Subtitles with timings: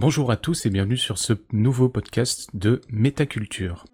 [0.00, 3.84] Bonjour à tous et bienvenue sur ce nouveau podcast de Métaculture.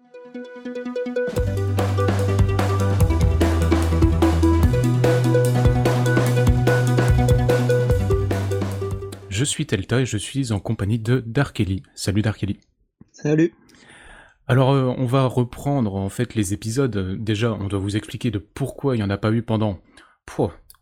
[9.29, 11.81] Je suis Telta et je suis en compagnie de Darkeli.
[11.95, 12.59] Salut Darkeli.
[13.11, 13.55] Salut.
[14.45, 17.17] Alors euh, on va reprendre en fait les épisodes.
[17.19, 19.79] Déjà on doit vous expliquer de pourquoi il n'y en a pas eu pendant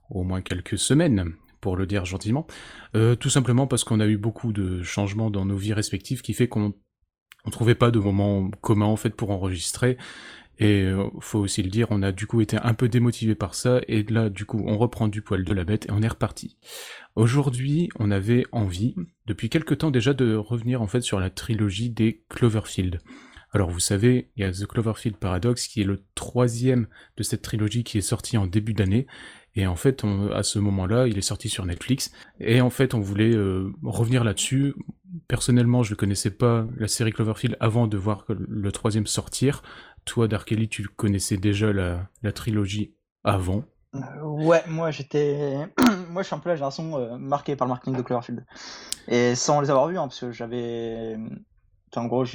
[0.09, 1.33] au moins quelques semaines
[1.63, 2.45] pour le dire gentiment.
[2.93, 6.33] Euh, tout simplement parce qu'on a eu beaucoup de changements dans nos vies respectives qui
[6.33, 6.73] fait qu'on
[7.45, 9.97] on trouvait pas de moment commun en fait pour enregistrer.
[10.59, 13.55] Et euh, faut aussi le dire, on a du coup été un peu démotivé par
[13.55, 16.07] ça, et là du coup on reprend du poil de la bête et on est
[16.07, 16.57] reparti.
[17.15, 18.93] Aujourd'hui, on avait envie,
[19.25, 22.99] depuis quelque temps déjà, de revenir en fait sur la trilogie des Cloverfield.
[23.53, 27.41] Alors vous savez, il y a The Cloverfield Paradox qui est le troisième de cette
[27.41, 29.07] trilogie qui est sorti en début d'année,
[29.55, 30.03] et en fait,
[30.33, 32.11] à ce moment-là, il est sorti sur Netflix.
[32.39, 34.73] Et en fait, on voulait euh, revenir là-dessus.
[35.27, 39.61] Personnellement, je ne connaissais pas la série Cloverfield avant de voir le troisième sortir.
[40.05, 43.63] Toi, Dark Ellie, tu connaissais déjà la, trilogie avant.
[43.95, 45.55] Euh, ouais, moi j'étais,
[46.09, 48.43] moi je suis un peu la génération euh, marquée par le marketing de Cloverfield.
[49.07, 51.15] Et sans les avoir vus, hein, parce que j'avais
[51.97, 52.25] en gros,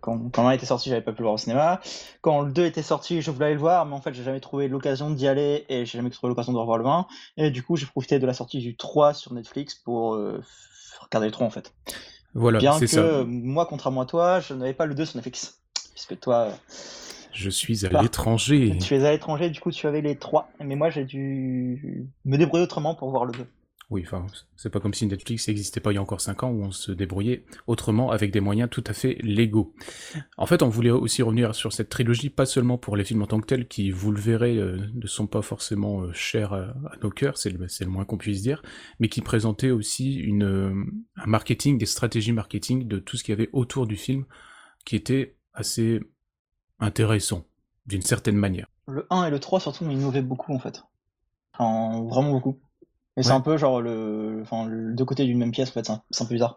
[0.00, 1.80] quand, quand l'un était sorti, j'avais pas pu le voir au cinéma.
[2.20, 4.40] Quand le 2 était sorti, je voulais aller le voir, mais en fait, j'ai jamais
[4.40, 7.06] trouvé l'occasion d'y aller et j'ai jamais trouvé l'occasion de revoir le 1.
[7.36, 10.42] Et du coup, j'ai profité de la sortie du 3 sur Netflix pour euh,
[11.00, 11.72] regarder le 3 en fait.
[12.34, 13.24] Voilà, Bien que ça.
[13.26, 15.60] moi, contrairement à toi, je n'avais pas le 2 sur Netflix.
[15.92, 16.48] Puisque toi.
[17.32, 18.76] Je suis à l'étranger.
[18.80, 20.48] Tu es à l'étranger, du coup, tu avais les 3.
[20.60, 23.46] Mais moi, j'ai dû me débrouiller autrement pour voir le 2.
[23.90, 26.50] Oui, enfin, c'est pas comme si Netflix n'existait pas il y a encore 5 ans
[26.50, 29.74] où on se débrouillait autrement avec des moyens tout à fait légaux.
[30.38, 33.26] En fait, on voulait aussi revenir sur cette trilogie, pas seulement pour les films en
[33.26, 36.74] tant que tels, qui, vous le verrez, euh, ne sont pas forcément euh, chers à,
[37.02, 38.62] nos cœurs, c'est le, moins qu'on puisse dire,
[39.00, 40.84] mais qui présentaient aussi une, euh,
[41.16, 44.24] un marketing, des stratégies marketing de tout ce qu'il y avait autour du film,
[44.86, 46.00] qui était assez
[46.80, 47.44] intéressant,
[47.86, 48.66] d'une certaine manière.
[48.86, 50.84] Le 1 et le 3 surtout innové beaucoup en fait.
[51.52, 52.58] Enfin, vraiment beaucoup.
[53.16, 55.90] Mais c'est un peu genre le, enfin, le deux côtés d'une même pièce, en fait,
[56.10, 56.56] c'est un, peu bizarre.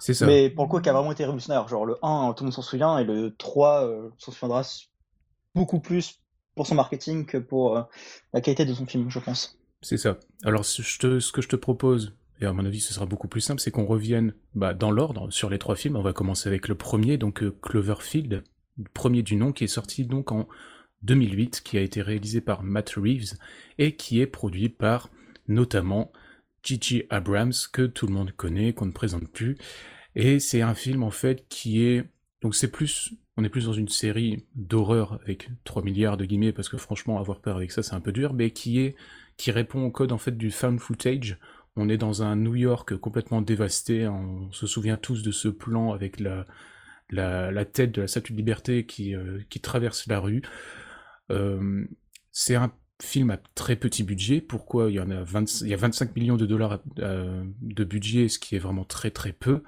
[0.00, 0.26] C'est ça.
[0.26, 1.68] Mais pour le coup, qui a vraiment été révolutionnaire.
[1.68, 4.62] Genre le 1, tout le monde s'en souvient, et le 3 euh, s'en souviendra
[5.54, 6.20] beaucoup plus
[6.54, 7.82] pour son marketing que pour euh,
[8.32, 9.58] la qualité de son film, je pense.
[9.80, 10.16] C'est ça.
[10.44, 13.40] Alors ce, ce, que je te propose, et à mon avis ce sera beaucoup plus
[13.40, 15.96] simple, c'est qu'on revienne bah, dans l'ordre sur les trois films.
[15.96, 18.42] On va commencer avec le premier, donc euh, Cloverfield,
[18.78, 20.48] le premier du nom, qui est sorti donc en
[21.02, 23.34] 2008, qui a été réalisé par Matt Reeves
[23.78, 25.10] et qui est produit par
[25.52, 26.12] notamment
[26.62, 29.56] Gigi Abrams, que tout le monde connaît, qu'on ne présente plus.
[30.14, 32.04] Et c'est un film en fait qui est.
[32.40, 33.14] Donc c'est plus.
[33.36, 37.18] On est plus dans une série d'horreur avec 3 milliards de guillemets, parce que franchement,
[37.18, 38.96] avoir peur avec ça, c'est un peu dur, mais qui est.
[39.36, 41.38] qui répond au code en fait du found footage.
[41.76, 44.06] On est dans un New York complètement dévasté.
[44.06, 46.46] On se souvient tous de ce plan avec la,
[47.10, 50.42] la, tête de la Statue de Liberté qui, euh, qui traverse la rue.
[51.30, 51.84] Euh,
[52.30, 54.40] c'est un film à très petit budget.
[54.40, 58.84] Pourquoi il y a 25 millions de dollars euh, de budget, ce qui est vraiment
[58.84, 59.62] très très peu.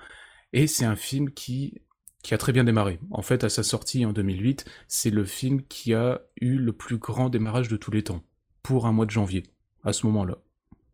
[0.52, 1.80] Et c'est un film qui
[2.22, 2.98] qui a très bien démarré.
[3.10, 6.96] En fait, à sa sortie en 2008, c'est le film qui a eu le plus
[6.96, 8.22] grand démarrage de tous les temps
[8.62, 9.42] pour un mois de janvier
[9.84, 10.38] à ce moment-là.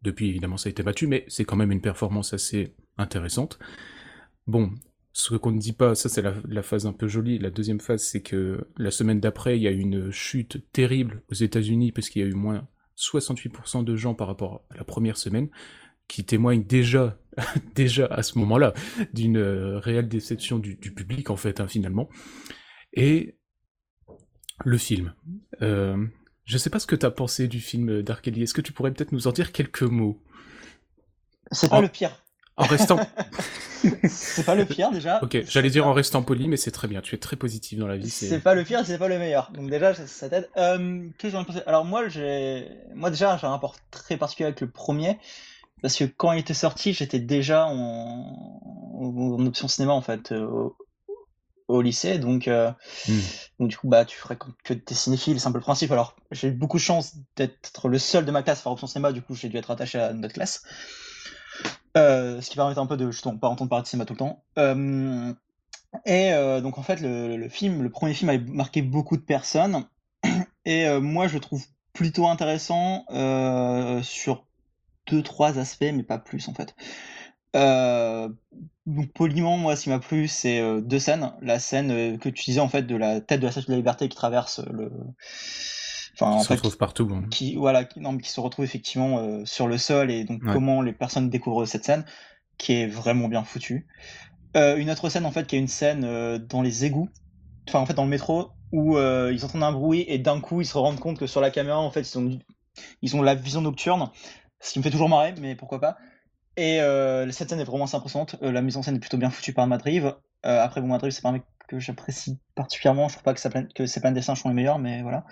[0.02, 3.60] Depuis, évidemment, ça a été battu, mais c'est quand même une performance assez intéressante.
[4.48, 4.72] Bon,
[5.12, 7.38] ce qu'on ne dit pas, ça c'est la, phase un peu jolie.
[7.38, 11.22] La deuxième phase, c'est que la semaine d'après, il y a eu une chute terrible
[11.30, 14.84] aux États-Unis parce qu'il y a eu moins 68% de gens par rapport à la
[14.84, 15.48] première semaine,
[16.06, 17.18] qui témoignent déjà,
[17.74, 18.72] déjà à ce moment-là,
[19.12, 22.08] d'une euh, réelle déception du, public en fait, hein, finalement.
[22.92, 23.36] Et
[24.64, 25.14] le film.
[25.62, 26.06] Euh,
[26.44, 28.42] je sais pas ce que tu as pensé du film d'Arkelly.
[28.42, 30.22] Est-ce que tu pourrais peut-être nous en dire quelques mots?
[31.52, 32.12] C'est pas le pire.
[32.60, 33.00] En restant.
[34.08, 35.22] c'est pas le pire déjà.
[35.22, 37.00] Ok, j'allais dire en restant poli, mais c'est très bien.
[37.00, 38.10] Tu es très positif dans la vie.
[38.10, 39.50] C'est pas le pire, c'est pas le meilleur.
[39.52, 40.48] Donc déjà, ça, t'aide.
[40.56, 44.60] Euh, Qu'est-ce que j'en Alors moi, j'ai, moi déjà, j'ai un rapport très particulier avec
[44.60, 45.18] le premier
[45.82, 49.46] parce que quand il était sorti, j'étais déjà en...
[49.46, 50.68] option cinéma en fait euh,
[51.68, 52.70] au, lycée, donc, euh...
[53.08, 53.20] Hmm.
[53.60, 55.90] donc du coup, bah, tu ferais que des cinéphiles, c'est un peu le principe.
[55.92, 58.86] Alors, j'ai eu beaucoup de chance d'être le seul de ma classe à faire option
[58.86, 60.62] cinéma, du coup, j'ai dû être attaché à notre classe.
[61.96, 64.18] Euh, ce qui permet un peu de justement pas entendre parler de cinéma tout le
[64.18, 64.44] temps.
[64.58, 65.32] Euh,
[66.06, 69.86] et euh, donc en fait le, film, le premier film a marqué beaucoup de personnes
[70.64, 73.04] et moi je le trouve plutôt intéressant
[74.02, 74.46] sur
[75.08, 76.76] deux trois aspects mais pas plus en fait.
[78.86, 82.60] donc poliment moi ce qui m'a plu c'est deux scènes, la scène que tu disais
[82.60, 84.92] en fait de la tête de la statue de la liberté qui traverse le
[86.20, 87.08] Enfin, qui se retrouve partout.
[87.12, 87.24] Hein.
[87.30, 90.82] Qui, voilà, qui, non, qui se retrouve effectivement euh, sur le sol et donc comment
[90.82, 92.04] les personnes découvrent cette scène.
[92.58, 93.86] qui est vraiment bien foutu.
[94.56, 97.08] Euh, une autre scène, en fait, qui est une scène euh, dans les égouts,
[97.68, 100.66] enfin, en fait, dans le métro, où ils entendent un bruit et d'un coup, ils
[100.66, 102.38] se rendent compte que sur la caméra, en fait, ils ont,
[103.02, 104.10] ils ont la vision nocturne,
[104.60, 105.96] ce qui me fait toujours marrer, mais pourquoi pas.
[106.56, 106.78] Et
[107.32, 108.36] cette scène est vraiment assez impressionnante.
[108.40, 110.14] la mise en scène est plutôt bien foutue par Madrive.
[110.42, 113.08] après, bon, Madrive, c'est pas un mec que j'apprécie particulièrement.
[113.08, 115.24] Je trouve pas que, ça que ses plans de dessin sont les meilleurs, mais voilà.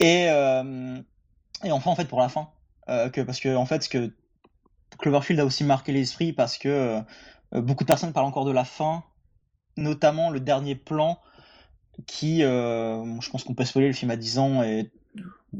[0.00, 0.26] Et,
[1.64, 2.48] et enfin, en fait, pour la fin,
[2.86, 4.12] que, parce que, en fait, ce que
[4.98, 7.02] Cloverfield a aussi marqué l'esprit parce que
[7.54, 9.04] euh, beaucoup de personnes parlent encore de la fin,
[9.76, 11.18] notamment le dernier plan
[12.06, 14.90] qui, euh, je pense qu'on peut spoiler, le film a 10 ans et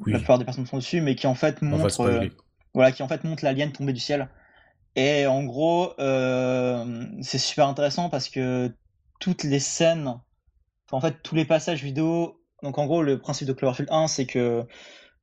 [0.06, 2.26] la plupart des personnes sont dessus, mais qui en fait montre, euh,
[2.72, 4.28] voilà, qui en fait montre l'alien tomber du ciel.
[4.96, 8.74] Et en gros, c'est super intéressant parce que
[9.22, 10.18] toutes les scènes,
[10.90, 14.26] en fait tous les passages vidéo, donc en gros le principe de Cloverfield 1, c'est
[14.26, 14.66] que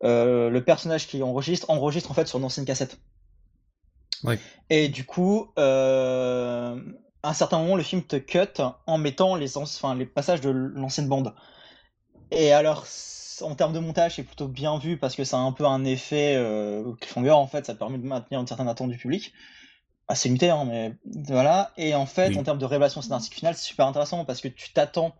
[0.01, 2.97] le personnage qui enregistre enregistre en fait sur une ancienne cassette.
[4.69, 6.79] Et du coup, euh,
[7.23, 10.49] à un certain moment, le film te cut en mettant les, enfin, les passages de
[10.49, 11.33] l'ancienne bande.
[12.31, 12.85] Et alors,
[13.41, 15.83] en termes de montage, c'est plutôt bien vu parce que ça a un peu un
[15.85, 19.33] effet euh, cliffhanger en fait, ça permet de maintenir une certaine attente du public.
[20.09, 20.94] Assez limité, hein, mais
[21.27, 21.71] voilà.
[21.77, 24.73] Et en fait, en termes de révélation scénaristique finale, c'est super intéressant parce que tu
[24.73, 25.15] t'attends.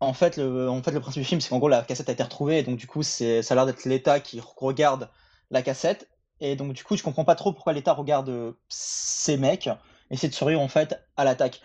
[0.00, 2.12] En fait, le, en fait, le principe du film, c'est qu'en gros, la cassette a
[2.12, 5.08] été retrouvée, et donc du coup, ça a l'air d'être l'État qui regarde
[5.50, 6.08] la cassette,
[6.40, 9.70] et donc, du coup, je comprends pas trop pourquoi l'État regarde ces mecs
[10.10, 11.60] et c'est de survivre en fait à l'attaque.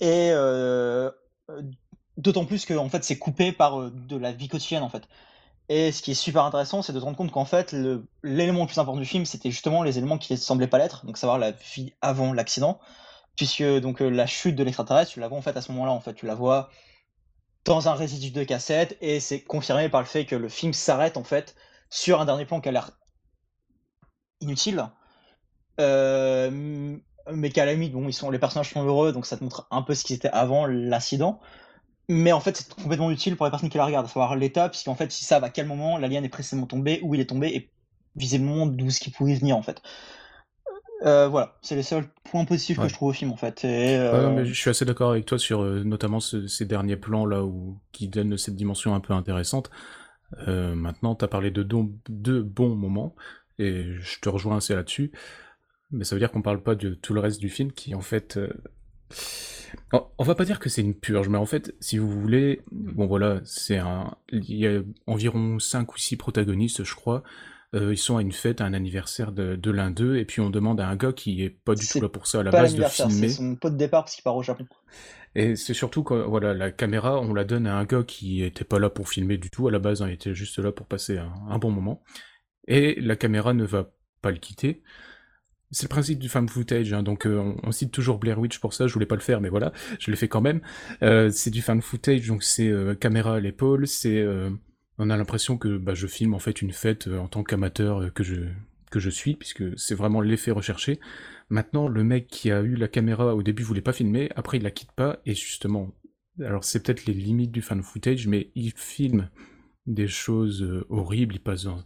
[0.00, 1.10] Et euh,
[2.16, 5.08] d'autant plus que en fait, c'est coupé par euh, de la vie quotidienne en fait.
[5.68, 7.72] Et ce qui est super intéressant, c'est de se rendre compte qu'en fait,
[8.22, 11.06] l'élément le, plus important du film, c'était justement les éléments qui ne semblaient pas l'être,
[11.06, 12.80] donc savoir la vie avant l'accident,
[13.36, 16.00] puisque donc la chute de l'extraterrestre, tu la vois en fait à ce moment-là, en
[16.00, 16.68] fait, tu la vois
[17.64, 21.16] dans un résidu de cassette, et c'est confirmé par le fait que le film s'arrête
[21.16, 21.54] en fait
[21.90, 22.90] sur un dernier plan qui a l'air
[24.40, 24.84] inutile.
[25.80, 26.98] Euh,
[27.30, 29.66] mais qu'à la limite, bon, ils sont, les personnages sont heureux, donc ça te montre
[29.70, 31.40] un peu ce qu'ils étaient avant l'incident.
[32.08, 34.06] Mais en fait, c'est complètement utile pour les personnes qui la regardent.
[34.06, 37.00] Il faut voir l'état, puisqu'en fait, ils savent à quel moment l'alien est précisément tombé,
[37.02, 37.70] où il est tombé, et
[38.16, 39.80] visiblement d'où ce qui pouvait venir, en fait.
[41.04, 43.64] Euh, voilà, c'est les seuls points positifs que je trouve au film, en fait.
[43.64, 48.08] Euh, je suis assez d'accord avec toi sur notamment ces derniers plans là où qui
[48.08, 49.70] donnent cette dimension un peu intéressante.
[50.46, 51.66] maintenant, tu as parlé de
[52.08, 53.14] deux bons moments
[53.58, 55.12] et je te rejoins assez là-dessus.
[55.90, 58.00] Mais ça veut dire qu'on parle pas de tout le reste du film qui, en
[58.00, 58.38] fait.
[59.94, 62.62] Euh, on va pas dire que c'est une purge, mais en fait, si vous voulez,
[62.70, 64.16] bon voilà, c'est un.
[64.30, 67.22] Il y a environ 5 ou 6 protagonistes, je crois.
[67.74, 70.50] Euh, ils sont à une fête, à un anniversaire de, l'un d'eux, et puis on
[70.50, 72.74] demande à un gars qui est pas du tout là pour ça à la base
[72.74, 73.28] de filmer.
[73.28, 74.66] C'est son pot de départ parce qu'il part au Japon.
[75.34, 78.64] Et c'est surtout que voilà, la caméra, on la donne à un gars qui était
[78.64, 80.84] pas là pour filmer du tout à la base, hein, il était juste là pour
[80.86, 82.02] passer un bon moment
[82.68, 83.90] et la caméra ne va
[84.20, 84.82] pas le quitter.
[85.72, 88.74] C'est le principe du fan footage, hein, donc euh, on, cite toujours Blair Witch pour
[88.74, 90.60] ça, je voulais pas le faire, mais voilà, je l'ai fait quand même.
[91.02, 94.22] Euh, c'est du fan footage, donc c'est euh, caméra à l'épaule, c'est...
[94.98, 98.22] on a l'impression que bah, je filme en fait une fête en tant qu'amateur que
[98.22, 98.34] je,
[98.90, 101.00] que je suis, puisque c'est vraiment l'effet recherché.
[101.48, 104.62] Maintenant, le mec qui a eu la caméra au début voulait pas filmer, après il
[104.64, 105.90] la quitte pas, et justement,
[106.38, 109.30] alors c'est peut-être les limites du fan footage, mais il filme
[109.86, 111.82] des choses horribles, il passe dans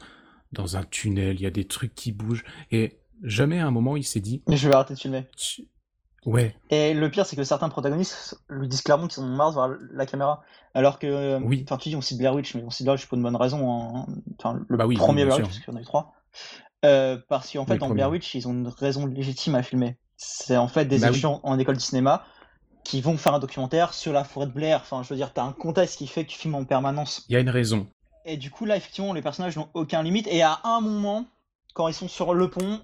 [0.53, 3.97] dans un tunnel, il y a des trucs qui bougent, et jamais à un moment
[3.97, 4.43] il s'est dit...
[4.49, 5.27] Mais je vais arrêter de filmer.
[6.25, 6.57] Ouais.
[6.71, 9.71] Et le pire, c'est que certains protagonistes lui disent clairement qu'ils ont marre de voir
[9.93, 10.43] la caméra.
[10.75, 11.65] Alors que, oui.
[11.65, 13.37] enfin, tu dis on cite Blair Witch, mais on cite Blair Witch pour une bonne
[13.37, 13.71] raison.
[13.71, 14.07] Hein.
[14.39, 16.15] Enfin, le bah premier Blair Witch, parce qu'il y en a eu trois.
[16.85, 19.97] Euh, parce qu'en fait, en Blair Witch, ils ont une raison légitime à filmer.
[20.17, 22.25] C'est en fait des bah étudiants en école de cinéma
[22.85, 24.81] qui vont faire un documentaire sur la forêt de Blair.
[24.83, 27.25] Enfin, je veux dire, t'as un contexte qui fait que tu filmes en permanence.
[27.29, 27.87] Il y a une raison.
[28.25, 30.27] Et du coup, là, effectivement, les personnages n'ont aucun limite.
[30.27, 31.27] Et à un moment,
[31.75, 32.81] quand ils sont sur le pont,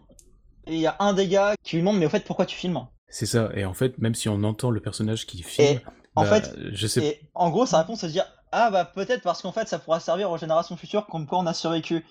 [0.66, 2.86] il y a un des gars qui lui demande Mais au fait, pourquoi tu filmes?
[3.08, 3.50] C'est ça.
[3.54, 5.80] Et en fait, même si on entend le personnage qui filme.
[6.14, 7.04] en bah, fait, je sais.
[7.04, 9.78] Et en gros, sa réponse, c'est de dire Ah, bah peut-être parce qu'en fait, ça
[9.78, 12.06] pourra servir aux générations futures comme quoi on a survécu.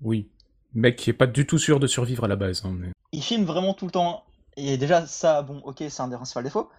[0.00, 0.30] Oui.
[0.74, 2.64] Mec qui est pas du tout sûr de survivre à la base.
[2.64, 2.76] Hein,
[3.12, 4.24] Il filme vraiment tout le temps.
[4.56, 6.70] Et déjà, ça, bon, ok, c'est un des principaux défauts.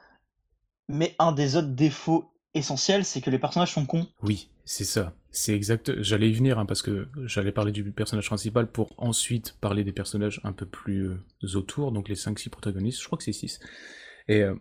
[0.87, 4.07] Mais un des autres défauts essentiels, c'est que les personnages sont cons.
[4.23, 5.13] Oui, c'est ça.
[5.31, 6.01] C'est exact.
[6.01, 9.91] J'allais y venir hein, parce que j'allais parler du personnage principal pour ensuite parler des
[9.91, 12.99] personnages un peu plus euh, autour, donc les 5-6 protagonistes.
[12.99, 13.59] Je crois que c'est 6.
[14.27, 14.55] Et euh,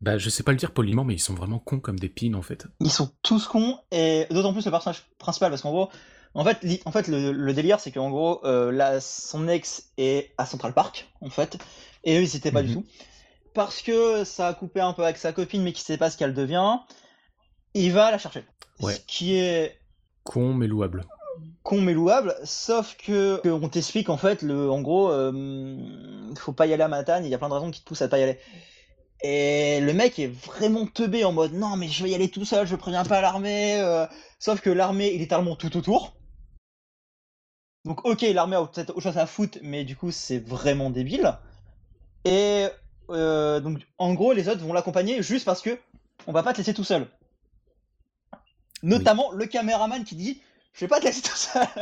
[0.00, 2.34] bah, je sais pas le dire poliment, mais ils sont vraiment cons comme des pines
[2.34, 2.66] en fait.
[2.80, 5.90] Ils sont tous cons, et d'autant plus le personnage principal, parce qu'en gros,
[6.34, 10.72] en fait, en fait le, délire, c'est qu'en gros, euh, son ex est à Central
[10.72, 11.58] Park, en fait,
[12.04, 12.74] et eux, ils étaient pas du mhm.
[12.76, 12.86] tout.
[13.54, 16.16] Parce que ça a coupé un peu avec sa copine, mais qui sait pas ce
[16.16, 16.78] qu'elle devient,
[17.74, 18.44] il va la chercher.
[18.80, 19.78] Ce qui est.
[20.24, 21.04] Con mais louable.
[21.62, 25.76] con mais louable, sauf que, on t'explique en fait, le, en gros, euh,
[26.36, 28.02] faut pas y aller à Matane, il y a plein de raisons qui te poussent
[28.02, 28.38] à pas y aller.
[29.22, 32.46] Et le mec est vraiment teubé en mode non mais je vais y aller tout
[32.46, 33.78] seul, je préviens pas l'armée.
[33.80, 34.06] Euh.
[34.38, 36.14] sauf que l'armée il est tellement tout autour.
[37.84, 41.38] Donc ok l'armée a peut-être autre chose à foutre, mais du coup c'est vraiment débile.
[42.24, 42.68] Et
[43.10, 45.78] euh, donc en gros les autres vont l'accompagner juste parce que
[46.26, 47.06] on va pas te laisser tout seul.
[48.82, 50.40] Notamment le caméraman qui dit
[50.72, 51.66] je vais pas te laisser tout seul.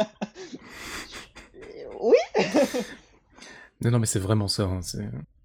[2.01, 2.17] oui.
[3.81, 4.65] non non mais c'est vraiment ça.
[4.65, 4.81] Hein,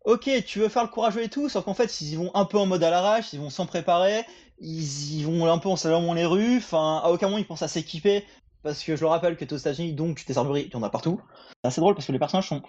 [0.06, 2.58] ok, tu veux faire le courageux et tout, sauf qu'en fait, ils vont un peu
[2.58, 4.24] en mode à l'arrache, ils vont sans préparer,
[4.60, 7.68] ils, vont un peu en salon les rues, enfin, à aucun moment ils pensent à
[7.68, 8.26] s'équiper,
[8.64, 10.84] parce que je le rappelle que es aux États-Unis, donc des armureries, il y en
[10.84, 11.22] a partout.
[11.64, 12.62] C'est assez drôle parce que les personnages sont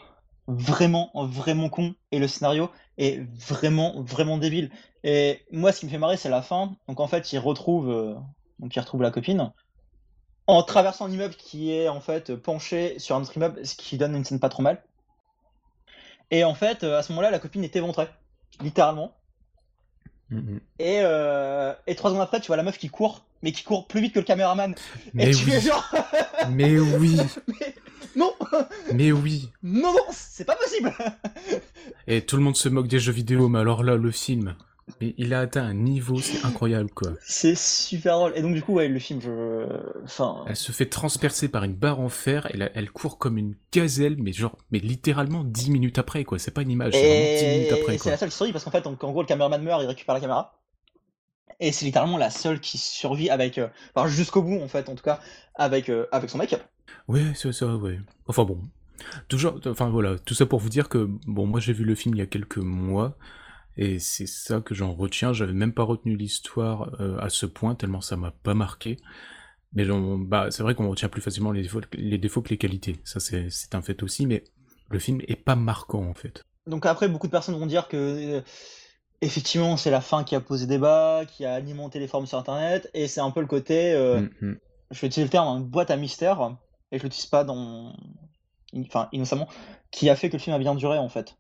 [0.46, 4.70] vraiment, vraiment cons, et le scénario est vraiment, vraiment débile.
[5.02, 6.76] Et moi, ce qui me fait marrer, c'est la fin.
[6.88, 8.14] Donc en fait, ils retrouvent, euh,
[8.58, 9.52] donc ils retrouvent la copine
[10.46, 14.14] en traversant l'immeuble qui est en fait penché sur un autre immeuble, ce qui donne
[14.14, 14.82] une scène pas trop mal.
[16.30, 18.08] Et en fait, euh, à ce moment-là, la copine est éventrée,
[18.60, 19.14] littéralement.
[20.32, 20.60] Mm-hmm.
[20.78, 23.86] Et, euh, et trois secondes après, tu vois la meuf qui court, mais qui court
[23.86, 24.74] plus vite que le caméraman.
[25.12, 25.44] Mais et oui.
[25.44, 25.84] tu genre...
[26.50, 27.20] mais oui.
[28.16, 28.34] Non.
[28.92, 29.50] Mais oui.
[29.62, 30.94] Non, non, c'est pas possible.
[32.06, 34.56] Et tout le monde se moque des jeux vidéo, mais alors là, le film.
[35.00, 37.12] Mais il a atteint un niveau, c'est incroyable quoi.
[37.22, 38.32] C'est super drôle.
[38.36, 39.66] Et donc du coup, ouais, le film, je...
[40.04, 40.44] Enfin...
[40.46, 44.16] Elle se fait transpercer par une barre en fer, et elle court comme une gazelle,
[44.18, 47.58] mais genre, mais littéralement 10 minutes après quoi, c'est pas une image, c'est vraiment 10
[47.58, 49.86] minutes après C'est la seule story parce qu'en fait, en, gros, le caméraman meurt, il
[49.86, 50.60] récupère la caméra.
[51.60, 53.58] Et c'est littéralement la seule qui survit avec...
[53.58, 55.20] Euh, enfin, jusqu'au bout en fait, en tout cas,
[55.54, 56.62] avec, euh, avec son make-up.
[57.08, 57.98] Ouais, c'est ça, ouais.
[58.26, 58.60] Enfin bon,
[59.28, 62.14] Toujours, enfin voilà, tout ça pour vous dire que bon, moi j'ai vu le film
[62.14, 63.16] il y a quelques mois.
[63.76, 65.32] Et c'est ça que j'en retiens.
[65.32, 68.98] J'avais même pas retenu l'histoire euh, à ce point, tellement ça m'a pas marqué.
[69.72, 73.00] Mais bah, c'est vrai qu'on retient plus facilement les défauts, les défauts que les qualités.
[73.04, 74.44] Ça, c'est un fait aussi, mais
[74.90, 76.44] le film est pas marquant, en fait.
[76.66, 77.96] Donc après, beaucoup de personnes vont dire que,
[78.36, 78.40] euh,
[79.20, 82.88] effectivement, c'est la fin qui a posé débat, qui a alimenté les formes sur Internet,
[82.94, 84.58] et c'est un peu le côté, euh, mm-hmm.
[84.92, 86.56] je vais utiliser le terme, une boîte à mystère,
[86.92, 87.96] et je l'utilise pas dans...
[88.76, 89.48] Enfin, innocemment,
[89.90, 91.36] qui a fait que le film a bien duré, en fait.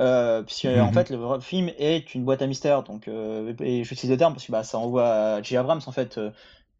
[0.00, 3.84] Euh, puisque en mmh fait le film est une boîte à mystère donc euh, et
[3.84, 5.58] j'utilise le terme parce que bah, ça envoie à J.
[5.58, 6.30] Abrams en fait euh,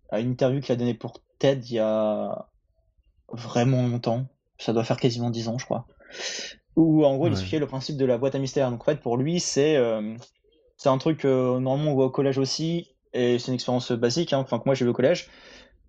[0.09, 2.49] à une interview qu'il a donnée pour TED il y a
[3.31, 4.27] vraiment longtemps.
[4.59, 5.87] Ça doit faire quasiment 10 ans je crois.
[6.75, 8.71] Où en gros il expliquait le principe de la boîte à mystère.
[8.71, 9.77] Donc en fait pour lui c'est
[10.79, 14.39] c'est un truc normalement on voit au collège aussi et c'est une expérience basique hein,
[14.39, 15.29] enfin que moi j'ai vu au collège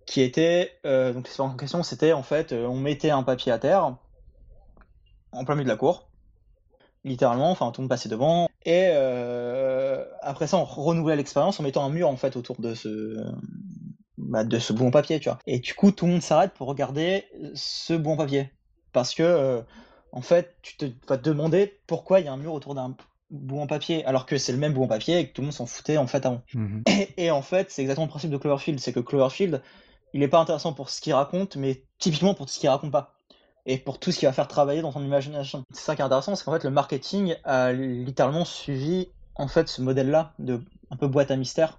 [0.06, 3.96] qui était donc l'expérience en question c'était en fait on mettait un papier à terre
[5.32, 6.08] en plein milieu de la cour
[7.04, 8.48] littéralement, enfin tout le monde passait devant.
[8.64, 12.74] Et euh, après ça, on renouvelait l'expérience en mettant un mur en fait autour de
[12.74, 13.16] ce
[14.16, 15.38] bah, de ce bon papier, tu vois.
[15.46, 18.50] Et du coup, tout le monde s'arrête pour regarder ce bon papier,
[18.92, 19.60] parce que euh,
[20.12, 22.96] en fait, tu te vas te demander pourquoi il y a un mur autour d'un
[23.30, 25.66] bon papier, alors que c'est le même bon papier et que tout le monde s'en
[25.66, 26.42] foutait en fait avant.
[26.54, 29.60] Mmh et, et, en fait, c'est exactement le principe de Cloverfield, c'est que Cloverfield,
[30.14, 33.14] il est pas intéressant pour ce qu'il raconte, mais typiquement pour ce qu'il raconte pas
[33.66, 35.64] et pour tout ce qui va faire travailler dans ton imagination.
[35.72, 39.68] C'est ça qui est intéressant, c'est qu'en fait le marketing a littéralement suivi en fait
[39.68, 41.78] ce modèle-là de un peu boîte à mystère.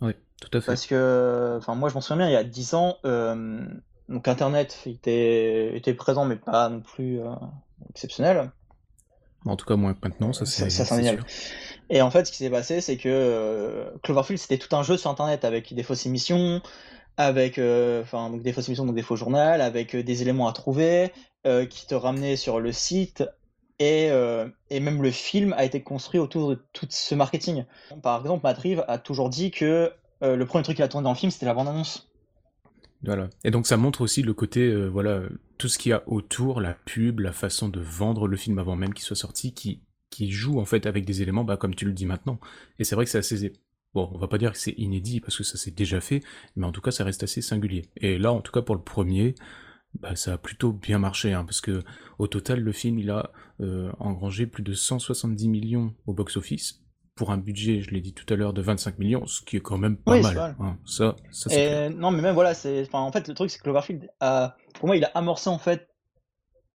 [0.00, 0.66] Oui, tout à fait.
[0.66, 3.66] Parce que, enfin moi je m'en souviens bien, il y a 10 ans, euh,
[4.08, 7.32] donc Internet était, était présent mais pas non plus euh,
[7.90, 8.52] exceptionnel.
[9.46, 11.24] En tout cas moins que maintenant, ça c'est sûr.
[11.88, 14.96] Et en fait ce qui s'est passé c'est que euh, Cloverfield c'était tout un jeu
[14.96, 16.60] sur Internet avec des fausses émissions,
[17.16, 20.52] avec euh, enfin des fausses émissions, donc des faux journaux, avec euh, des éléments à
[20.52, 21.12] trouver
[21.46, 23.24] euh, qui te ramenaient sur le site.
[23.78, 24.06] Et,
[24.70, 27.66] et, même le film a été construit autour de tout ce marketing.
[28.02, 28.58] Par exemple, Matt
[28.88, 29.92] a toujours dit que
[30.22, 32.10] le premier truc qu'il a tourné dans le film, c'était la bande-annonce.
[33.02, 33.28] Voilà.
[33.44, 35.20] Et donc ça montre aussi le côté, voilà,
[35.58, 38.76] tout ce qu'il y a autour, la pub, la façon de vendre le film avant
[38.76, 41.84] même qu'il soit sorti, qui, qui joue en fait avec des éléments, bah, comme tu
[41.84, 42.40] le dis maintenant.
[42.78, 43.52] Et c'est vrai que c'est assez
[43.96, 46.20] Bon, on va pas dire que c'est inédit parce que ça s'est déjà fait,
[46.54, 47.88] mais en tout cas ça reste assez singulier.
[47.96, 49.34] Et là, en tout cas pour le premier,
[50.00, 51.82] bah, ça a plutôt bien marché, hein, parce que
[52.18, 53.30] au total le film il a
[53.62, 56.82] euh, engrangé plus de 170 millions au box-office
[57.14, 59.60] pour un budget, je l'ai dit tout à l'heure, de 25 millions, ce qui est
[59.60, 60.56] quand même pas mal.
[60.60, 60.76] Hein.
[60.84, 64.58] Ça, ça non, mais même voilà, c'est, en fait le truc c'est que Cloverfield, a...
[64.74, 65.88] pour moi, il a amorcé en fait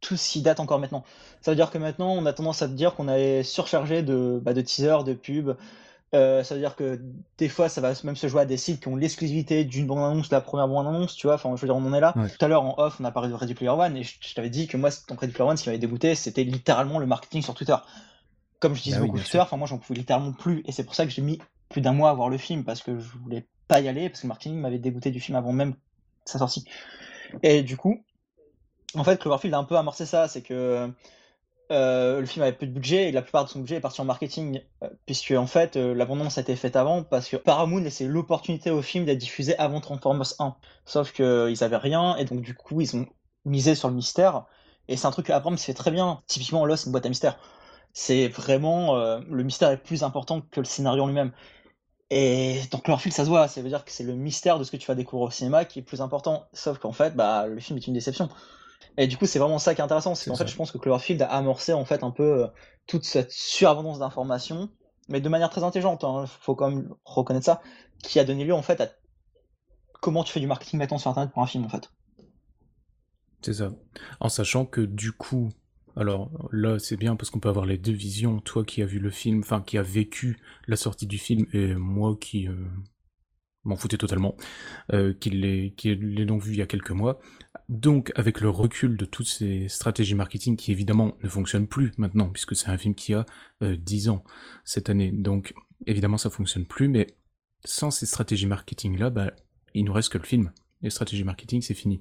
[0.01, 1.05] tout ce qui date encore maintenant.
[1.43, 4.55] Ça veut dire que maintenant, on a tendance à dire qu'on est surchargé de, bah,
[4.55, 5.55] de teasers, de pubs,
[6.13, 7.01] euh, ça veut dire que
[7.39, 10.31] des fois, ça va même se jouer à des sites qui ont l'exclusivité d'une bande-annonce,
[10.31, 11.37] la première bande-annonce, tu vois.
[11.37, 12.15] Enfin, je veux dire, on en est là.
[12.15, 14.51] Tout à l'heure, en off, on a parlé de Ready Player One et je, t'avais
[14.51, 17.43] dit que moi, ton Ready Player One, ce qui m'avait dégoûté, c'était littéralement le marketing
[17.43, 17.77] sur Twitter.
[18.59, 20.63] Comme je disais bah beaucoup Twitter, enfin, moi, j'en pouvais littéralement plus.
[20.67, 21.39] Et c'est pour ça que j'ai mis
[21.69, 24.21] plus d'un mois à voir le film parce que je voulais pas y aller parce
[24.21, 25.75] que le marketing m'avait dégoûté du film avant même
[26.25, 26.65] sa sortie.
[27.45, 28.03] Et du coup,
[28.95, 30.91] en fait, Cloverfield a un peu amorcé ça, c'est que
[31.71, 34.01] euh, le film avait peu de budget et la plupart de son budget est parti
[34.01, 37.81] en marketing, euh, puisque en fait euh, l'abondance a été faite avant parce que Paramount
[37.81, 40.57] laissait l'opportunité au film d'être diffusé avant Transformers 1.
[40.85, 43.07] Sauf qu'ils avaient rien et donc du coup ils ont
[43.45, 44.47] misé sur le mystère.
[44.89, 46.21] Et c'est un truc que Abrams fait très bien.
[46.27, 47.39] Typiquement Lost, une boîte à mystère.
[47.93, 51.33] C'est vraiment le mystère est plus important que le scénario en lui-même.
[52.11, 54.73] Et donc Cloverfield, ça se voit, ça veut dire que c'est le mystère de ce
[54.73, 56.49] que tu vas découvrir au cinéma qui est plus important.
[56.53, 58.29] Sauf qu'en fait, bah, le film est une déception.
[58.97, 60.15] Et du coup, c'est vraiment ça qui est intéressant.
[60.15, 62.47] C'est qu'en fait, je pense que Cloverfield a amorcé en fait un peu euh,
[62.87, 64.69] toute cette surabondance d'informations,
[65.09, 66.03] mais de manière très intelligente.
[66.03, 67.63] Il hein, faut quand même reconnaître ça,
[68.03, 68.89] qui a donné lieu en fait à
[70.01, 71.91] comment tu fais du marketing maintenant sur Internet pour un film en fait.
[73.43, 73.71] C'est ça.
[74.21, 75.51] En sachant que du coup,
[75.97, 78.41] alors là, c'est bien parce qu'on peut avoir les deux visions.
[78.41, 81.75] Toi qui as vu le film, enfin qui a vécu la sortie du film, et
[81.75, 82.55] moi qui euh,
[83.65, 84.37] m'en foutais totalement,
[84.93, 87.21] euh, qui l'ai donc vu il y a quelques mois.
[87.69, 92.31] Donc, avec le recul de toutes ces stratégies marketing qui évidemment ne fonctionnent plus maintenant,
[92.31, 93.27] puisque c'est un film qui a
[93.63, 94.25] euh, 10 ans
[94.65, 95.55] cette année, donc
[95.87, 97.07] évidemment ça fonctionne plus, mais
[97.65, 99.33] sans ces stratégies marketing là, bah,
[99.75, 100.53] il nous reste que le film.
[100.83, 102.01] Les stratégies marketing, c'est fini.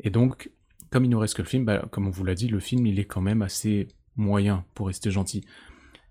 [0.00, 0.50] Et donc,
[0.90, 2.86] comme il nous reste que le film, bah, comme on vous l'a dit, le film
[2.86, 5.44] il est quand même assez moyen pour rester gentil.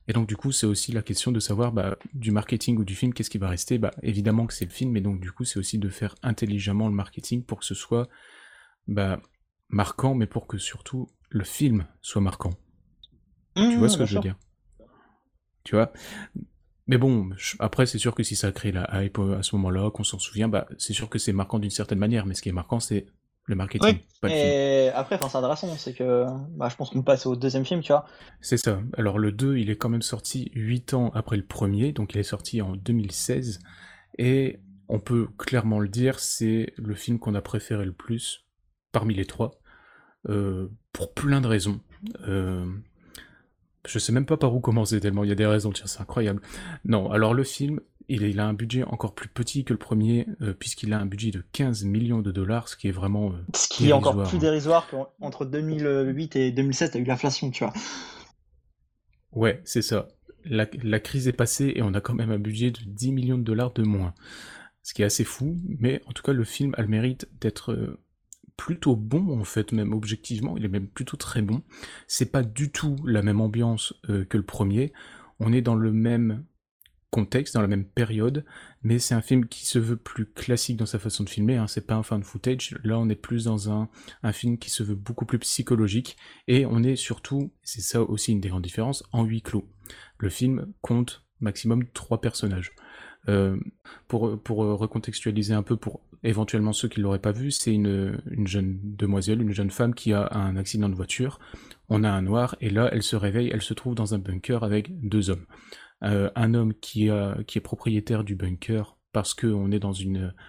[0.08, 2.96] Et donc du coup, c'est aussi la question de savoir bah, du marketing ou du
[2.96, 3.78] film, qu'est-ce qui va rester?
[3.78, 6.88] Bah, Évidemment que c'est le film, mais donc du coup, c'est aussi de faire intelligemment
[6.88, 8.08] le marketing pour que ce soit
[8.88, 9.20] bah,
[9.70, 12.54] marquant, mais pour que surtout le film soit marquant.
[13.56, 14.38] tu vois ce que je veux dire?
[15.64, 15.92] Tu vois?
[16.88, 20.04] Mais bon, après, c'est sûr que si ça crée la hype à ce moment-là, qu'on
[20.04, 22.54] s'en souvient, bah, c'est sûr que c'est marquant d'une certaine manière, mais ce qui est
[22.54, 23.08] marquant, c'est
[23.46, 27.26] le marketing, pas le et après, c'est intéressant, c'est que bah, je pense qu'on passe
[27.26, 28.06] au deuxième film, tu vois.
[28.42, 28.80] C'est ça.
[28.98, 32.20] Alors le 2, il est quand même sorti 8 ans après le premier, donc il
[32.20, 33.60] est sorti en 2016,
[34.18, 38.46] et on peut clairement le dire, c'est le film qu'on a préféré le plus
[38.92, 39.60] parmi les trois,
[40.30, 41.82] euh, pour plein de raisons.
[42.28, 42.66] Euh,
[43.86, 46.02] je sais même pas par où commencer tellement il y a des raisons, tiens, c'est
[46.02, 46.42] incroyable.
[46.84, 50.54] Non, alors le film, il, a un budget encore plus petit que le premier, euh,
[50.54, 53.32] puisqu'il a un budget de 15 millions de dollars, ce qui est vraiment.
[53.32, 54.42] Euh, ce qui est encore plus hein.
[54.42, 57.74] dérisoire qu'entre 2008 et 2007, t'as eu l'inflation, tu vois.
[59.32, 60.08] Ouais, c'est ça.
[60.46, 60.66] La,
[61.00, 63.74] crise est passée et on a quand même un budget de 10 millions de dollars
[63.74, 64.14] de moins.
[64.84, 67.72] Ce qui est assez fou, mais en tout cas, le film a le mérite d'être
[67.72, 68.00] euh,
[68.56, 70.56] plutôt bon, en fait, même objectivement.
[70.58, 71.64] Il est même plutôt très bon.
[72.08, 74.94] C'est pas du tout la même ambiance que le premier.
[75.40, 76.46] On est dans le même
[77.16, 78.44] contexte, dans la même période,
[78.84, 81.66] mais c'est un film qui se veut plus classique dans sa façon de filmer, hein.
[81.66, 83.88] c'est pas un fan footage, là on est plus dans un,
[84.34, 86.18] film qui se veut beaucoup plus psychologique,
[86.50, 89.66] et on est surtout, c'est ça aussi une des grandes différences, en huis clos.
[90.18, 92.74] Le film compte maximum trois personnages.
[93.30, 93.58] Euh,
[94.10, 98.78] pour, pour recontextualiser un peu pour éventuellement ceux qui l'auraient pas vu, c'est une jeune
[98.84, 101.40] demoiselle, une jeune femme qui a un accident de voiture.
[101.88, 104.64] On a un noir et là elle se réveille, elle se trouve dans un bunker
[104.64, 105.46] avec deux hommes.
[106.06, 109.94] Euh, un homme qui, est propriétaire du bunker parce qu'on est dans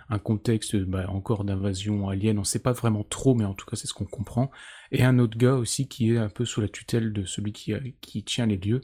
[0.09, 3.77] un contexte bah, encore d'invasion alien, on sait pas vraiment trop, mais en tout cas
[3.77, 4.51] c'est ce qu'on comprend,
[4.91, 8.25] et un autre gars aussi qui est un peu sous la tutelle de celui qui,
[8.25, 8.81] tient les lieux.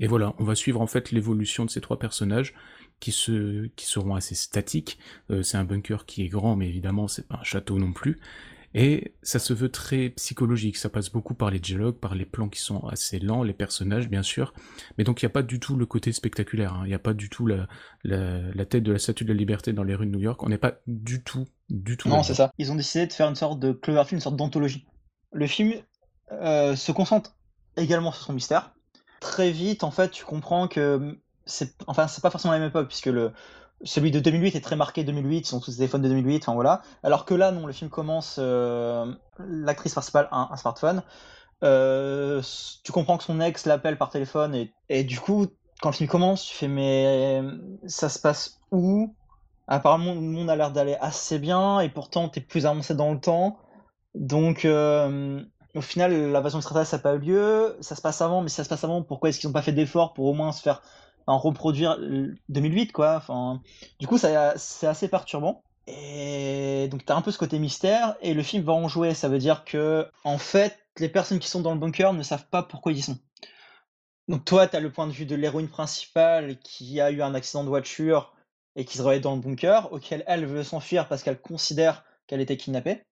[0.00, 2.54] Et voilà, on va suivre en fait l'évolution de ces trois personnages
[2.98, 4.98] qui seront assez statiques.
[5.30, 8.18] Euh, c'est un bunker qui est grand, mais évidemment c'est pas un château non plus.
[8.72, 12.48] Et ça se veut très psychologique, ça passe beaucoup par les dialogues, par les plans
[12.48, 14.54] qui sont assez lents, les personnages bien sûr,
[14.96, 16.82] mais donc il n'y a pas du tout le côté spectaculaire, hein.
[16.84, 17.66] il n'y a pas du tout la,
[18.04, 20.48] la, tête de la statue de la liberté dans les rues de New York, on
[20.48, 22.08] n'est pas du tout, du tout...
[22.08, 22.52] Non, c'est ça.
[22.58, 24.86] Ils ont décidé de faire une sorte de Cloverfield, une sorte d'anthologie.
[25.32, 25.74] Le film
[26.30, 27.34] euh, se concentre
[27.76, 28.72] également sur son mystère.
[29.18, 32.88] Très vite, en fait, tu comprends que c'est enfin, c'est pas forcément la même époque,
[32.88, 33.32] puisque le,
[33.82, 36.54] celui de 2008 est très marqué 2008, ils sont tous des téléphones de 2008, enfin
[36.54, 36.82] voilà.
[37.02, 41.02] Alors que là, non, le film commence, euh, l'actrice principale a un, smartphone.
[41.62, 42.42] Euh,
[42.84, 45.46] tu comprends que son ex l'appelle par téléphone et, et, du coup,
[45.80, 47.42] quand le film commence, tu fais mais
[47.86, 49.14] ça se passe où?
[49.66, 53.12] Apparemment, le monde a l'air d'aller assez bien et pourtant, tu es plus avancé dans
[53.12, 53.56] le temps.
[54.14, 55.42] Donc, euh,
[55.74, 57.76] au final, l'invasion extraterrestre, n'a pas eu lieu.
[57.80, 59.62] Ça se passe avant, mais si ça se passe avant, pourquoi est-ce qu'ils n'ont pas
[59.62, 60.82] fait d'efforts pour au moins se faire
[61.30, 61.98] en reproduire
[62.48, 63.16] 2008 quoi.
[63.16, 63.62] Enfin,
[63.98, 65.62] du coup, c'est assez perturbant.
[65.86, 69.14] Et donc tu as un peu ce côté mystère et le film va en jouer.
[69.14, 72.48] Ça veut dire que en fait, les personnes qui sont dans le bunker ne savent
[72.48, 73.18] pas pourquoi ils y sont.
[74.28, 77.34] Donc toi, tu as le point de vue de l'héroïne principale qui a eu un
[77.34, 78.32] accident de voiture
[78.76, 82.40] et qui se réveille dans le bunker, auquel elle veut s'enfuir parce qu'elle considère qu'elle
[82.40, 83.02] était kidnappée.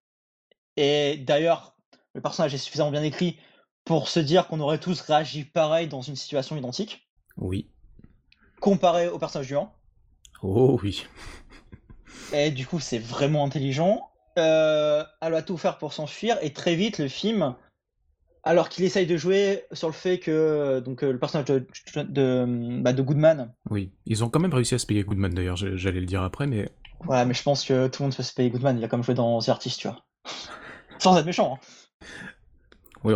[0.77, 1.77] Et d'ailleurs,
[2.15, 3.39] le personnage est suffisamment bien écrit
[3.85, 7.09] pour se dire qu'on aurait tous réagi pareil dans une situation identique.
[7.37, 7.69] Oui
[8.61, 9.69] comparé au personnage du 1.
[10.43, 11.07] Oh oui.
[12.33, 14.11] Et du coup, c'est vraiment intelligent.
[14.39, 17.55] euh, elle va tout faire pour s'enfuir et très vite le film,
[18.45, 21.67] alors qu'il essaye de jouer sur le fait que donc le personnage de,
[22.03, 23.53] de, bah, de, Goodman.
[23.71, 26.47] Oui, ils ont quand même réussi à se payer Goodman d'ailleurs, j'allais le dire après,
[26.47, 26.69] mais.
[27.01, 29.03] Voilà, mais je pense que tout le monde peut se payer Goodman, il a comme
[29.03, 30.05] joué dans The Artist, tu vois.
[30.99, 31.59] Sans être méchant.
[32.03, 32.07] Hein.
[33.05, 33.15] Oui,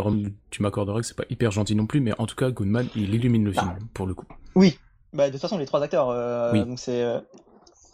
[0.50, 3.14] tu m'accorderais que c'est pas hyper gentil non plus, mais en tout cas, Goodman, il
[3.14, 3.86] illumine le film, bah.
[3.94, 4.26] pour le coup.
[4.54, 4.78] Oui,
[5.12, 7.20] bah, de toute façon, les trois acteurs, euh, donc c'est euh,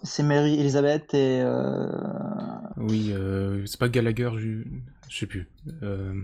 [0.02, 1.40] c'est Mary Elizabeth et.
[1.42, 1.86] Euh...
[2.76, 4.62] Oui, euh, c'est pas Gallagher, je,
[5.08, 5.50] je sais plus.
[5.82, 6.14] Euh,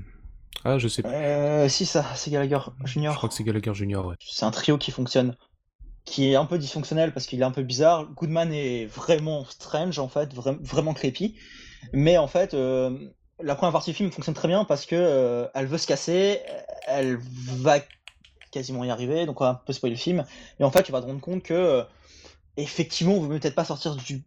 [0.65, 1.13] ah, je sais plus.
[1.13, 3.13] Euh, si, ça, c'est Gallagher Junior.
[3.13, 4.15] Je crois que c'est Gallagher Junior, ouais.
[4.21, 5.37] C'est un trio qui fonctionne,
[6.05, 8.07] qui est un peu dysfonctionnel parce qu'il est un peu bizarre.
[8.15, 11.35] Goodman est vraiment strange, en fait, vraiment creepy.
[11.93, 15.79] Mais en fait, la première partie du film fonctionne très bien parce que elle veut
[15.79, 16.41] se casser,
[16.87, 17.19] elle
[17.59, 17.79] va
[18.55, 20.25] quasiment y arriver, donc on va un peu spoiler le film.
[20.59, 21.85] Et en fait, tu vas te rendre compte que
[22.57, 24.25] effectivement, on veut peut-être pas sortir du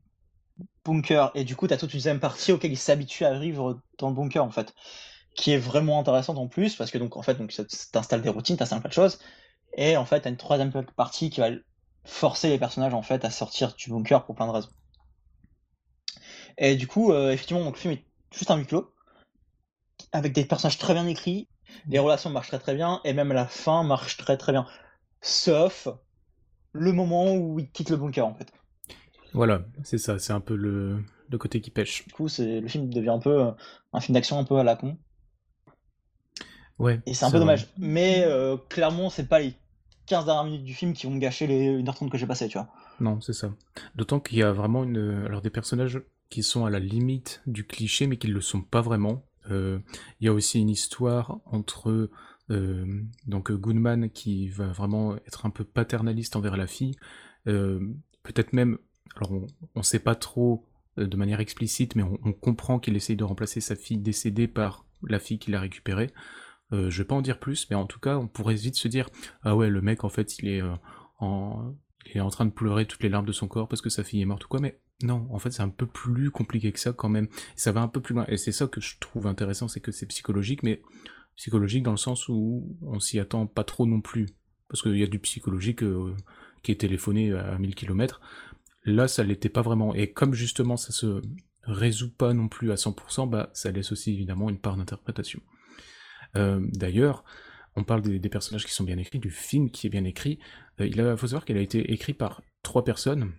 [0.86, 1.32] bunker.
[1.36, 4.16] Et du coup, tu toute une deuxième partie auquel il s'habitue à vivre dans le
[4.16, 4.74] bunker, en fait.
[5.36, 7.54] Qui est vraiment intéressante en plus, parce que donc, en fait, donc,
[7.92, 9.20] t'installes des routines, t'installes plein de choses.
[9.76, 11.50] Et en fait, t'as une troisième partie qui va
[12.06, 14.70] forcer les personnages, en fait, à sortir du bunker pour plein de raisons.
[16.58, 18.92] Et du coup, euh, effectivement, donc, le film est juste un huis clos,
[20.12, 21.48] avec des personnages très bien écrits,
[21.88, 24.66] les relations marchent très très bien, et même la fin marche très très bien.
[25.22, 25.88] Sauf
[26.74, 28.52] le moment où il quitte le bunker en fait.
[29.34, 32.06] Voilà, c'est ça, c'est un peu le, le, côté qui pêche.
[32.08, 33.52] Du coup, c'est le film devient un peu
[33.94, 34.98] un film d'action un peu à la con.
[36.80, 37.02] Ouais.
[37.06, 37.68] Et c'est un peu dommage.
[37.78, 39.54] Mais euh, clairement, c'est pas les
[40.08, 42.70] 15 dernières minutes du film qui vont gâcher les 1h30 que j'ai passé, tu vois.
[43.00, 43.52] Non, c'est ça.
[43.96, 45.26] D'autant qu'il y a vraiment une.
[45.26, 48.62] Alors, des personnages qui sont à la limite du cliché, mais qui ne le sont
[48.62, 49.24] pas vraiment.
[49.50, 49.80] Euh,
[50.20, 52.10] il y a aussi une histoire entre
[52.50, 52.86] euh,
[53.26, 56.96] donc Goodman qui va vraiment être un peu paternaliste envers la fille,
[57.48, 57.80] euh,
[58.24, 58.78] peut-être même,
[59.16, 59.32] alors
[59.76, 60.66] on ne sait pas trop
[60.98, 65.20] de manière explicite, mais on, comprend qu'il essaye de remplacer sa fille décédée par la
[65.20, 66.12] fille qu'il a récupérée.
[66.74, 68.88] Euh, je vais pas en dire plus, mais en tout cas, on pourrait vite se
[68.88, 69.10] dire
[69.44, 70.62] ah ouais, le mec en fait, il est
[71.20, 71.76] en
[72.08, 74.04] il est en train de pleurer toutes les larmes de son corps parce que sa
[74.04, 76.80] fille est morte ou quoi, mais non, en fait, c'est un peu plus compliqué que
[76.80, 77.28] ça quand même.
[77.56, 79.92] Ça va un peu plus loin, et c'est ça que je trouve intéressant, c'est que
[79.92, 80.82] c'est psychologique, mais
[81.36, 84.28] psychologique dans le sens où on s'y attend pas trop non plus.
[84.70, 86.16] Parce qu'il y a du psychologique euh,
[86.64, 88.20] qui est téléphoné à 1000 km.
[88.84, 89.94] Là, ça l'était pas vraiment.
[89.94, 91.22] Et comme justement ça se
[91.64, 95.42] résout pas non plus à 100%, bah, ça laisse aussi évidemment une part d'interprétation.
[96.36, 97.24] Euh, d'ailleurs,
[97.76, 100.40] on parle des, personnages qui sont bien écrits, du film qui est bien écrit.
[100.82, 103.34] Euh, il faut savoir qu'il a été écrit par trois personnes,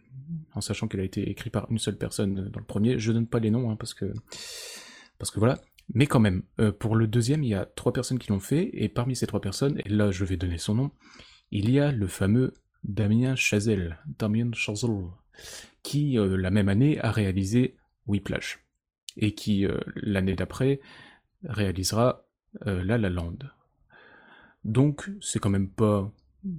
[0.58, 2.98] en sachant qu'il a été écrit par une seule personne dans le premier.
[2.98, 4.12] Je donne pas les noms, hein, parce que
[5.36, 5.60] voilà.
[5.94, 8.68] Mais quand même, euh, pour le deuxième, il y a trois personnes qui l'ont fait,
[8.74, 10.90] et parmi ces trois personnes, et là je vais donner son nom,
[11.50, 12.52] il y a le fameux
[12.84, 15.06] Damien Chazelle, Damien Chazelle,
[15.82, 18.58] qui euh, la même année a réalisé Whiplash,
[19.16, 20.80] et qui euh, l'année d'après
[21.44, 22.26] réalisera
[22.64, 23.38] La La Land.
[24.64, 26.12] Donc c'est quand même pas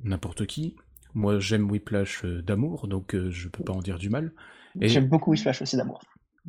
[0.03, 0.75] n'importe qui.
[1.13, 4.33] Moi j'aime Whiplash d'amour, donc je peux pas en dire du mal.
[4.79, 6.01] J'aime beaucoup Whiplash aussi d'amour.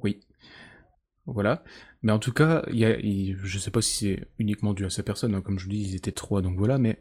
[0.02, 0.20] Oui.
[1.26, 1.62] Voilà.
[2.02, 5.02] Mais en tout cas, y a, je sais pas si c'est uniquement dû à sa
[5.02, 6.98] personne, hein, comme je vous dis, ils étaient trois, donc voilà, mais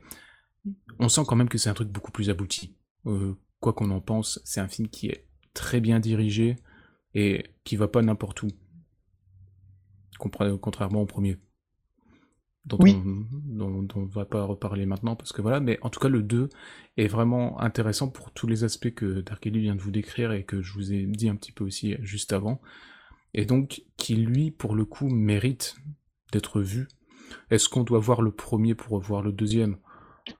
[0.99, 2.75] on sent quand même que c'est un truc beaucoup plus abouti.
[3.05, 6.57] Euh, quoi qu'on en pense, c'est un film qui est très bien dirigé
[7.13, 8.47] et qui va pas n'importe où.
[10.17, 11.37] Contrairement au premier.
[12.69, 16.07] Dont, on, dont, on va pas reparler maintenant parce que voilà, mais en tout cas
[16.07, 16.49] le 2
[16.97, 20.61] est vraiment intéressant pour tous les aspects que Darkeli vient de vous décrire et que
[20.61, 22.61] je vous ai dit un petit peu aussi juste avant
[23.33, 25.75] et donc qui lui, pour le coup, mérite
[26.31, 26.87] d'être vu.
[27.51, 29.77] Est-ce qu'on doit voir le premier pour voir le deuxième?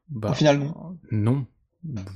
[0.09, 0.95] Bah, Finalement.
[1.11, 1.45] Non,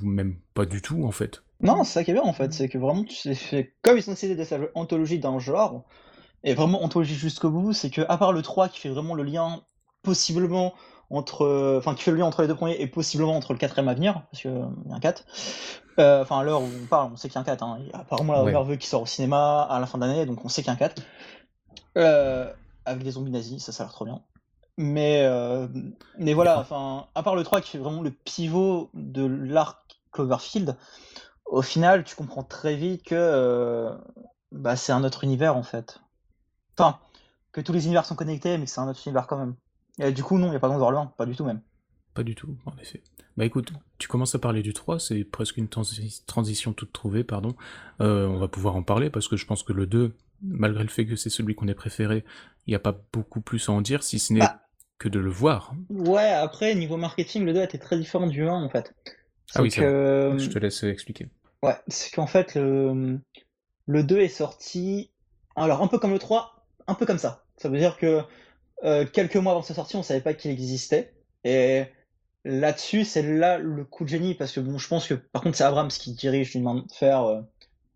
[0.01, 1.43] même pas du tout en fait.
[1.61, 3.75] Non, c'est ça qui est bien en fait, c'est que vraiment, tu fait...
[3.81, 5.85] comme ils ont décidé de faire anthologie d'un genre,
[6.43, 9.23] et vraiment anthologie jusqu'au bout, c'est que à part le 3 qui fait vraiment le
[9.23, 9.63] lien
[10.03, 10.73] possiblement
[11.09, 13.87] entre, enfin qui fait le lien entre les deux premiers et possiblement entre le quatrième
[13.87, 15.25] à venir, parce qu'il y a un 4,
[15.99, 17.63] euh, enfin, à l'heure où on parle, on sait qu'il y a un 4.
[17.63, 17.77] Hein.
[17.81, 20.43] Il y a apparemment la veut qu'il sort au cinéma à la fin d'année, donc
[20.43, 21.01] on sait qu'il y a un 4.
[21.97, 22.51] Euh,
[22.85, 24.21] avec des zombies nazis, ça, ça a l'air trop bien.
[24.77, 25.67] Mais, euh,
[26.17, 30.75] mais voilà, enfin, à part le 3 qui fait vraiment le pivot de l'arc Cloverfield,
[31.45, 33.91] au final, tu comprends très vite que
[34.51, 35.99] bah, c'est un autre univers en fait.
[36.77, 36.97] Enfin,
[37.51, 39.55] que tous les univers sont connectés, mais que c'est un autre univers quand même.
[39.99, 41.45] Et du coup, non, il n'y a pas besoin de voir loin, pas du tout
[41.45, 41.61] même.
[42.13, 43.01] Pas du tout, en effet.
[43.37, 47.55] Bah écoute, tu commences à parler du 3, c'est presque une transition toute trouvée, pardon.
[48.01, 50.89] Euh, on va pouvoir en parler parce que je pense que le 2, malgré le
[50.89, 52.23] fait que c'est celui qu'on ait préféré,
[52.67, 54.61] il n'y a pas beaucoup plus à en dire, si ce n'est bah.
[54.99, 55.73] que de le voir.
[55.89, 58.93] Ouais, après, niveau marketing, le 2 était très différent du 1 en fait.
[59.55, 60.35] Ah oui, que...
[60.37, 61.29] je te laisse expliquer.
[61.63, 63.19] Ouais, c'est qu'en fait, le...
[63.87, 65.09] le 2 est sorti.
[65.55, 67.45] Alors, un peu comme le 3, un peu comme ça.
[67.57, 68.21] Ça veut dire que
[68.83, 71.13] euh, quelques mois avant sa sortie, on savait pas qu'il existait.
[71.43, 71.83] Et
[72.45, 75.57] là-dessus, c'est là le coup de génie, parce que bon, je pense que par contre,
[75.57, 77.41] c'est Abrams qui dirige d'une main de fer, euh,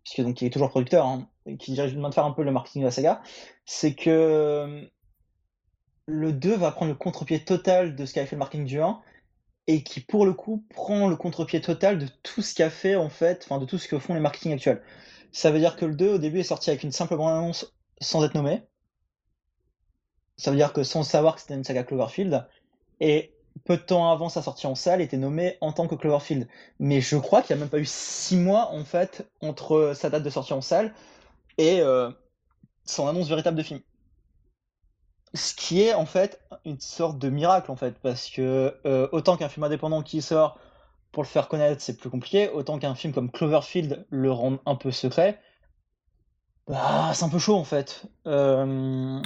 [0.04, 2.52] puisque donc est toujours producteur, hein, qui dirige d'une main de fer un peu le
[2.52, 3.22] marketing de la saga.
[3.66, 4.88] C'est que
[6.08, 8.98] le 2 va prendre le contre-pied total de ce qu'a fait le marketing du 1
[9.66, 13.10] et qui pour le coup prend le contre-pied total de tout ce qu'a fait en
[13.10, 14.82] fait, enfin de tout ce que font les marketing actuels.
[15.32, 18.24] Ça veut dire que le 2 au début est sorti avec une simple bande-annonce sans
[18.24, 18.62] être nommé.
[20.38, 22.46] Ça veut dire que sans savoir que c'était une saga Cloverfield.
[23.00, 23.32] Et
[23.64, 26.48] peu de temps avant sa sortie en salle, était nommé en tant que Cloverfield.
[26.78, 30.10] Mais je crois qu'il n'y a même pas eu six mois en fait entre sa
[30.10, 30.94] date de sortie en salle
[31.58, 32.10] et euh,
[32.84, 33.80] son annonce véritable de film.
[35.34, 39.36] Ce qui est en fait une sorte de miracle en fait, parce que euh, autant
[39.36, 40.58] qu'un film indépendant qui sort
[41.12, 44.76] pour le faire connaître, c'est plus compliqué, autant qu'un film comme Cloverfield le rend un
[44.76, 45.40] peu secret,
[46.66, 48.04] bah, c'est un peu chaud en fait.
[48.26, 49.20] Euh,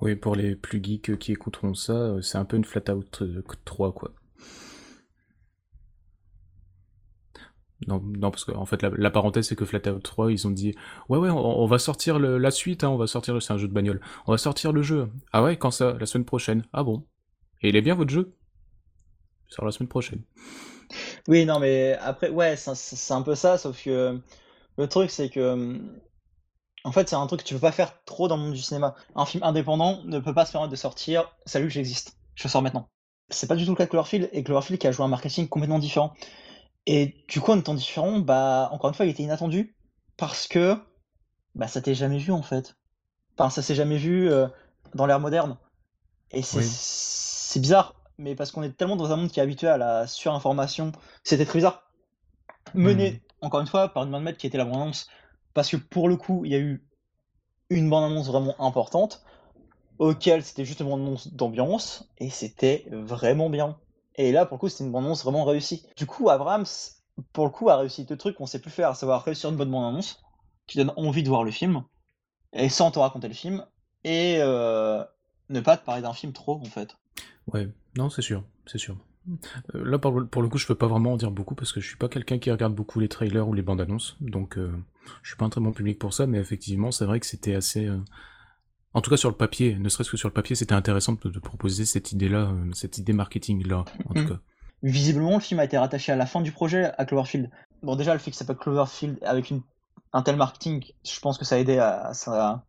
[0.00, 3.22] oui, pour les plus geeks qui écouteront ça, euh, c'est un peu une flat out
[3.64, 4.12] 3 quoi.
[7.86, 10.74] Non, non, parce qu'en fait, la, parenthèse, c'est que Flatout 3, ils ont dit
[11.08, 13.40] Ouais, ouais, on, va sortir la suite, hein, on va sortir.
[13.42, 14.00] C'est un jeu de bagnole.
[14.26, 15.10] On va sortir le jeu.
[15.32, 15.94] Ah ouais, quand ça?
[15.98, 16.64] La semaine prochaine.
[16.72, 17.04] Ah bon?
[17.62, 18.34] Et il est bien votre jeu?
[19.48, 20.22] Sort la semaine prochaine.
[21.28, 24.18] Oui, non, mais après, ouais, c'est un peu ça, sauf que
[24.78, 25.78] le truc, c'est que.
[26.84, 28.60] En fait, c'est un truc que tu peux pas faire trop dans le monde du
[28.60, 28.94] cinéma.
[29.16, 32.16] Un film indépendant ne peut pas se permettre de sortir Salut, j'existe.
[32.34, 32.88] Je sors maintenant.
[33.30, 35.48] C'est pas du tout le cas de Cloverfield, et Cloverfield qui a joué un marketing
[35.48, 36.12] complètement différent.
[36.86, 39.74] Et du coup, en étant différent, bah, encore une fois, il était inattendu
[40.18, 40.76] parce que
[41.54, 42.76] bah, ça t'est jamais vu en fait.
[43.38, 44.46] Enfin, ça s'est jamais vu euh,
[44.94, 45.56] dans l'ère moderne.
[46.30, 49.78] Et c'est bizarre, mais parce qu'on est tellement dans un monde qui est habitué à
[49.78, 50.92] la surinformation,
[51.22, 51.90] c'était très bizarre.
[52.74, 53.46] Mené, hmm.
[53.46, 55.08] encore une fois, par une main de maître qui était la bande-annonce,
[55.54, 56.86] parce que pour le coup, il y a eu
[57.70, 59.24] une bande-annonce vraiment importante,
[59.98, 63.78] auquel c'était juste une bande-annonce d'ambiance, et c'était vraiment bien.
[64.16, 65.86] Et là, pour le coup, c'était une bande-annonce vraiment réussie.
[65.96, 66.66] Du coup, Abrams,
[67.32, 69.56] pour le coup, a réussi deux trucs qu'on sait plus faire, à savoir réussir une
[69.56, 70.22] bonne bande-annonce,
[70.66, 71.84] qui donne envie de voir le film,
[72.52, 73.64] et sans te raconter le film,
[74.02, 75.02] et euh,
[75.48, 76.96] ne pas te parler d'un film trop, en fait.
[77.46, 78.96] Ouais, non, c'est sûr, c'est sûr.
[79.74, 81.88] Euh, là, pour, le coup, je peux pas vraiment en dire beaucoup parce que je
[81.88, 84.72] suis pas quelqu'un qui regarde beaucoup les trailers ou les bandes annonces, donc euh,
[85.22, 87.54] je suis pas un très bon public pour ça, mais effectivement, c'est vrai que c'était
[87.54, 87.88] assez,
[88.94, 91.38] en tout cas sur le papier, ne serait-ce que sur le papier, c'était intéressant de,
[91.40, 94.28] proposer cette idée-là, euh, cette idée marketing-là, en tout mm.
[94.28, 94.38] cas.
[94.84, 97.50] Visiblement, le film a été rattaché à la fin du projet à Cloverfield.
[97.82, 99.62] Bon, déjà, le fait que ça s'appelle Cloverfield avec une,
[100.12, 102.64] un tel marketing, je pense que ça a aidé à, sa,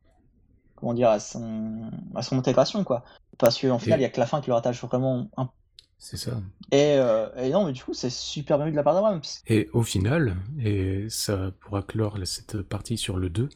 [0.75, 3.03] comment dire, à son, à son intégration, quoi.
[3.37, 5.49] Parce qu'en final, il n'y a que la fin qui le rattache vraiment un
[5.97, 6.41] c'est ça.
[6.71, 9.21] Et, euh, et, non, mais du coup, c'est super bien vu de la part d'Abrams.
[9.47, 13.49] Et au final, et ça pourra clore cette partie sur le 2,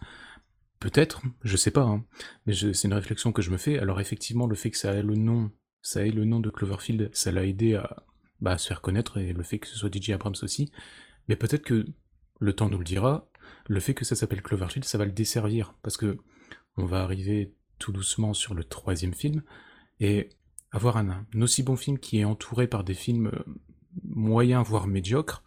[0.80, 2.06] Peut-être, je sais pas, hein.
[2.46, 3.78] mais c'est une réflexion que je me fais.
[3.80, 7.10] Alors effectivement, le fait que ça ait le nom, ça ait le nom de Cloverfield,
[7.14, 8.04] ça l'a aidé à,
[8.40, 10.72] bah, se faire connaître, et le fait que ce soit DJ Abrams aussi.
[11.28, 11.86] Mais peut-être que
[12.40, 13.30] le temps nous le dira,
[13.68, 16.18] le fait que ça s'appelle Cloverfield, ça va le desservir, parce que
[16.78, 19.44] on va arriver tout doucement sur le troisième film,
[20.00, 20.30] et
[20.72, 23.44] avoir un, un aussi bon film qui est entouré par des films euh,
[24.04, 25.44] moyens, voire médiocres,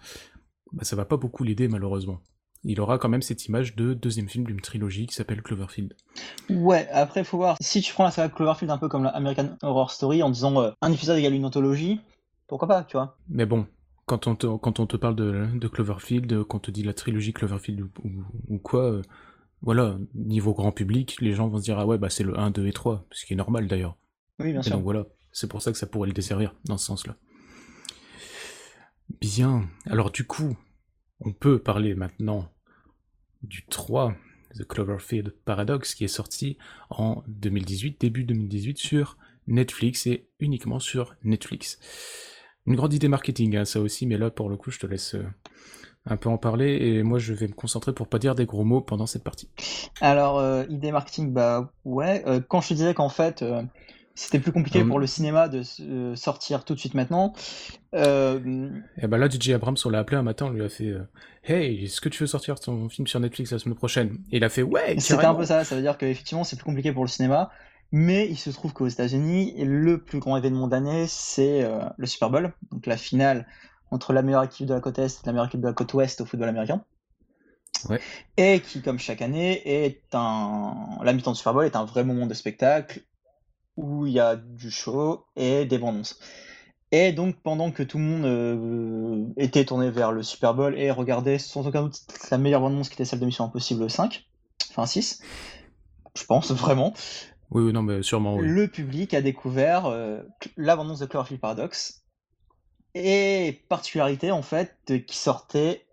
[0.73, 2.21] bah, ça va pas beaucoup l'aider malheureusement
[2.65, 5.95] il aura quand même cette image de deuxième film d'une trilogie qui s'appelle Cloverfield.
[6.51, 7.57] Ouais, après, il faut voir.
[7.61, 10.71] Si tu prends la saga Cloverfield un peu comme l'American Horror Story en disant euh,
[10.81, 12.01] un épisode égale une anthologie,
[12.47, 13.17] pourquoi pas, tu vois?
[13.29, 13.67] Mais bon,
[14.07, 17.33] quand on te, quand on te parle de, Cloverfield, quand on te dit la trilogie
[17.33, 17.85] Cloverfield
[18.49, 19.03] ou, quoi, euh,
[19.61, 22.51] voilà, niveau grand public, les gens vont se dire ah ouais, bah c'est le 1,
[22.51, 23.97] 2 et 3, ce qui est normal d'ailleurs.
[24.42, 24.72] Oui, bien sûr.
[24.72, 27.16] Donc voilà, c'est pour ça que ça pourrait le desservir dans ce sens-là.
[29.20, 30.57] Bien, alors du coup,
[31.20, 32.48] on peut parler maintenant
[33.42, 34.14] du 3,
[34.57, 36.59] The Cloverfield Paradox, qui est sorti
[36.90, 41.78] en 2018, début 2018, sur Netflix et uniquement sur Netflix.
[42.66, 45.14] Une grande idée marketing, hein, ça aussi, mais là, pour le coup, je te laisse
[45.14, 45.26] euh,
[46.07, 48.64] un peu en parler et moi, je vais me concentrer pour pas dire des gros
[48.64, 49.48] mots pendant cette partie.
[50.00, 52.22] Alors, euh, idée marketing, bah ouais.
[52.26, 53.44] Euh, quand je te disais qu'en fait,
[54.14, 57.33] c'était plus compliqué pour le cinéma de euh, sortir tout de suite maintenant.
[57.94, 58.70] Euh...
[58.98, 61.09] Et ben là, DJ Abrams, on l'a appelé un matin, on lui a fait euh,
[61.44, 64.18] Hey, est-ce que tu veux sortir ton film sur Netflix la semaine prochaine?
[64.31, 66.64] Et il a fait Ouais C'était un peu ça, ça veut dire qu'effectivement, c'est plus
[66.64, 67.51] compliqué pour le cinéma.
[67.90, 72.31] Mais il se trouve qu'aux États-Unis, le plus grand événement d'année, c'est euh, le Super
[72.31, 73.46] Bowl, donc la finale
[73.90, 75.92] entre la meilleure équipe de la côte Est et la meilleure équipe de la côte
[75.92, 76.83] Ouest au football américain.
[77.90, 78.01] Ouais.
[78.38, 80.75] Et qui, comme chaque année, est un.
[81.03, 83.03] La mi-temps du Super Bowl est un vrai moment de spectacle
[83.77, 86.07] où il y a du show et des bandes
[86.91, 90.91] Et donc, pendant que tout le monde euh, était tourné vers le Super Bowl et
[90.91, 94.27] regardait sans aucun doute la meilleure bande-annonce qui était celle de Mission Impossible 5,
[94.71, 95.23] enfin 6,
[96.17, 96.93] je pense vraiment,
[97.51, 98.47] Oui, oui, non, mais sûrement, oui.
[98.47, 100.23] le public a découvert euh,
[100.57, 102.05] l'abondance de Cloverfield Paradox
[102.95, 105.87] et particularité en fait qui sortait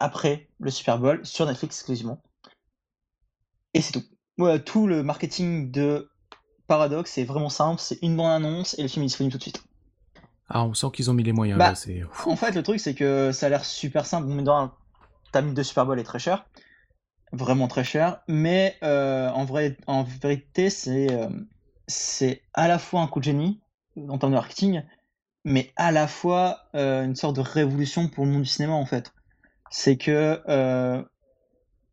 [0.00, 2.20] après le Super Bowl sur Netflix exclusivement.
[3.74, 4.02] Et c'est tout.
[4.38, 6.10] Ouais, tout le marketing de
[6.68, 9.42] Paradox est vraiment simple, c'est une bande annonce et le film est disponible tout de
[9.42, 9.62] suite.
[10.50, 12.02] Ah, on sent qu'ils ont mis les moyens, Bah, là, c'est...
[12.26, 14.28] En fait, le truc c'est que ça a l'air super simple.
[14.28, 14.72] Bon, mais dans un
[15.32, 16.46] timing de Super Bowl est très cher,
[17.32, 21.28] vraiment très cher, mais euh, en, vrai, en vérité, c'est euh,
[21.86, 23.60] c'est à la fois un coup de génie
[24.08, 24.82] en termes de marketing,
[25.44, 28.86] mais à la fois euh, une sorte de révolution pour le monde du cinéma en
[28.86, 29.12] fait.
[29.70, 30.42] C'est que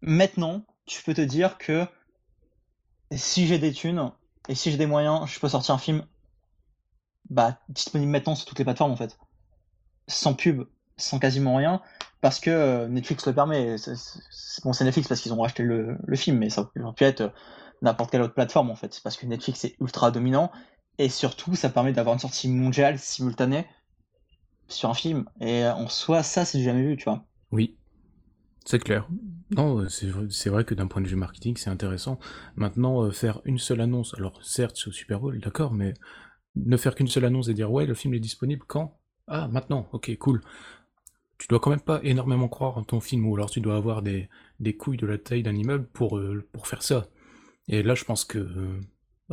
[0.02, 1.86] maintenant, tu peux te dire que
[3.12, 4.12] si j'ai des thunes
[4.48, 6.06] et si j'ai des moyens, je peux sortir un film
[7.30, 9.18] bah, disponible maintenant sur toutes les plateformes en fait.
[10.08, 10.64] Sans pub,
[10.98, 11.82] sans quasiment rien,
[12.22, 13.78] parce que euh, Netflix le permet.
[13.78, 17.22] C'est bon, c'est Netflix parce qu'ils ont racheté le, film, mais ça aurait pu être
[17.22, 17.30] euh,
[17.82, 18.94] n'importe quelle autre plateforme en fait.
[18.94, 20.52] C'est parce que Netflix est ultra dominant
[20.98, 23.68] et surtout ça permet d'avoir une sortie mondiale simultanée
[24.68, 25.26] sur un film.
[25.42, 27.24] Et euh, en soi, ça c'est jamais vu, tu vois.
[27.52, 27.76] Oui,
[28.66, 29.08] c'est clair.
[29.52, 32.20] Non, euh, c'est vrai, que d'un point de vue marketing, c'est intéressant.
[32.56, 35.94] Maintenant, euh, faire une seule annonce, alors certes, c'est au Super Bowl, d'accord, mais
[36.56, 38.98] ne faire qu'une seule annonce et dire ouais, le film est disponible quand?
[39.28, 40.42] Ah, maintenant, ok, cool.
[41.38, 44.02] Tu dois quand même pas énormément croire en ton film, ou alors tu dois avoir
[44.02, 44.30] des,
[44.78, 47.08] couilles de la taille d'un immeuble pour, euh, pour faire ça.
[47.68, 48.80] Et là, je pense que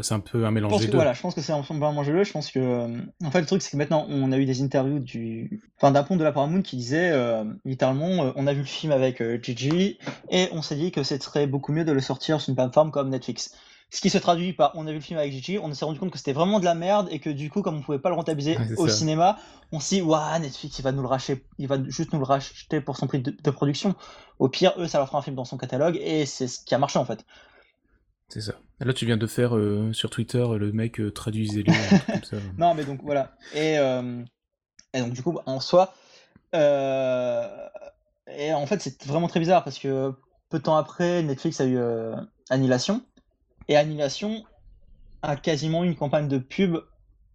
[0.01, 0.95] c'est un peu un mélange des deux.
[0.95, 2.25] voilà, je pense que c'est un film vraiment jeu.
[2.25, 4.63] Je pense que euh, en fait le truc c'est que maintenant on a eu des
[4.63, 8.55] interviews du enfin d'un pont de la Paramount qui disait euh, littéralement euh, on a
[8.55, 9.99] vu le film avec Gigi
[10.31, 12.91] et on s'est dit que ce serait beaucoup mieux de le sortir sur une plateforme
[12.91, 13.55] comme Netflix.
[13.91, 15.99] Ce qui se traduit par on a vu le film avec Gigi, on s'est rendu
[15.99, 18.09] compte que c'était vraiment de la merde et que du coup comme on pouvait pas
[18.09, 18.95] le rentabiliser Ouais, au ça.
[18.97, 19.37] cinéma,
[19.73, 22.25] on s'est dit waouh Netflix il va nous le racheter, il va juste nous le
[22.25, 23.95] racheter pour son prix de, de production.
[24.39, 26.75] Au pire eux ça leur fera un film dans son catalogue et c'est ce qui
[26.75, 27.27] a marché en fait.
[28.29, 28.55] C'est ça.
[28.85, 31.73] Là, tu viens de faire euh, sur Twitter le mec euh, traduisez-le.
[32.59, 33.33] Non, mais donc voilà.
[33.55, 34.23] Et, euh,
[34.93, 35.95] et donc du coup, en soi,
[36.55, 37.47] euh,
[38.37, 40.13] et en fait, c'est vraiment très bizarre parce que
[40.49, 41.79] peu de temps après, Netflix a eu
[42.51, 43.03] Annihilation,
[43.69, 44.45] et Annihilation
[45.23, 46.79] a quasiment une campagne de pub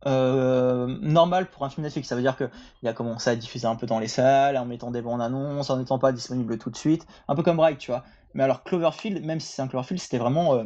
[0.05, 2.10] normale pour un film Netflix.
[2.10, 4.91] Ça veut dire qu'il a commencé à diffuser un peu dans les salles, en mettant
[4.91, 7.91] des bandes annonces, en n'étant pas disponible tout de suite, un peu comme Bright, tu
[7.91, 8.03] vois.
[8.33, 10.63] Mais alors Cloverfield, même si c'est un Cloverfield, c'était vraiment,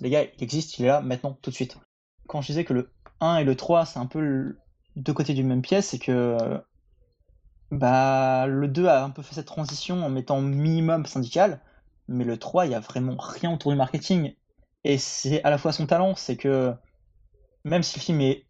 [0.00, 1.78] les gars, il existe, il est là maintenant, tout de suite.
[2.28, 4.56] Quand je disais que le 1 et le 3, c'est un peu
[4.96, 6.58] deux côtés d'une même pièce, c'est que euh,
[7.70, 11.60] bah, le 2 a un peu fait cette transition en mettant minimum syndical,
[12.08, 14.34] mais le 3, il y a vraiment rien autour du marketing.
[14.84, 16.74] Et c'est à la fois son talent, c'est que
[17.64, 18.46] même si le film est.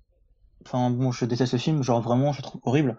[0.67, 2.99] Enfin, bon, je déteste le film, genre vraiment, je le trouve horrible.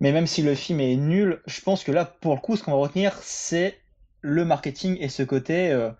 [0.00, 2.64] Mais même si le film est nul, je pense que là, pour le coup, ce
[2.64, 3.80] qu'on va retenir, c'est
[4.22, 5.70] le marketing et ce côté.
[5.72, 5.90] euh,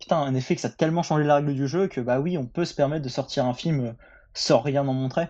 [0.00, 2.38] Putain, un effet que ça a tellement changé la règle du jeu que, bah oui,
[2.38, 3.92] on peut se permettre de sortir un film euh,
[4.34, 5.28] sans rien en montrer.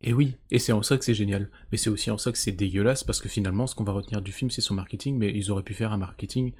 [0.00, 1.50] Et oui, et c'est en ça que c'est génial.
[1.70, 4.22] Mais c'est aussi en ça que c'est dégueulasse, parce que finalement, ce qu'on va retenir
[4.22, 6.54] du film, c'est son marketing, mais ils auraient pu faire un marketing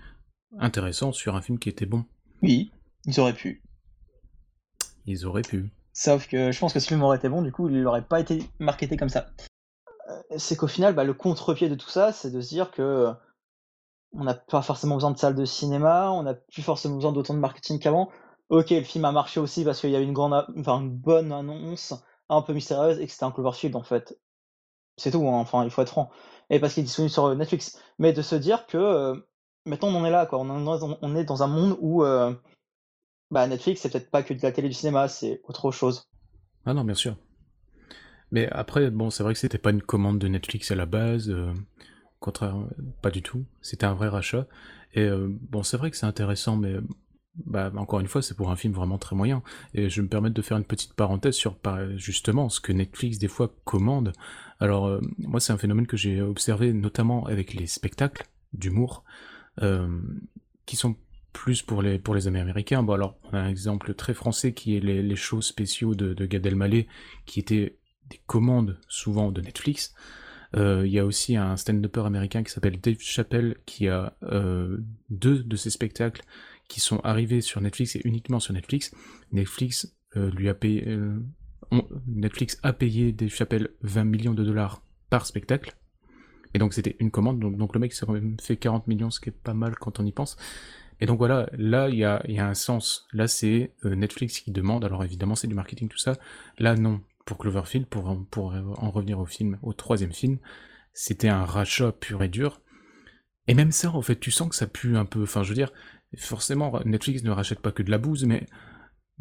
[0.59, 2.05] intéressant sur un film qui était bon.
[2.43, 2.71] Oui,
[3.07, 3.63] ils auraient pu.
[5.07, 5.73] Ils auraient pu.
[5.95, 8.05] Sauf que je pense que si le film aurait été bon, du coup, il n'aurait
[8.05, 9.31] pas été marketé comme ça.
[10.11, 13.13] Euh, C'est qu'au final, bah, le contre-pied de tout ça, c'est de se dire que
[14.15, 17.35] on n'a pas forcément besoin de salles de cinéma, on n'a plus forcément besoin d'autant
[17.35, 18.11] de marketing qu'avant.
[18.49, 21.33] Ok, le film a marché aussi parce qu'il y avait une grande, a- une bonne
[21.33, 21.95] annonce,
[22.29, 24.19] un peu mystérieuse, et que c'était un Cloverfield en fait.
[24.97, 26.11] C'est tout, hein, enfin, il faut être franc.
[26.51, 27.79] Et parce qu'il est disponible sur Netflix.
[27.99, 29.17] Mais de se dire que euh,
[29.65, 30.39] maintenant on en est là, quoi.
[30.39, 32.35] On, en est dans- on est dans un monde où euh,
[33.31, 36.11] bah, Netflix, c'est peut-être pas que de la télé du cinéma, c'est autre chose.
[36.67, 37.17] Ah non, bien sûr.
[38.31, 41.29] Mais après, bon, c'est vrai que c'était pas une commande de Netflix à la base,
[41.31, 41.53] euh,
[42.23, 42.57] contraire,
[43.03, 43.45] pas du tout.
[43.61, 44.47] C'était un vrai rachat.
[44.95, 46.77] Et euh, bon, c'est vrai que c'est intéressant, mais
[47.47, 49.43] bah, encore une fois, c'est pour un film vraiment très moyen.
[49.75, 51.57] Et je me permettre de faire une petite parenthèse sur
[51.97, 54.13] justement ce que Netflix des fois commande.
[54.61, 59.05] Alors, euh, moi, c'est un phénomène que j'ai observé notamment avec les spectacles d'humour,
[59.63, 60.01] euh,
[60.67, 60.97] qui sont
[61.33, 62.83] plus pour les, pour Américains.
[62.83, 66.27] Bon, alors, on a un exemple très français qui est les, shows spéciaux de, de
[66.27, 66.47] Gad
[67.25, 67.79] qui étaient
[68.11, 69.95] des commandes souvent de Netflix.
[70.57, 74.79] Euh, Il y a aussi un stand-upper américain qui s'appelle Dave Chappelle, qui a euh,
[75.11, 76.23] deux de ses spectacles
[76.69, 78.95] qui sont arrivés sur Netflix et uniquement sur Netflix.
[79.33, 80.87] Netflix euh, lui a payé,
[82.07, 85.75] Netflix a payé Dave Chappelle 20 millions de dollars par spectacle.
[86.55, 89.21] Et donc c'était une commande, donc, donc le mec s'est même fait 40 millions, ce
[89.21, 90.37] qui est pas mal quand on y pense.
[91.01, 93.07] Et donc voilà, là il y a, un sens.
[93.13, 96.17] Là c'est Netflix qui demande, alors évidemment c'est du marketing tout ça.
[96.59, 100.39] Là non, pour Cloverfield, pour, en- revenir au film, au troisième film,
[100.93, 102.61] c'était un rachat pur et dur.
[103.49, 105.23] Et même ça, en fait, tu sens que ça pue un peu.
[105.23, 105.73] Enfin, je veux dire,
[106.17, 108.47] forcément, Netflix ne rachète pas que de la bouse, mais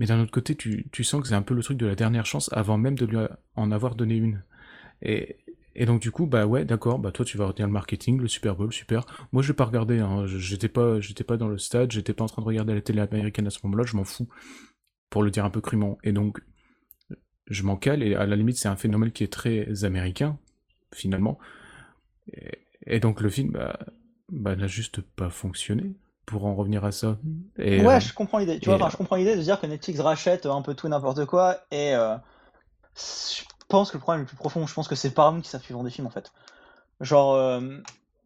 [0.06, 2.50] d'un autre côté, tu, sens que c'est un peu le truc de la dernière chance
[2.54, 3.18] avant même de lui
[3.56, 4.44] en avoir donné une.
[5.02, 5.38] Et,
[5.86, 8.56] donc du coup, bah ouais, d'accord, bah toi tu vas retenir le marketing, le Super
[8.56, 9.06] Bowl, super.
[9.32, 10.98] Moi je vais pas regarder, hein, j'étais pas,
[11.28, 13.60] pas dans le stade, j'étais pas en train de regarder la télé américaine à ce
[13.64, 14.28] moment-là, je m'en fous,
[15.10, 15.98] pour le dire un peu crûment.
[16.04, 16.42] Et donc
[17.52, 20.38] je m'en cale, et à la limite c'est un phénomène qui est très américain,
[20.94, 21.38] finalement.
[22.88, 23.80] Et, donc le film, bah,
[24.30, 25.94] bah n'a juste pas fonctionné
[26.26, 27.18] pour en revenir à ça.
[27.58, 28.60] Et, ouais, euh, je comprends l'idée.
[28.60, 31.58] Tu vois, je comprends l'idée de dire que Netflix rachète un peu tout n'importe quoi
[31.72, 32.16] et euh,
[33.72, 35.86] pense que le problème le plus profond, je pense que c'est Paramount qui savent vendre
[35.86, 36.32] des films en fait.
[37.00, 37.78] Genre, euh,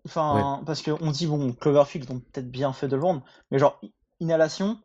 [0.05, 3.79] enfin, parce qu'on dit bon, Cloverfield ont peut-être bien fait de le vendre, mais genre
[4.19, 4.79] Inhalation,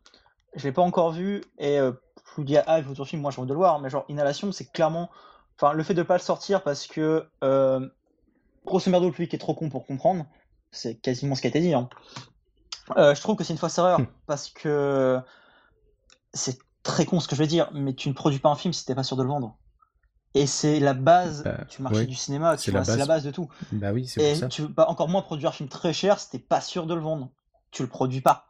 [0.55, 3.31] je l'ai pas encore vu et euh, je vous dis ah il faut film, moi
[3.31, 5.09] j'ai envie de le voir, mais genre Inhalation c'est clairement,
[5.57, 7.87] enfin le fait de pas le sortir parce que euh,
[8.65, 10.25] grosso merdo le public est trop con pour comprendre,
[10.71, 11.73] c'est quasiment ce qui a été dit.
[11.73, 11.89] Hein.
[12.97, 14.07] Euh, je trouve que c'est une fausse erreur hmm.
[14.27, 15.19] parce que
[16.33, 18.73] c'est très con ce que je vais dire, mais tu ne produis pas un film
[18.73, 19.57] si t'es pas sûr de le vendre.
[20.33, 23.49] Et c'est la base bah, du marché du cinéma, c'est la, base de tout.
[23.73, 24.47] Bah oui, c'est ça.
[24.47, 26.93] tu veux pas encore moins produire un film très cher si t'es pas sûr de
[26.93, 27.29] le vendre.
[27.71, 28.45] Tu le produis pas.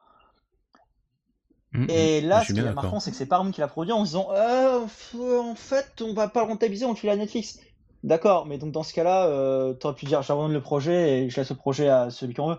[1.73, 2.27] Mmh, et mmh.
[2.27, 4.79] là, ce qui est marquant, c'est que c'est Paramount qui l'a produit en disant euh,
[4.79, 7.59] en fait, on va pas le rentabiliser, on le file à Netflix.
[8.03, 11.37] D'accord, mais donc dans ce cas-là, euh, t'aurais pu dire j'abandonne le projet et je
[11.37, 12.57] laisse le projet à celui qu'on veut.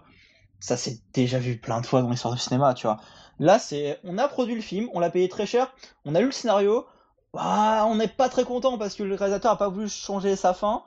[0.60, 3.00] Ça, c'est déjà vu plein de fois dans l'histoire du cinéma, tu vois.
[3.38, 6.26] Là, c'est on a produit le film, on l'a payé très cher, on a lu
[6.26, 6.86] le scénario,
[7.34, 10.54] bah, on n'est pas très content parce que le réalisateur a pas voulu changer sa
[10.54, 10.84] fin.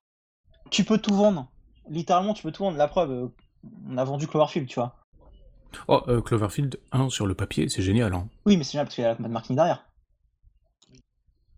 [0.70, 1.48] Tu peux tout vendre.
[1.90, 2.78] Littéralement, tu peux tout vendre.
[2.78, 3.28] La preuve, euh,
[3.90, 4.96] on a vendu Cloverfield, tu vois.
[5.88, 8.14] Oh, euh, Cloverfield 1 sur le papier, c'est génial.
[8.14, 8.28] Hein.
[8.46, 9.86] Oui, mais c'est génial parce qu'il y a la marketing derrière.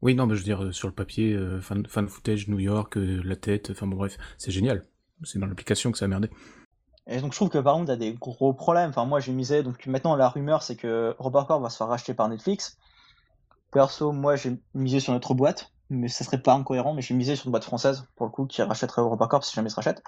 [0.02, 2.96] Oui, non, mais je veux dire, euh, sur le papier, fan, fan, footage, New York,
[2.98, 4.84] la tête, enfin bon, bref, c'est génial.
[5.24, 6.30] C'est dans l'application que ça a merdé.
[7.10, 8.90] Et donc je trouve que par contre, a des gros problèmes.
[8.90, 11.88] Enfin, moi j'ai misé, donc maintenant la rumeur c'est que Robert Corp va se faire
[11.88, 12.78] racheter par Netflix.
[13.72, 17.36] Perso, moi, j'ai misé sur notre boîte, mais ça serait pas incohérent, mais j'ai misé
[17.36, 20.04] sur une boîte française, pour le coup, qui rachèterait EuropaCorp si jamais se rachète.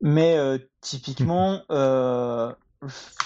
[0.00, 2.52] Mais euh, typiquement, euh,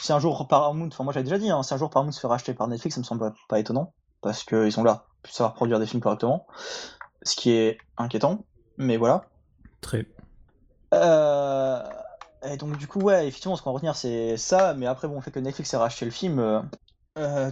[0.00, 2.20] si un jour Paramount, enfin moi j'avais déjà dit, hein, si un jour Paramount se
[2.20, 5.54] fait racheter par Netflix, ça me semble pas étonnant, parce qu'ils ont l'air de savoir
[5.54, 6.46] produire des films correctement,
[7.22, 8.44] ce qui est inquiétant,
[8.76, 9.24] mais voilà.
[9.80, 10.06] Très.
[10.94, 11.82] Euh,
[12.42, 15.16] et donc du coup, ouais, effectivement, ce qu'on va retenir, c'est ça, mais après, bon,
[15.16, 16.68] le fait que Netflix ait racheté le film,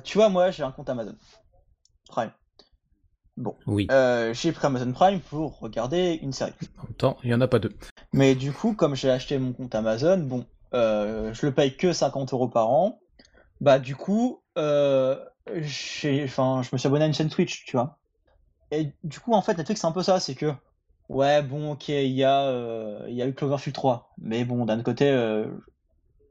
[0.04, 1.16] tu vois, moi, j'ai un compte Amazon.
[2.08, 2.30] Prime.
[3.36, 3.54] Bon.
[3.66, 3.86] Oui.
[3.90, 6.54] Euh, j'ai pris Amazon Prime pour regarder une série.
[6.78, 7.72] En même temps, il n'y en a pas deux.
[8.12, 11.92] Mais du coup, comme j'ai acheté mon compte Amazon, bon, euh, je le paye que
[11.92, 13.00] 50 euros par an.
[13.60, 17.98] Bah, du coup, euh, je me suis abonné à une chaîne Twitch, tu vois.
[18.70, 20.52] Et du coup, en fait, Netflix, c'est un peu ça, c'est que,
[21.08, 24.12] ouais, bon, ok, il y, a, euh, il y a Cloverfield 3.
[24.18, 25.10] Mais bon, d'un côté,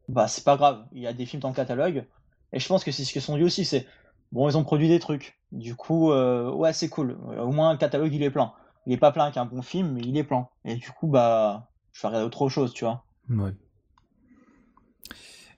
[0.10, 2.06] bah, c'est pas grave, il y a des films dans le catalogue.
[2.54, 3.88] Et je pense que c'est ce que sont dit aussi, c'est
[4.32, 5.40] bon, ils ont produit des trucs.
[5.52, 7.18] Du coup, euh, ouais, c'est cool.
[7.40, 8.54] Au moins, le catalogue, il est plein.
[8.86, 10.48] Il est pas plein avec un bon film, mais il est plein.
[10.64, 13.04] Et du coup, bah, je vais regarder autre chose, tu vois.
[13.30, 13.52] Ouais.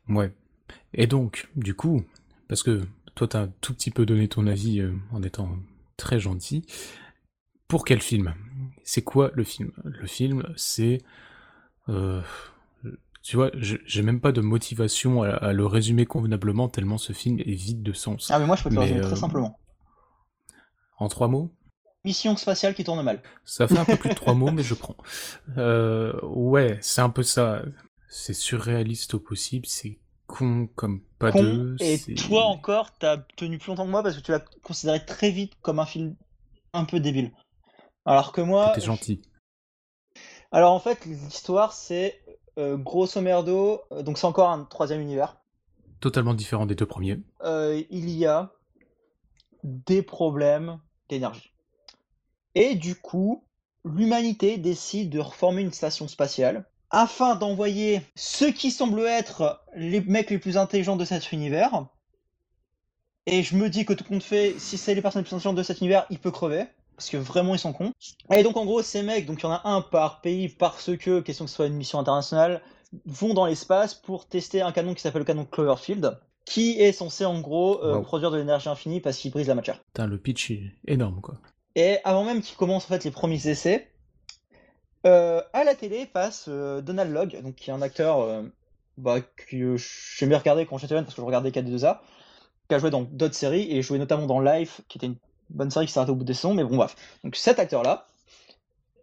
[0.10, 0.32] Ouais.
[0.93, 2.03] Et donc, du coup,
[2.47, 2.84] parce que
[3.16, 5.49] toi, t'as un tout petit peu donné ton avis euh, en étant
[5.97, 6.66] très gentil.
[7.68, 8.34] Pour quel film?
[8.84, 9.72] C'est quoi le film?
[9.84, 10.99] Le film, c'est...
[11.89, 12.22] Euh,
[13.28, 17.55] tu vois, j'ai même pas de motivation à, le résumer convenablement tellement ce film est
[17.55, 18.32] vide de sens.
[18.32, 19.60] Ah mais moi je peux te le résumer très euh, simplement.
[20.97, 21.51] En trois mots?
[22.05, 23.22] Mission spatiale qui tourne mal.
[23.43, 24.95] Ça fait un peu plus de trois mots, mais je prends.
[25.58, 27.64] Euh, ouais, c'est un peu ça.
[28.08, 31.76] C'est surréaliste au possible, c'est con comme pas deux.
[31.80, 35.32] Et toi encore, t'as tenu plus longtemps que moi parce que tu l'as considéré très
[35.32, 36.16] vite comme un film
[36.74, 37.32] un peu débile.
[38.05, 38.72] Alors que moi.
[38.74, 39.22] T'es gentil.
[40.51, 42.22] Alors en fait, l'histoire c'est
[42.58, 45.38] euh, grosso merdo, euh, donc c'est encore un troisième univers.
[45.99, 47.20] Totalement différent des deux premiers.
[47.43, 48.53] Euh, il y a
[49.64, 50.80] des problèmes
[51.10, 51.53] d'énergie.
[52.55, 53.43] Et du coup,
[53.84, 60.29] l'humanité décide de reformer une station spatiale afin d'envoyer ceux qui semblent être les mecs
[60.29, 61.85] les plus intelligents de cet univers.
[63.25, 65.57] Et je me dis que tout compte fait, si c'est les personnes les plus intelligentes
[65.57, 66.65] de cet univers, il peut crever.
[66.95, 67.91] Parce que vraiment ils sont cons.
[68.31, 70.97] Et donc en gros ces mecs, donc il y en a un par pays parce
[70.97, 72.61] que, question que ce soit une mission internationale,
[73.05, 77.25] vont dans l'espace pour tester un canon qui s'appelle le canon Cloverfield, qui est censé
[77.25, 79.83] en gros euh, produire de l'énergie infinie parce qu'il brise la matière.
[79.83, 81.35] Putain, le pitch est énorme quoi.
[81.75, 83.91] Et avant même qu'ils commencent en fait les premiers essais,
[85.08, 88.43] euh, à la télé passe euh, Donald Logg, qui est un acteur
[88.97, 91.99] bah, que j'aime bien regarder quand j'étais jeune parce que je regardais KD2A,
[92.70, 95.18] qui a joué dans d'autres séries et joué notamment dans Life, qui était une
[95.49, 96.95] bonne série qui arrêtée au bout des saisons, mais bon, bref.
[97.24, 98.08] Donc cet acteur-là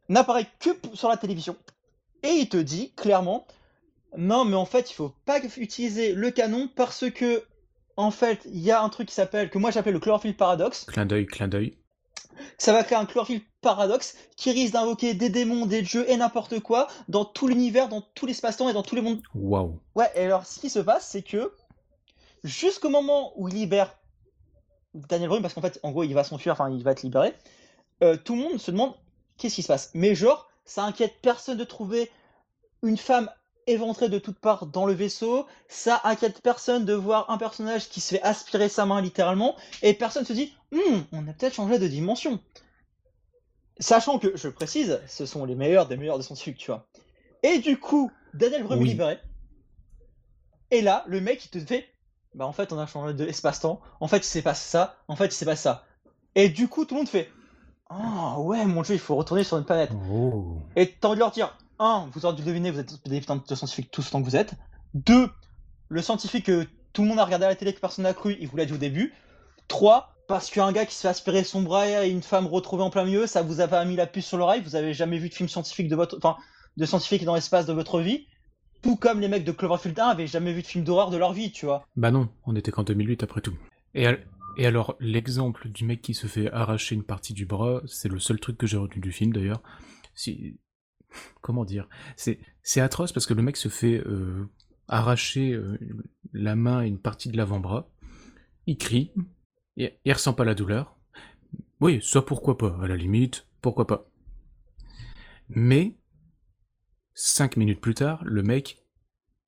[0.09, 1.57] n'apparaît que sur la télévision
[2.23, 3.47] et il te dit clairement
[4.17, 7.43] non, mais en fait, il faut pas utiliser le canon parce que
[7.97, 10.85] en fait, il y a un truc qui s'appelle, que moi j'appelle le chlorophylle paradoxe.
[10.87, 11.77] Clin d'œil, clin d'œil.
[12.59, 16.61] Ça va créer un chlorophylle paradoxe qui risque d'invoquer des démons, des dieux et n'importe
[16.61, 19.22] quoi dans tout l'univers, dans tout l'espace-temps et dans tous les mondes.
[19.35, 19.78] Waouh.
[19.95, 21.53] Ouais, et alors ce qui se passe, c'est que
[22.43, 23.97] jusqu'au moment où il libère
[24.95, 27.35] Daniel Brun, parce qu'en fait, en gros, il va s'enfuir, enfin, il va être libéré,
[28.03, 28.95] euh, tout le monde se demande
[29.39, 29.91] qu'est-ce qui se passe?
[29.95, 32.11] Mais genre, ça inquiète personne de trouver
[32.82, 33.30] une femme
[33.67, 38.01] éventrée de toutes parts dans le vaisseau, ça inquiète personne de voir un personnage qui
[38.01, 41.79] se fait aspirer sa main littéralement, et personne se dit Hum, on a peut-être changé
[41.79, 42.41] de dimension.
[43.81, 46.87] Sachant que, je précise, ce sont les meilleurs des meilleurs de son truc, tu vois.
[47.43, 48.89] Et du coup, Daniel est Oui.
[48.89, 49.19] libéré.
[50.71, 51.89] Et là, le mec, il te fait
[52.35, 53.81] Bah, en fait, on a changé de espace-temps.
[54.01, 54.97] En fait, il s'est passé ça.
[55.09, 55.85] En fait, il s'est passé ça.
[56.35, 57.31] Et du coup, tout le monde fait
[57.91, 59.91] Ah, ouais, mon dieu, il faut retourner sur une planète.
[60.11, 60.57] Oh.
[60.77, 63.37] Et t'as envie de leur dire, un, vous aurez dû deviner, vous êtes des putains
[63.37, 64.55] de scientifiques tous autant que vous êtes.
[64.95, 65.29] Deux,
[65.89, 68.37] le scientifique que tout le monde a regardé à la télé que personne n'a cru,
[68.41, 69.12] il vous l'a dit au début.
[69.68, 72.91] Trois, parce qu'un gars qui se fait aspirer son bras et une femme retrouvée en
[72.91, 75.29] plein milieu, ça vous a pas mis la puce sur l'oreille, vous avez jamais vu
[75.29, 76.37] de film scientifique de votre, enfin,
[76.77, 78.27] de scientifique dans l'espace de votre vie.
[78.83, 81.33] Tout comme les mecs de Cloverfield 1 avaient jamais vu de film d'horreur de leur
[81.33, 81.87] vie, tu vois.
[81.97, 83.57] Bah non, on était qu'en 2008 après tout.
[83.95, 84.07] Et,
[84.59, 88.18] et alors, l'exemple du mec qui se fait arracher une partie du bras, c'est le
[88.18, 89.62] seul truc que j'ai retenu du film d'ailleurs.
[90.14, 90.59] Si...
[91.41, 91.89] Comment dire?
[92.17, 94.49] C'est atroce parce que le mec se fait euh,
[94.89, 95.79] arracher euh,
[96.33, 97.91] la main et une partie de l'avant-bras.
[98.67, 99.12] Il crie,
[99.77, 100.97] il, il ressent pas la douleur.
[101.81, 104.09] Oui, ça pourquoi pas, à la limite, pourquoi pas?
[105.49, 105.97] Mais,
[107.12, 108.85] cinq minutes plus tard, le mec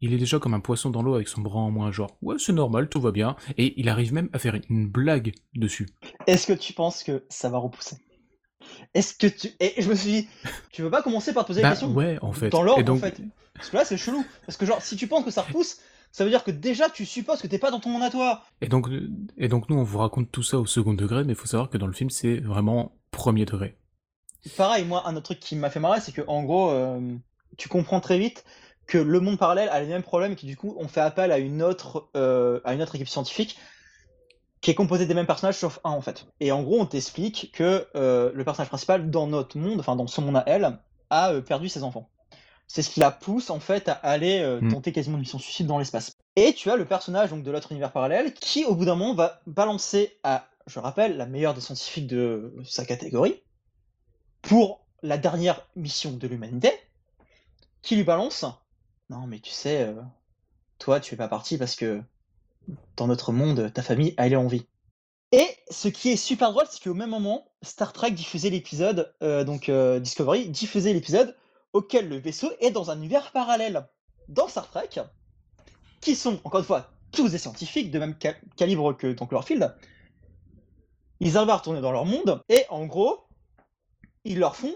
[0.01, 2.37] il est déjà comme un poisson dans l'eau avec son bras en moins, genre ouais
[2.39, 5.89] c'est normal, tout va bien, et il arrive même à faire une blague dessus.
[6.27, 7.97] Est-ce que tu penses que ça va repousser?
[8.95, 9.49] Est-ce que tu.
[9.61, 10.29] Et je me suis dit,
[10.73, 12.49] tu veux pas commencer par te poser la Bah question ouais en fait.
[12.49, 13.21] dans l'ordre donc, en fait.
[13.55, 14.25] Parce que là c'est chelou.
[14.47, 15.79] Parce que genre si tu penses que ça repousse,
[16.13, 18.43] ça veut dire que déjà tu supposes que t'es pas dans ton monde à toi.
[18.61, 18.89] et donc
[19.37, 21.69] et donc nous on vous raconte tout ça au second degré, mais il faut savoir
[21.71, 23.77] que dans le film c'est vraiment premier degré.
[24.57, 27.01] Pareil, moi un autre truc qui m'a fait marrer, c'est que en gros, euh,
[27.57, 28.45] tu comprends très vite
[28.87, 31.33] que le monde parallèle a les mêmes problèmes et que du coup on fait appel
[31.33, 33.59] à une autre, euh, à une autre équipe scientifique
[34.61, 36.27] qui est composée des mêmes personnages sauf un en fait.
[36.41, 40.07] Et en gros on t'explique que euh, le personnage principal dans notre monde, enfin dans
[40.07, 40.79] ce monde à elle,
[41.11, 42.09] a euh, perdu ses enfants.
[42.69, 44.73] C'est ce qui la pousse en fait à aller euh, Mm.
[44.73, 46.13] tenter quasiment une mission suicide dans l'espace.
[46.35, 49.15] Et tu as le personnage donc de l'autre univers parallèle qui au bout d'un moment
[49.15, 53.43] va balancer à, je rappelle, la meilleure des scientifiques de sa catégorie
[54.43, 56.73] pour la dernière mission de l'humanité,
[57.83, 58.45] qui lui balance
[59.11, 59.95] Non, mais tu sais,
[60.79, 62.03] toi, tu fais pas partie parce que
[62.97, 64.67] dans notre monde, ta famille, elle est en vie.
[65.33, 69.45] Et ce qui est super drôle, c'est qu'au même moment, Star Trek diffusait l'épisode, euh,
[69.45, 71.37] donc euh, Discovery diffusait l'épisode
[71.73, 73.89] auquel le vaisseau est dans un univers parallèle.
[74.29, 74.91] Dans Star Trek,
[76.01, 79.75] qui sont, encore une fois, tous des scientifiques de même ca- calibre que dans Cloverfield,
[81.21, 83.25] ils arrivent à retourner dans leur monde, et en gros,
[84.25, 84.75] ils leur font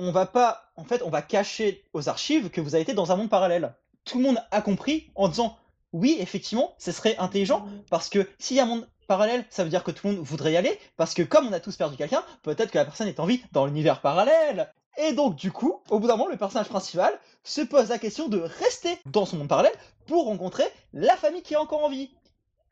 [0.00, 3.10] on va pas en fait on va cacher aux archives que vous avez été dans
[3.10, 3.74] un monde parallèle
[4.04, 5.56] tout le monde a compris en disant
[5.92, 9.70] oui effectivement ce serait intelligent parce que s'il y a un monde parallèle ça veut
[9.70, 11.96] dire que tout le monde voudrait y aller parce que comme on a tous perdu
[11.96, 14.72] quelqu'un peut-être que la personne est en vie dans l'univers parallèle.
[14.98, 18.28] Et donc du coup au bout d'un moment le personnage principal se pose la question
[18.28, 19.72] de rester dans son monde parallèle
[20.06, 22.10] pour rencontrer la famille qui est encore en vie.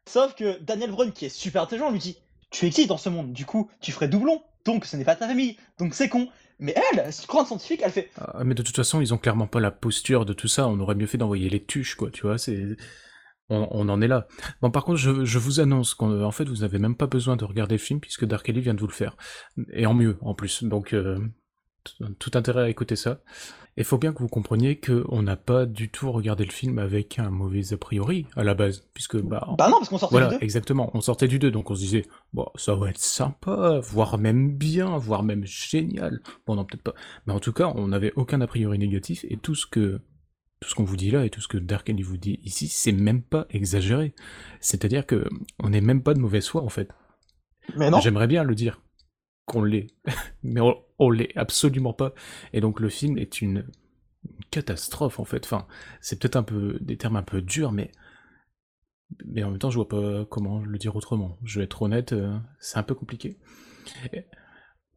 [0.07, 2.19] Sauf que Daniel Brun qui est super intelligent lui dit
[2.51, 4.43] tu existes dans ce monde du coup tu ferais doublon.
[4.65, 5.57] Donc ce n'est pas ta famille.
[5.79, 6.29] Donc c'est con
[6.59, 9.61] mais elle, grande scientifique, elle fait Ah, mais de toute façon ils ont clairement pas
[9.61, 10.69] la posture de tout ça.
[10.69, 12.39] On aurait mieux fait d'envoyer les tuches quoi, tu vois.
[12.39, 12.77] C'est
[13.49, 14.27] on, en est là.
[14.61, 17.37] Bon, par contre, je, je vous annonce qu'en en fait, vous n'avez même pas besoin
[17.37, 19.17] de regarder le film puisque Dark Ellie vient de vous le faire.
[19.73, 20.65] Et en mieux, en plus.
[20.65, 21.19] Donc, euh,
[22.19, 23.21] tout intérêt à écouter ça.
[23.79, 27.19] Et faut bien que vous compreniez qu'on n'a pas du tout regardé le film avec
[27.19, 28.87] un mauvais a priori à la base.
[28.95, 30.45] Puisque, bah, Bah non, parce qu'on sortait voilà, les deux.
[30.45, 30.91] exactement.
[30.95, 34.57] On sortait du 2, donc on se disait, bon, ça va être sympa, voire même
[34.57, 36.21] bien, voire même génial.
[36.47, 36.95] Bon, non, peut-être pas.
[37.27, 40.01] Mais en tout cas, on n'avait aucun a priori négatif, et tout ce que
[40.61, 42.67] tout ce qu'on vous dit là et tout ce que Dark Ellie vous dit ici,
[42.69, 44.15] c'est même pas exagéré.
[44.61, 45.29] C'est-à-dire que
[45.63, 46.89] on n'est même pas de mauvaise foi en fait.
[47.77, 48.01] Mais non.
[48.01, 48.81] J'aimerais bien le dire
[49.47, 49.89] qu'on l'est,
[50.43, 52.13] mais on, on l'est absolument pas.
[52.53, 53.67] Et donc le film est une,
[54.25, 55.45] une catastrophe en fait.
[55.45, 55.67] Enfin,
[56.01, 57.91] c'est peut-être un peu des termes un peu durs, mais
[59.25, 61.39] mais en même temps, je vois pas comment le dire autrement.
[61.45, 63.39] Je vais être honnête, euh, c'est un peu compliqué.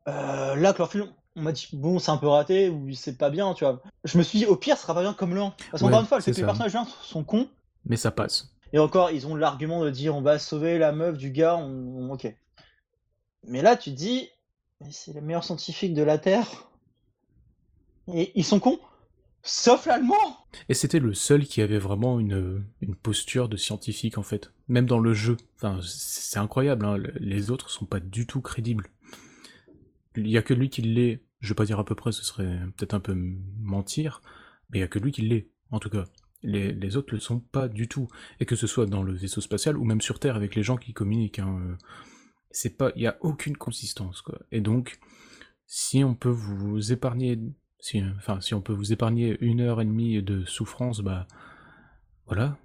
[0.07, 3.53] Euh, là, Cloverfield, on m'a dit, bon, c'est un peu raté, ou c'est pas bien,
[3.53, 3.81] tu vois.
[4.03, 5.53] Je me suis dit, au pire, ce sera pas bien comme le 1.
[5.71, 7.49] Parce qu'encore Ouais, une fois, les personnages 1 sont cons,
[7.85, 8.55] Mais ça passe.
[8.73, 12.11] et encore, ils ont l'argument de dire, on va sauver la meuf du gars, on...
[12.11, 12.35] ok.
[13.43, 14.29] Mais là, tu te dis,
[14.89, 16.69] c'est les meilleurs scientifiques de la Terre.
[18.13, 18.79] Et ils sont cons.
[19.41, 24.23] Sauf l'allemand Et c'était le seul qui avait vraiment une, une posture de scientifique, en
[24.23, 24.51] fait.
[24.67, 25.37] Même dans le jeu.
[25.55, 26.97] Enfin, c'est incroyable, hein.
[27.19, 28.87] les autres sont pas du tout crédibles.
[30.15, 31.23] Il y a que lui qui l'est.
[31.39, 33.15] Je vais pas dire à peu près, ce serait peut-être un peu
[33.61, 34.21] mentir,
[34.69, 36.05] mais il y a que lui qui l'est, en tout cas.
[36.41, 38.07] Les, les, autres le sont pas du tout.
[38.39, 40.77] Et que ce soit dans le vaisseau spatial ou même sur Terre avec les gens
[40.77, 41.39] qui communiquent.
[41.39, 41.75] Hein, euh,
[42.51, 44.39] c'est pas, il y a aucune consistance, quoi.
[44.51, 44.99] Et donc,
[45.65, 47.39] si on peut vous épargner
[47.79, 51.27] si, enfin, si on peut vous épargner une heure et demie de souffrance, bah
[52.27, 52.57] voilà.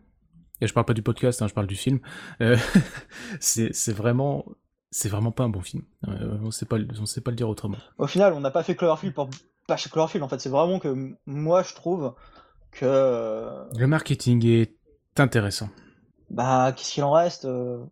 [0.61, 2.01] Et je parle pas du podcast, hein, je parle du film.
[2.41, 2.57] Euh,
[3.41, 4.45] c'est vraiment,
[4.91, 5.85] c'est vraiment pas un bon film.
[6.09, 7.79] Euh, on sait pas, on sait pas le dire autrement.
[7.99, 9.31] Au final, on n'a pas fait Cloverfield pour
[9.67, 10.25] pas chez Cloverfield.
[10.25, 12.15] En fait, c'est vraiment que moi, je trouve
[12.73, 14.77] que le marketing est
[15.17, 15.71] intéressant.
[16.31, 17.85] Bah, qu'est-ce qu'il en reste euh,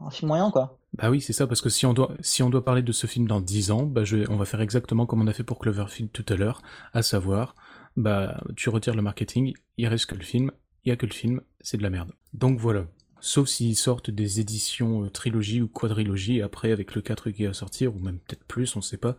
[0.00, 0.78] Un film moyen, quoi.
[0.96, 3.06] Bah oui, c'est ça, parce que si on doit, si on doit parler de ce
[3.06, 5.58] film dans 10 ans, bah je, on va faire exactement comme on a fait pour
[5.58, 6.62] Cloverfield tout à l'heure,
[6.92, 7.56] à savoir,
[7.96, 10.52] bah tu retires le marketing, il reste que le film,
[10.84, 12.12] il y a que le film, c'est de la merde.
[12.32, 12.86] Donc voilà.
[13.20, 17.54] Sauf s'ils sortent des éditions euh, trilogie ou quadrilogie, après avec le 4 qui va
[17.54, 19.16] sortir, ou même peut-être plus, on sait pas.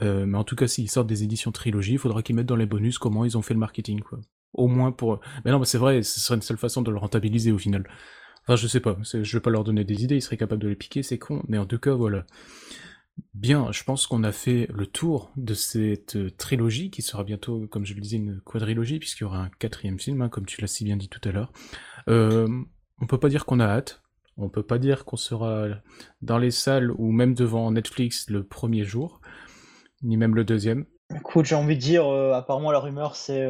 [0.00, 2.56] Euh, mais en tout cas, s'ils sortent des éditions trilogie, il faudra qu'ils mettent dans
[2.56, 4.20] les bonus comment ils ont fait le marketing, quoi.
[4.54, 5.20] Au moins pour...
[5.44, 7.86] Mais non, c'est vrai, ce serait une seule façon de le rentabiliser au final.
[8.42, 10.68] Enfin, je sais pas, je vais pas leur donner des idées, ils seraient capables de
[10.68, 12.24] les piquer, c'est con, mais en tout cas, voilà.
[13.34, 17.66] Bien, je pense qu'on a fait le tour de cette euh, trilogie, qui sera bientôt,
[17.68, 20.60] comme je le disais, une quadrilogie, puisqu'il y aura un quatrième film, hein, comme tu
[20.60, 21.52] l'as si bien dit tout à l'heure.
[22.08, 22.48] Euh,
[23.00, 24.02] on peut pas dire qu'on a hâte,
[24.36, 25.68] on peut pas dire qu'on sera
[26.22, 29.20] dans les salles ou même devant Netflix le premier jour,
[30.02, 30.86] ni même le deuxième.
[31.14, 33.46] Écoute, j'ai envie de dire, euh, apparemment la rumeur c'est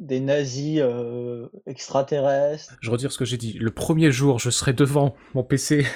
[0.00, 2.76] des nazis euh, extraterrestres.
[2.80, 3.54] Je retire ce que j'ai dit.
[3.54, 5.86] Le premier jour, je serai devant mon PC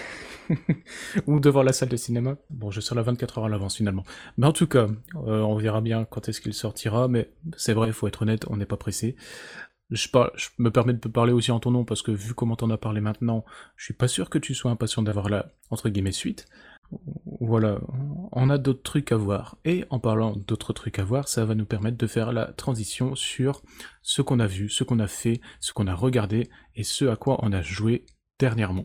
[1.26, 2.36] ou devant la salle de cinéma.
[2.50, 4.04] Bon, je serai là 24 heures à l'avance finalement.
[4.36, 4.88] Mais en tout cas,
[5.26, 7.08] euh, on verra bien quand est-ce qu'il sortira.
[7.08, 9.16] Mais c'est vrai, il faut être honnête, on n'est pas pressé.
[9.90, 12.70] Je, je, me permets de parler aussi en ton nom parce que vu comment t'en
[12.70, 13.44] as parlé maintenant,
[13.76, 16.46] je suis pas sûr que tu sois impatient d'avoir la entre guillemets suite
[17.40, 17.78] voilà,
[18.32, 19.56] on a d'autres trucs à voir.
[19.64, 23.14] Et en parlant d'autres trucs à voir, ça va nous permettre de faire la transition
[23.14, 23.62] sur
[24.02, 27.16] ce qu'on a vu, ce qu'on a fait, ce qu'on a regardé et ce à
[27.16, 28.04] quoi on a joué
[28.38, 28.84] dernièrement.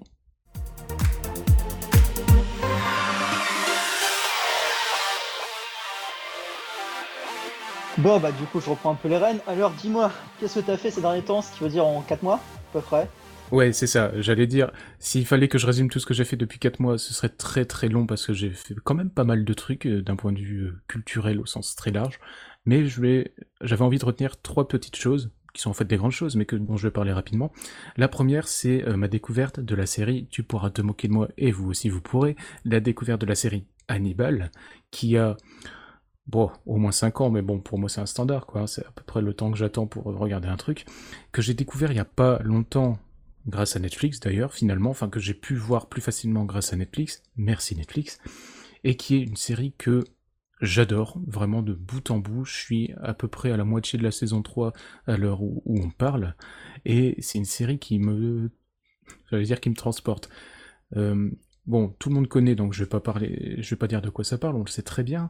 [7.97, 9.39] Bon bah du coup je reprends un peu les rênes.
[9.47, 12.23] Alors dis-moi, qu'est-ce que t'as fait ces derniers temps, ce qui veut dire en 4
[12.23, 13.09] mois à peu près?
[13.51, 14.11] Ouais, c'est ça.
[14.19, 16.97] J'allais dire, s'il fallait que je résume tout ce que j'ai fait depuis 4 mois,
[16.97, 19.85] ce serait très très long parce que j'ai fait quand même pas mal de trucs
[19.85, 22.19] euh, d'un point de vue euh, culturel au sens très large.
[22.65, 26.35] Mais j'avais envie de retenir trois petites choses qui sont en fait des grandes choses,
[26.35, 27.51] mais dont je vais parler rapidement.
[27.97, 31.29] La première, c'est euh, ma découverte de la série Tu pourras te moquer de moi
[31.37, 32.35] et vous aussi vous pourrez.
[32.65, 34.51] La découverte de la série Hannibal,
[34.89, 35.37] qui a
[36.25, 38.65] bon, au moins 5 ans, mais bon, pour moi c'est un standard, quoi.
[38.65, 40.85] C'est à peu près le temps que j'attends pour regarder un truc,
[41.31, 42.97] que j'ai découvert il y a pas longtemps
[43.47, 47.23] grâce à Netflix d'ailleurs, finalement, enfin que j'ai pu voir plus facilement grâce à Netflix,
[47.37, 48.19] merci Netflix,
[48.83, 50.03] et qui est une série que
[50.61, 54.03] j'adore, vraiment de bout en bout, je suis à peu près à la moitié de
[54.03, 54.73] la saison 3
[55.05, 56.35] à l'heure où, on parle,
[56.85, 58.49] et c'est une série qui me...
[59.29, 60.29] j'allais dire qui me transporte.
[60.95, 61.29] Euh,
[61.65, 64.09] bon, tout le monde connaît, donc je vais pas parler, je vais pas dire de
[64.09, 65.29] quoi ça parle, on le sait très bien,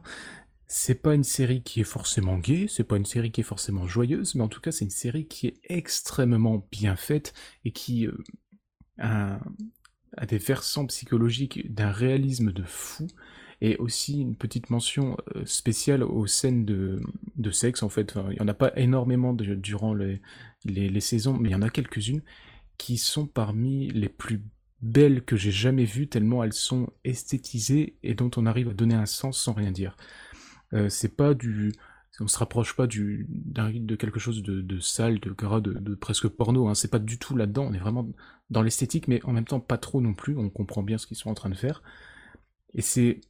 [0.68, 3.86] c'est pas une série qui est forcément gay, c'est pas une série qui est forcément
[3.86, 8.06] joyeuse, mais en tout cas c'est une série qui est extrêmement bien faite et qui
[8.06, 8.16] euh,
[8.98, 9.38] a,
[10.26, 13.06] des versants psychologiques d'un réalisme de fou
[13.60, 17.00] et aussi une petite mention euh, spéciale aux scènes de,
[17.52, 18.14] sexe en fait.
[18.32, 20.20] il y en a pas énormément durant les,
[20.64, 22.22] les saisons, mais il y en a quelques-unes
[22.76, 24.42] qui sont parmi les plus
[24.82, 28.94] belles que j'ai jamais vues tellement elles sont esthétisées et dont on arrive à donner
[28.94, 29.96] un sens sans rien dire.
[30.72, 31.72] Euh, c'est pas du
[32.20, 36.68] on se rapproche pas du de quelque chose de, sale, de gras, de, presque porno.
[36.68, 36.74] Hein.
[36.74, 37.66] C'est pas du tout là-dedans.
[37.68, 38.08] On est vraiment
[38.50, 40.36] dans l'esthétique, mais en même temps pas trop non plus.
[40.36, 41.82] On comprend bien ce qu'ils sont en train de faire.
[42.74, 43.20] Et c'est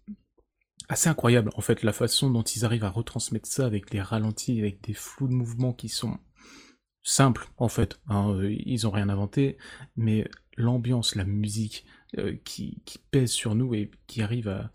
[0.89, 4.61] assez incroyable en fait la façon dont ils arrivent à retransmettre ça avec les ralentis,
[4.61, 6.19] avec des flous de mouvements qui sont
[7.03, 7.99] simples en fait.
[8.09, 8.39] Hein.
[8.45, 9.59] Ils ont rien inventé,
[9.97, 11.87] mais l'ambiance, la musique
[12.19, 12.81] euh, qui
[13.11, 14.71] pèse sur nous et qui arrive à,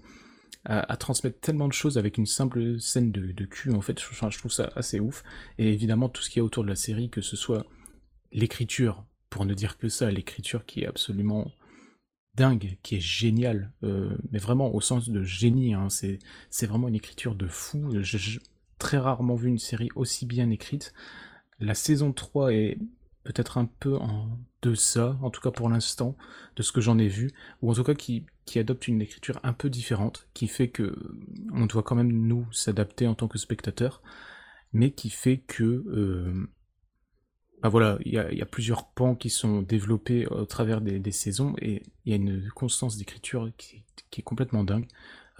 [0.65, 4.51] à, transmettre tellement de choses avec une simple scène de, cul, en fait, je, trouve
[4.51, 5.23] ça assez ouf.
[5.57, 7.65] Et évidemment, tout ce qu'il y a autour de la série, que ce soit
[8.31, 11.51] l'écriture, pour ne dire que ça, l'écriture qui est absolument
[12.35, 16.95] dingue, qui est géniale, euh, mais vraiment au sens de génie, hein, c'est vraiment une
[16.95, 17.89] écriture de fou.
[18.01, 18.39] J'ai
[18.77, 20.93] très rarement vu une série aussi bien écrite.
[21.59, 22.77] La saison 3 est
[23.23, 26.15] peut-être un peu en deçà, en tout cas pour l'instant,
[26.55, 29.39] de ce que j'en ai vu, ou en tout cas qui, qui adopte une écriture
[29.43, 30.95] un peu différente, qui fait que
[31.53, 34.01] on doit quand même nous s'adapter en tant que spectateur.
[34.73, 36.47] mais qui fait que euh,
[37.61, 41.83] bah voilà, il y a, plusieurs pans qui sont développés au travers des, saisons et
[42.05, 43.83] il y a une constance d'écriture qui,
[44.17, 44.87] est complètement dingue.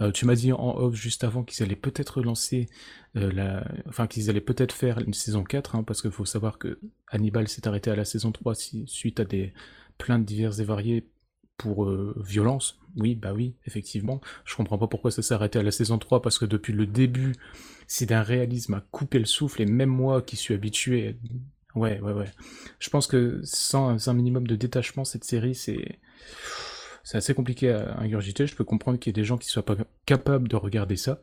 [0.02, 2.68] Euh, tu m'as dit en off juste avant qu'ils allaient peut-être lancer
[3.16, 3.64] euh, la...
[3.88, 6.78] Enfin, qu'ils allaient peut-être faire une saison 4, hein, parce qu'il faut savoir que
[7.08, 8.54] Hannibal s'est arrêté à la saison 3
[8.86, 9.52] suite à des
[9.98, 11.08] plaintes diverses et variées
[11.56, 12.80] pour euh, violence.
[12.96, 14.20] Oui, bah oui, effectivement.
[14.44, 16.86] Je comprends pas pourquoi ça s'est arrêté à la saison 3, parce que depuis le
[16.86, 17.34] début,
[17.86, 21.16] c'est d'un réalisme à couper le souffle, et même moi qui suis habitué
[21.74, 22.30] Ouais, ouais, ouais.
[22.80, 25.98] Je pense que sans un minimum de détachement, cette série, c'est
[27.04, 28.46] c'est assez compliqué à ingurgiter.
[28.46, 29.76] Je peux comprendre qu'il y ait des gens qui soient pas
[30.06, 31.20] capables de regarder ça,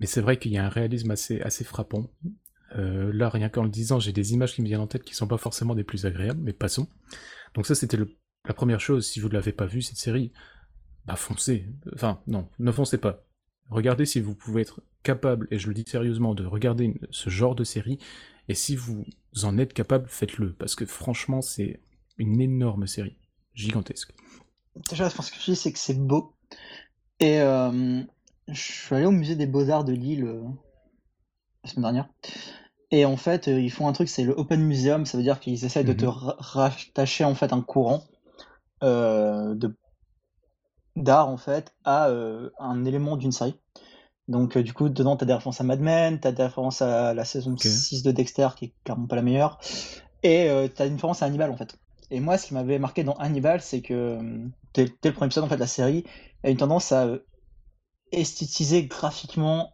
[0.00, 2.10] mais c'est vrai qu'il y a un réalisme assez assez frappant.
[2.76, 5.14] Euh, là, rien qu'en le disant, j'ai des images qui me viennent en tête qui
[5.14, 6.88] sont pas forcément des plus agréables, mais passons.
[7.54, 9.06] Donc ça, c'était la première chose.
[9.06, 10.32] Si vous ne l'avez pas vu cette série,
[11.06, 11.66] bah foncez.
[11.94, 13.24] Enfin, non, ne foncez pas.
[13.70, 17.54] Regardez si vous pouvez être capable, et je le dis sérieusement, de regarder ce genre
[17.54, 17.98] de série
[18.48, 19.04] et si vous
[19.42, 21.80] en êtes capable, faites-le, parce que franchement, c'est
[22.16, 23.16] une énorme série,
[23.54, 24.12] gigantesque.
[24.90, 26.32] Déjà, ce que je dis, c'est que c'est beau.
[27.20, 28.02] Et euh,
[28.46, 30.42] je suis allé au musée des Beaux-Arts de Lille euh,
[31.64, 32.08] la semaine dernière.
[32.90, 35.40] Et en fait, euh, ils font un truc, c'est le Open Museum, ça veut dire
[35.40, 36.12] qu'ils essaient de te mhm.
[36.38, 38.04] rattacher en fait un courant
[38.80, 39.76] de
[40.94, 42.08] d'art en fait à
[42.58, 43.58] un élément d'une série.
[44.28, 46.82] Donc, du coup, dedans, tu as des références à Mad Men, tu as des références
[46.82, 49.58] à la saison 6 de Dexter, qui est clairement pas la meilleure,
[50.22, 51.76] et tu as une référence à Hannibal, en fait.
[52.10, 54.18] Et moi, ce qui m'avait marqué dans Hannibal, c'est que
[54.78, 56.04] euh, dès, le premier épisode en fait, de la série,
[56.44, 57.08] a une tendance à
[58.12, 59.72] esthétiser graphiquement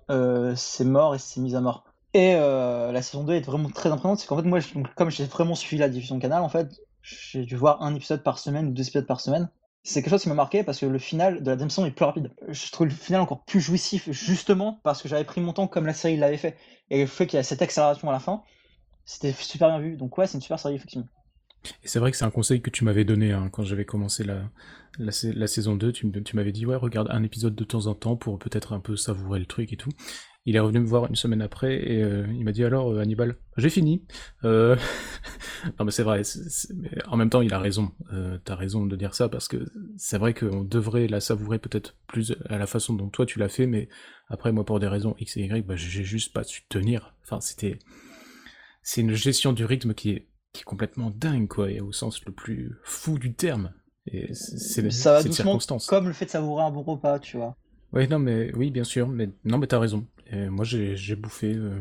[0.57, 1.85] ses morts et ses mises à mort.
[2.15, 4.59] Et la saison 2 est vraiment très imprenante, c'est qu'en fait, moi,
[4.97, 8.39] comme j'ai vraiment suivi la diffusion canal, en fait, j'ai dû voir un épisode par
[8.39, 9.49] semaine ou deux épisodes par semaine
[9.85, 11.91] c'est quelque chose qui m'a marqué parce que le final de la deuxième saison est
[11.91, 12.31] plus rapide.
[12.49, 15.87] Je trouve le final encore plus jouissif, justement parce que j'avais pris mon temps comme
[15.87, 16.57] la série l'avait fait.
[16.89, 18.43] Et le fait qu'il y a cette accélération à la fin,
[19.05, 19.97] c'était super bien vu.
[19.97, 21.07] Donc ouais, c'est une super série, effectivement.
[21.83, 24.25] Et c'est vrai que c'est un conseil que tu m'avais donné hein, quand j'avais commencé
[24.25, 24.51] la,
[24.99, 25.93] la, saison 2.
[25.93, 28.97] Tu, m'avais dit, ouais, regarde un épisode de temps en temps pour peut-être un peu
[28.97, 29.91] savourer le truc et tout.
[30.47, 33.01] Il est revenu me voir une semaine après et euh, il m'a dit alors euh,
[33.01, 34.05] Hannibal, j'ai fini.
[34.45, 34.77] Euh,
[35.79, 36.21] non mais c'est vrai,
[37.07, 37.93] en même temps il a raison.
[38.45, 39.65] T'as raison de dire ça parce que
[39.97, 43.49] c'est vrai qu'on devrait la savourer peut-être plus à la façon dont toi tu l'as
[43.49, 43.89] fait, mais
[44.29, 47.15] après moi pour des raisons X et Y, bah, j'ai juste pas su tenir.
[47.23, 47.79] Enfin c'était,
[48.83, 52.25] c'est une gestion du rythme qui est, qui est complètement dingue quoi, et au sens
[52.25, 53.73] le plus fou du terme.
[54.07, 57.57] Et c'est ça va doucement, comme le fait de savourer un bon repas, tu vois.
[57.93, 60.07] Oui, non, mais oui, bien sûr, mais non, mais t'as raison.
[60.31, 61.81] Et moi, j'ai bouffé, euh,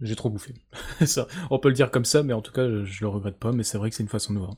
[0.00, 0.54] j'ai trop bouffé.
[1.06, 3.52] ça, on peut le dire comme ça, mais en tout cas, je, le regrette pas.
[3.52, 4.56] Mais c'est vrai que c'est une façon de voir.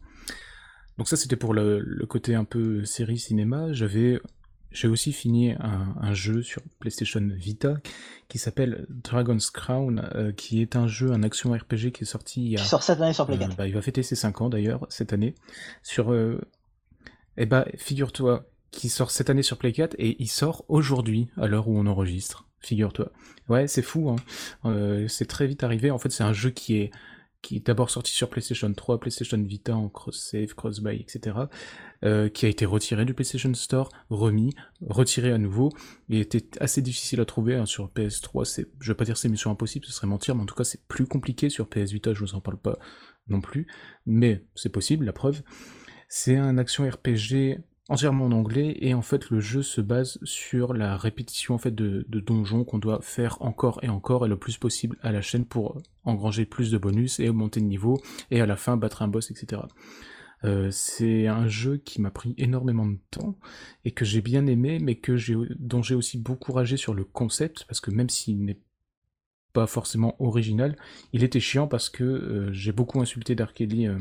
[0.98, 3.72] Donc ça, c'était pour le, côté un peu série cinéma.
[3.72, 4.20] J'avais,
[4.72, 7.76] j'ai aussi fini un, jeu sur PlayStation Vita
[8.28, 12.44] qui s'appelle Dragon's Crown, euh, qui est un jeu, un action RPG qui est sorti
[12.44, 12.60] il y a.
[12.60, 15.12] Qui sort cette année sur Play bah, il va fêter ses 5 ans d'ailleurs cette
[15.12, 15.34] année.
[15.82, 16.14] Sur,
[17.36, 21.46] eh bah, figure-toi qui sort cette année sur Play 4 et il sort aujourd'hui à
[21.46, 22.46] l'heure où on enregistre.
[22.60, 23.10] Figure-toi.
[23.48, 24.10] Ouais, c'est fou.
[24.10, 24.16] Hein.
[24.64, 25.90] Euh, c'est très vite arrivé.
[25.90, 26.90] En fait, c'est un jeu qui est
[27.42, 31.36] qui est d'abord sorti sur PlayStation 3, PlayStation Vita en cross-save, cross-buy, etc.,
[32.04, 34.54] euh, qui a été retiré du PlayStation Store, remis,
[34.86, 35.70] retiré à nouveau.
[36.08, 38.44] Il était assez difficile à trouver hein, sur PS3.
[38.44, 40.64] C'est, je vais pas dire c'est mission impossible, ce serait mentir, mais en tout cas
[40.64, 42.12] c'est plus compliqué sur PS Vita.
[42.12, 42.78] Je vous en parle pas
[43.28, 43.66] non plus,
[44.06, 45.42] mais c'est possible, la preuve.
[46.08, 47.60] C'est un action RPG
[47.90, 51.74] entièrement en anglais et en fait le jeu se base sur la répétition en fait
[51.74, 55.44] de, donjons qu'on doit faire encore et encore et le plus possible à la chaîne
[55.44, 59.08] pour engranger plus de bonus et augmenter de niveau et à la fin battre un
[59.08, 59.62] boss etc.
[60.44, 63.36] Euh, c'est un jeu qui m'a pris énormément de temps
[63.84, 67.02] et que j'ai bien aimé mais que j'ai dont j'ai aussi beaucoup ragé sur le
[67.02, 68.60] concept parce que même s'il n'est
[69.52, 70.76] pas forcément original.
[71.12, 73.98] Il était chiant parce que euh, j'ai beaucoup insulté Dark euh,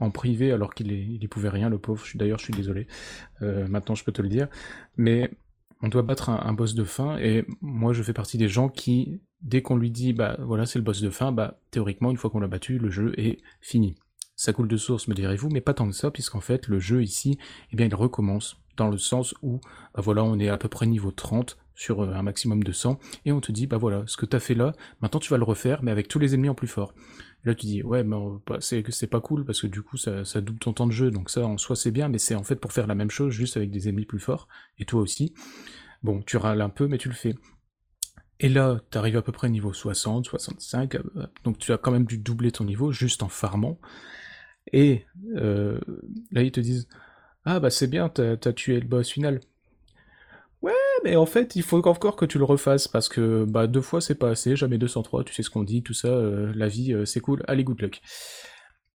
[0.00, 2.04] en privé alors qu'il il pouvait rien, le pauvre.
[2.14, 2.86] D'ailleurs, je suis désolé.
[3.42, 4.48] Euh, maintenant, je peux te le dire.
[4.96, 5.30] Mais
[5.82, 9.20] on doit battre un, boss de fin et moi, je fais partie des gens qui,
[9.40, 12.30] dès qu'on lui dit, bah voilà, c'est le boss de fin, bah théoriquement, une fois
[12.30, 13.96] qu'on l'a battu, le jeu est fini.
[14.36, 17.02] Ça coule de source, me direz-vous, mais pas tant que ça, puisqu'en fait, le jeu
[17.02, 17.38] ici,
[17.72, 19.60] eh bien, il recommence dans le sens où,
[19.94, 22.98] bah voilà, on est à peu près niveau 30, sur euh, un maximum de 100,
[23.24, 25.44] et on te dit, bah voilà, ce que t'as fait là, maintenant tu vas le
[25.44, 26.94] refaire, mais avec tous les ennemis en plus fort.
[27.44, 28.16] Là tu dis, ouais, mais
[28.46, 31.30] bah, c'est pas cool, parce que du coup ça, double ton temps de jeu, donc
[31.30, 33.56] ça en soi c'est bien, mais c'est en fait pour faire la même chose, juste
[33.56, 34.48] avec des ennemis plus forts,
[34.78, 35.34] et toi aussi.
[36.02, 37.34] Bon, tu râles un peu, mais tu le fais.
[38.40, 41.00] Et là, tu arrives à peu près niveau 60, 65, euh,
[41.44, 43.78] donc tu as quand même dû doubler ton niveau juste en farmant.
[44.72, 45.06] Et
[45.36, 45.78] euh,
[46.32, 46.88] là, ils te disent
[47.44, 49.40] Ah, bah c'est bien, t'as as tué le boss final.
[50.62, 50.72] Ouais,
[51.04, 54.00] mais en fait, il faut encore que tu le refasses parce que bah deux fois
[54.00, 56.94] c'est pas assez, jamais 203, tu sais ce qu'on dit, tout ça, euh, la vie
[56.94, 58.00] euh, c'est cool, allez good luck.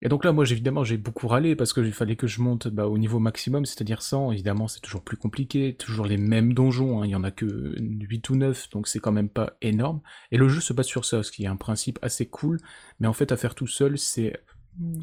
[0.04, 2.88] Et donc là, moi, évidemment, j'ai beaucoup râlé parce qu'il fallait que je monte bah,
[2.88, 4.32] au niveau maximum, c'est-à-dire 100.
[4.32, 7.06] Évidemment, c'est toujours plus compliqué, toujours les mêmes donjons, hein.
[7.06, 10.00] il y en a que 8 ou 9, donc c'est quand même pas énorme.
[10.32, 12.58] Et le jeu se base sur ça, ce qui est un principe assez cool,
[12.98, 14.42] mais en fait, à faire tout seul, c'est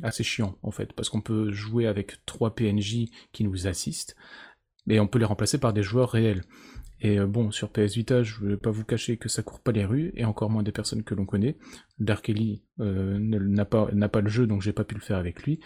[0.03, 4.16] assez chiant, en fait, parce qu'on peut jouer avec 3 PNJ qui nous assistent,
[4.89, 6.43] mais on peut les remplacer par des joueurs réels.
[6.99, 9.61] Et euh, bon, sur PS Vita, je ne vais pas vous cacher que ça court
[9.61, 11.57] pas les rues, et encore moins des personnes que l'on connaît.
[11.99, 13.87] Dark Ellie euh, n'a pas,
[14.21, 15.59] le jeu, donc j'ai pas pu le faire avec lui.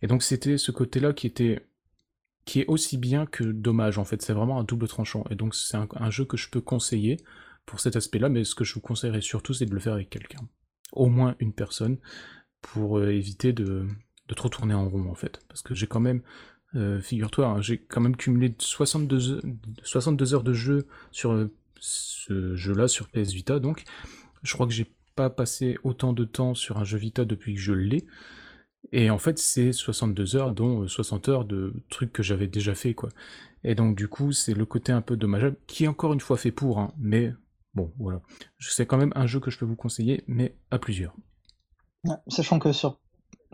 [0.00, 1.66] Et donc c'était ce côté-là qui était
[2.44, 5.24] qui est aussi bien que dommage en fait, c'est vraiment un double tranchant.
[5.30, 7.16] Et donc c'est un, jeu que je peux conseiller
[7.64, 10.10] pour cet aspect-là, mais ce que je vous conseillerais surtout, c'est de le faire avec
[10.10, 10.46] quelqu'un.
[10.92, 11.98] Au moins une personne,
[12.60, 13.88] pour euh, éviter de,
[14.28, 15.40] de trop tourner en rond en fait.
[15.48, 16.22] Parce que j'ai quand même
[16.76, 19.40] euh, figure-toi, hein, j'ai quand même cumulé 62,
[19.82, 23.84] 62 heures de jeu sur euh, ce jeu-là, sur PS Vita, donc
[24.42, 27.60] je crois que j'ai pas passé autant de temps sur un jeu Vita depuis que
[27.60, 28.04] je l'ai.
[28.92, 32.94] Et en fait, c'est 62 heures, dont 60 heures de trucs que j'avais déjà fait,
[32.94, 33.08] quoi.
[33.62, 36.36] Et donc, du coup, c'est le côté un peu dommageable, qui est encore une fois
[36.36, 37.32] fait pour, hein, mais
[37.74, 38.20] bon, voilà.
[38.58, 41.14] C'est quand même un jeu que je peux vous conseiller, mais à plusieurs.
[42.28, 43.00] sachant que sur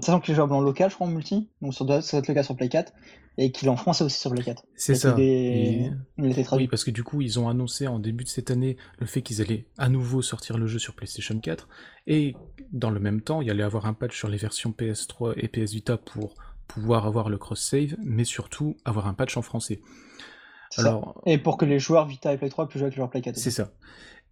[0.02, 2.34] Sachant qu'il est jouable en local, je crois, en multi, donc ça doit être le
[2.34, 2.92] cas sur Play 4,
[3.38, 4.64] et qu'il est en français aussi sur Play 4.
[4.74, 5.14] C'est ça.
[5.16, 9.22] Oui, parce que du coup, ils ont annoncé en début de cette année le fait
[9.22, 11.68] qu'ils allaient à nouveau sortir le jeu sur PlayStation 4,
[12.06, 12.34] et
[12.72, 15.48] dans le même temps, il y allait avoir un patch sur les versions PS3 et
[15.48, 16.34] PS Vita pour
[16.66, 19.80] pouvoir avoir le cross-save, mais surtout avoir un patch en français.
[20.76, 21.20] Alors...
[21.26, 23.36] Et pour que les joueurs Vita et Play 3 puissent jouer avec leur Play 4.
[23.36, 23.72] C'est ça.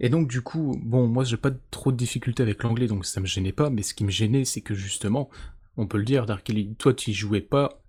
[0.00, 3.20] Et donc du coup, bon, moi j'ai pas trop de difficultés avec l'anglais, donc ça
[3.20, 5.28] me gênait pas, mais ce qui me gênait, c'est que justement,
[5.78, 7.80] on peut le dire, Dark toi tu jouais pas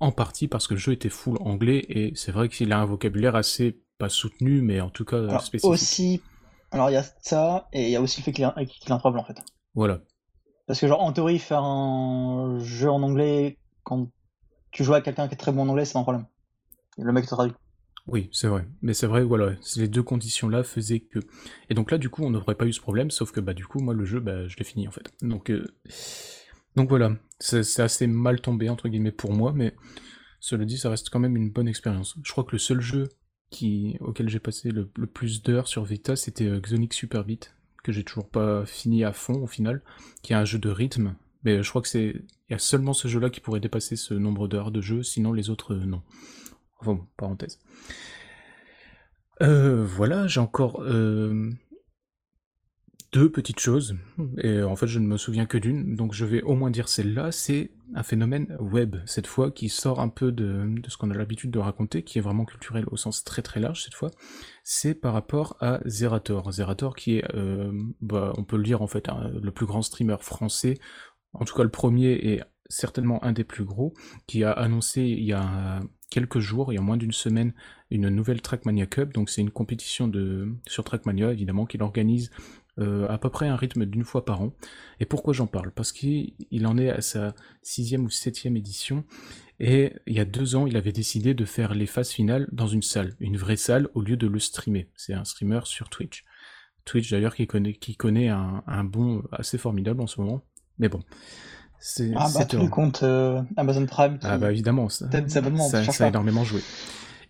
[0.00, 2.84] en partie parce que le jeu était full anglais et c'est vrai qu'il a un
[2.84, 5.72] vocabulaire assez pas soutenu, mais en tout cas alors, spécifique.
[5.72, 6.22] Aussi,
[6.70, 8.92] alors il y a ça et il y a aussi le fait qu'il est, qu
[8.92, 9.38] en fait.
[9.74, 10.00] Voilà.
[10.66, 14.10] Parce que genre en théorie faire un jeu en anglais quand
[14.72, 16.26] tu joues à quelqu'un qui est très bon en anglais, c'est un problème.
[16.98, 17.54] Le mec te traduit.
[18.06, 18.66] Oui, c'est vrai.
[18.82, 21.18] Mais c'est vrai, voilà, les deux conditions-là faisaient que.
[21.70, 23.66] Et donc là, du coup, on n'aurait pas eu ce problème, sauf que bah du
[23.66, 25.12] coup, moi, le jeu, bah, je l'ai fini en fait.
[25.22, 25.66] Donc, euh,
[26.76, 29.74] donc voilà, c'est assez mal tombé entre guillemets pour moi, mais
[30.40, 32.16] cela dit, ça reste quand même une bonne expérience.
[32.22, 33.08] Je crois que le seul jeu
[34.00, 38.04] auquel j'ai passé le, plus d'heures sur Vita, c'était euh, Xonic Super Beat, que j'ai
[38.04, 39.82] toujours pas fini à fond au final,
[40.22, 41.14] qui est un jeu de rythme.
[41.44, 42.14] Mais je crois que c'est,
[42.48, 45.32] il y a seulement ce jeu-là qui pourrait dépasser ce nombre d'heures de jeu, sinon
[45.32, 46.02] les autres euh, non.
[46.80, 47.58] Enfin bon, parenthèse.
[49.42, 50.82] Euh, voilà, j'ai encore
[53.16, 53.96] deux petites choses,
[54.36, 56.86] et en fait je ne me souviens que d'une, donc je vais au moins dire
[56.86, 61.14] celle-là, c'est un phénomène web, cette fois, qui sort un peu de, ce qu'on a
[61.14, 64.10] l'habitude de raconter, qui est vraiment culturel au sens très très large cette fois,
[64.64, 66.52] c'est par rapport à Zerator.
[66.52, 69.08] Zerator qui est, euh, bah, on peut le dire en fait,
[69.40, 70.74] le plus grand streamer français,
[71.32, 73.94] en tout cas le premier et certainement un des plus gros,
[74.26, 77.54] qui a annoncé il y a quelques jours, il y a moins d'une semaine,
[77.90, 82.30] une nouvelle Trackmania Cup, donc c'est une compétition de, sur Trackmania évidemment, qu'il organise
[82.78, 84.52] euh, à peu près un rythme d'une fois par an.
[85.00, 85.70] Et pourquoi j'en parle?
[85.70, 89.04] Parce qu'il en est à sa sixième ou septième édition,
[89.58, 92.66] et il y a deux ans, il avait décidé de faire les phases finales dans
[92.66, 94.90] une salle, une vraie salle, au lieu de le streamer.
[94.96, 96.24] C'est un streamer sur Twitch.
[96.84, 100.44] Twitch d'ailleurs qui connaît, qui connaît un, un bon assez formidable en ce moment.
[100.78, 101.02] Mais bon.
[102.16, 104.18] Ah bah tu comptes euh, Amazon Prime.
[104.22, 106.60] Ah bah évidemment, ça, ça, ça a énormément joué.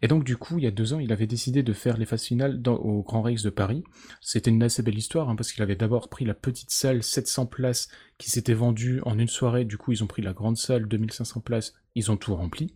[0.03, 2.07] Et donc du coup, il y a deux ans, il avait décidé de faire les
[2.07, 3.82] phases finales au Grand Rex de Paris.
[4.20, 7.47] C'était une assez belle histoire, hein, parce qu'il avait d'abord pris la petite salle 700
[7.47, 7.88] places
[8.18, 9.64] qui s'était vendue en une soirée.
[9.64, 12.74] Du coup, ils ont pris la grande salle 2500 places, ils ont tout rempli.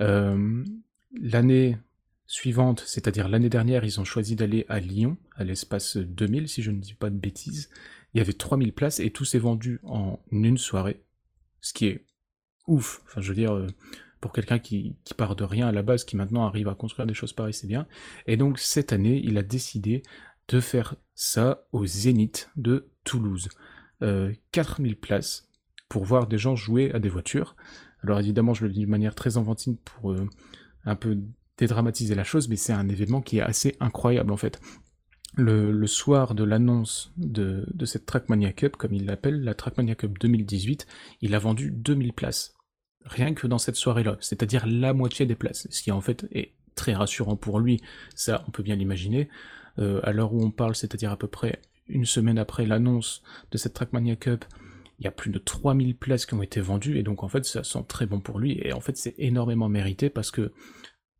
[0.00, 0.64] Euh,
[1.20, 1.78] l'année
[2.26, 6.70] suivante, c'est-à-dire l'année dernière, ils ont choisi d'aller à Lyon, à l'espace 2000, si je
[6.70, 7.70] ne dis pas de bêtises.
[8.14, 11.02] Il y avait 3000 places et tout s'est vendu en une soirée,
[11.60, 12.04] ce qui est
[12.66, 13.02] ouf.
[13.04, 13.66] Enfin, je veux dire, euh,
[14.22, 17.12] pour quelqu'un qui, part de rien à la base, qui maintenant arrive à construire des
[17.12, 17.86] choses pareilles, c'est bien.
[18.26, 20.04] Et donc cette année, il a décidé
[20.48, 23.48] de faire ça au Zénith de Toulouse.
[24.52, 25.48] 4000 euh, places
[25.88, 27.56] pour voir des gens jouer à des voitures.
[28.04, 30.28] Alors évidemment, je le dis de manière très enfantine pour euh,
[30.84, 31.18] un peu
[31.58, 34.60] dédramatiser la chose, mais c'est un événement qui est assez incroyable en fait.
[35.34, 40.18] Le, soir de l'annonce de, de, cette Trackmania Cup, comme il l'appelle, la Trackmania Cup
[40.18, 40.86] 2018,
[41.22, 42.54] il a vendu 2000 places
[43.04, 46.52] rien que dans cette soirée-là, c'est-à-dire la moitié des places, ce qui en fait est
[46.74, 47.80] très rassurant pour lui,
[48.14, 49.28] ça on peut bien l'imaginer.
[49.78, 53.58] Euh, à l'heure où on parle, c'est-à-dire à peu près une semaine après l'annonce de
[53.58, 54.44] cette Trackmania Cup,
[54.98, 57.44] il y a plus de 3000 places qui ont été vendues, et donc en fait
[57.44, 60.52] ça sent très bon pour lui, et en fait c'est énormément mérité parce que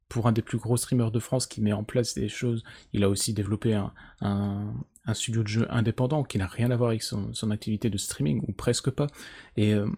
[0.08, 2.62] pour un des plus gros streamers de France qui met en place des choses,
[2.92, 4.74] il a aussi développé un, un,
[5.14, 8.52] studio de jeu indépendant qui n'a rien à voir avec son, activité de streaming, ou
[8.52, 9.08] presque pas.
[9.56, 9.88] Et euh,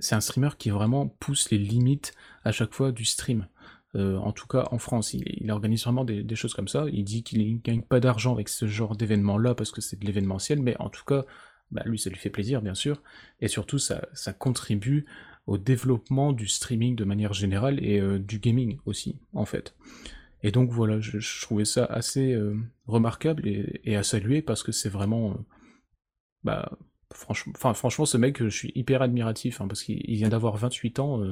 [0.00, 2.12] c'est un streamer qui vraiment pousse les limites
[2.44, 3.46] à chaque fois du stream.
[3.96, 6.86] Euh, en tout cas en France, il, organise vraiment des, choses comme ça.
[6.92, 10.06] Il dit qu'il ne gagne pas d'argent avec ce genre d'événement-là parce que c'est de
[10.06, 11.24] l'événementiel, mais en tout cas,
[11.70, 13.02] bah, lui, ça lui fait plaisir, bien sûr.
[13.40, 15.06] Et surtout, ça, ça contribue
[15.46, 19.74] au développement du streaming de manière générale et euh, du gaming aussi, en fait.
[20.42, 24.88] Et donc voilà, je, trouvais ça assez euh, remarquable et, à saluer parce que c'est
[24.88, 25.34] vraiment, euh,
[26.44, 26.72] bah,
[27.12, 30.98] franchement, enfin franchement, ce mec, je suis hyper admiratif hein, parce qu'il vient d'avoir 28
[30.98, 31.22] ans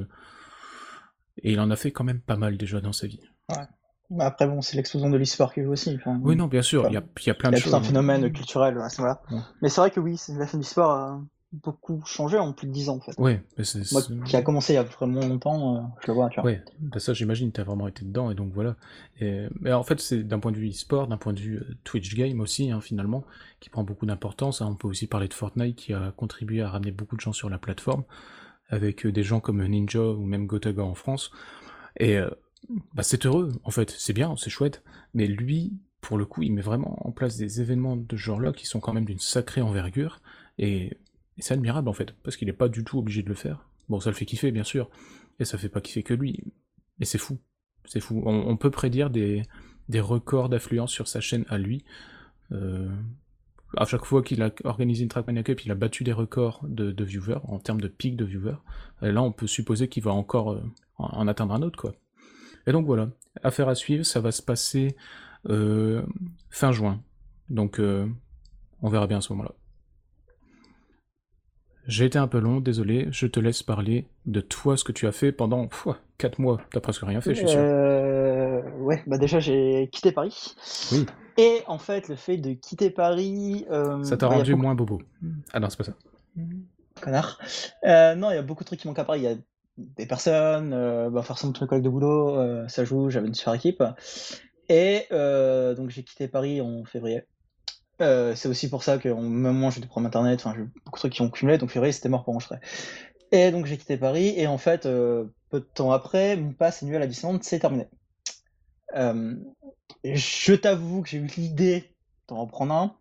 [1.43, 3.21] et il en a fait quand même pas mal déjà dans sa vie.
[3.49, 3.65] Ouais.
[4.11, 5.99] Bah, après, bon, c'est l'explosion de l'e-sport qui joue aussi.
[6.23, 7.67] oui, non, bien sûr, il y, a, y, a, plein de choses.
[7.67, 9.23] Il y a tout un phénomène culturel à ce moment-là.
[9.61, 11.21] Mais c'est vrai que oui, la fin du sport
[11.53, 13.19] beaucoup changé en plus de 10 ans en fait.
[13.19, 13.91] Ouais, mais c'est.
[13.93, 16.51] Moi qui a commencé il y a vraiment longtemps, euh, je le vois, tu vois.
[16.51, 18.77] Ouais, bah ça j'imagine, tu as vraiment été dedans et donc voilà.
[19.21, 21.77] Et, mais en fait, c'est d'un point de vue e-sport, d'un point de vue euh,
[21.85, 23.25] Twitch game aussi, hein, finalement,
[23.61, 24.61] qui prend beaucoup d'importance.
[24.61, 24.69] Hein.
[24.71, 27.49] On peut aussi parler de Fortnite qui a contribué à ramener beaucoup de gens sur
[27.49, 28.05] la plateforme,
[28.69, 31.31] avec euh, des gens comme Ninja ou même Gotaga en France.
[31.99, 32.19] Et
[32.95, 34.85] bah, c'est heureux, en fait, c'est bien, c'est chouette,
[35.15, 38.53] mais lui, pour le coup, il met vraiment en place des événements de ce genre-là
[38.53, 40.21] qui sont quand même d'une sacrée envergure.
[40.59, 40.97] Et
[41.39, 43.65] et c'est admirable en fait, parce qu'il n'est pas du tout obligé de le faire.
[43.89, 44.91] Bon, ça le fait kiffer, bien sûr,
[45.39, 46.45] et ça fait pas kiffer que lui.
[46.99, 47.39] Mais c'est fou,
[47.85, 48.23] c'est fou.
[48.27, 49.43] On, peut prédire des,
[49.89, 51.85] des records d'affluence sur sa chaîne à lui.
[52.53, 52.89] Euh,
[53.77, 57.05] à chaque fois qu'il a organisé une Trackmania Cup, il a battu des records de,
[57.05, 58.59] viewers, en termes de pic de viewers.
[59.03, 60.63] Et là, on peut supposer qu'il va encore euh,
[60.99, 61.95] en atteindre un autre, quoi.
[62.67, 63.09] Et donc voilà,
[63.43, 64.97] affaire à suivre, ça va se passer
[65.49, 66.03] euh,
[66.51, 67.03] fin juin.
[67.49, 69.55] Donc on verra bien à ce moment-là.
[71.89, 75.07] J'ai été un peu long, désolé, je te laisse parler de toi, ce que tu
[75.07, 75.71] as fait pendant
[76.19, 76.61] 4 mois.
[76.71, 77.59] T'as presque rien fait, je suis sûr.
[77.59, 80.55] Euh, ouais, bah déjà j'ai quitté Paris.
[80.93, 81.07] Oui.
[81.39, 83.65] Et en fait, le fait de quitter Paris.
[83.71, 85.01] Euh, ça t'a bah, rendu moins bobo.
[85.55, 85.95] Ah non, c'est pas ça.
[87.01, 87.41] Connard.
[87.85, 89.21] Euh, non, il y a beaucoup de trucs qui manquent à Paris.
[89.21, 89.37] Il y a
[89.79, 90.71] des personnes,
[91.11, 93.83] bah forcément tous mes collègues de boulot, ça joue, j'avais une super équipe.
[94.69, 97.23] Et donc j'ai quitté Paris en février.
[98.01, 100.99] Euh, c'est aussi pour ça que même moi j'ai des problèmes internet, enfin j'ai beaucoup
[100.99, 102.57] de trucs qui ont cumulé, donc février c'était mort pour rentrer.
[103.33, 106.83] Et donc j'ai quitté Paris, et en fait, euh, peu de temps après, mon pass
[106.83, 107.89] annuel à Disneyland s'est terminé.
[108.97, 109.35] Euh,
[110.05, 111.93] je t'avoue que j'ai eu l'idée
[112.29, 112.97] d'en reprendre un,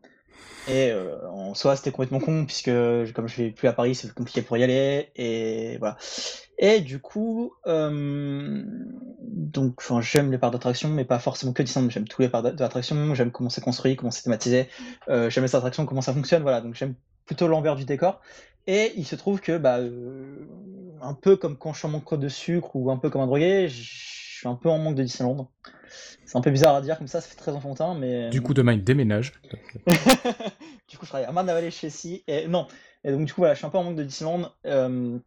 [0.67, 0.91] et
[1.29, 2.71] en soi c'était complètement con, puisque
[3.13, 5.97] comme je vais plus à Paris, c'est compliqué pour y aller, et voilà.
[6.59, 8.63] Et du coup, euh,
[9.21, 11.89] donc, j'aime les parcs d'attraction, mais pas forcément que Disneyland.
[11.89, 13.13] J'aime tous les parcs d'attraction.
[13.13, 14.67] J'aime comment c'est construit, comment c'est thématisé.
[15.07, 16.41] Euh, j'aime les attractions, comment ça fonctionne.
[16.41, 16.95] Voilà, donc j'aime
[17.25, 18.21] plutôt l'envers du décor.
[18.65, 20.47] Et il se trouve que, bah, euh,
[21.01, 23.27] un peu comme quand je suis en manque de sucre ou un peu comme un
[23.27, 23.83] drogué, je
[24.39, 25.49] suis un peu en manque de Disneyland.
[26.25, 28.29] C'est un peu bizarre à dire comme ça, ça fait très enfantin, mais.
[28.29, 29.31] Du coup, demain, il déménage.
[30.89, 32.23] du coup, je travaille à Marne-la-Vallée chez Si.
[32.27, 32.67] Et non.
[33.03, 34.51] Et donc, du coup, voilà, je suis un peu en manque de Disneyland.
[34.65, 35.17] Euh,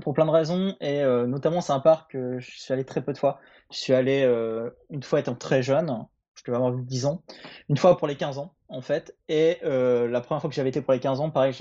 [0.00, 3.02] pour plein de raisons, et euh, notamment c'est un parc que je suis allé très
[3.02, 3.40] peu de fois.
[3.70, 7.22] Je suis allé euh, une fois étant très jeune, je devais avoir 10 ans,
[7.68, 10.68] une fois pour les 15 ans en fait, et euh, la première fois que j'avais
[10.68, 11.54] été pour les 15 ans, pareil,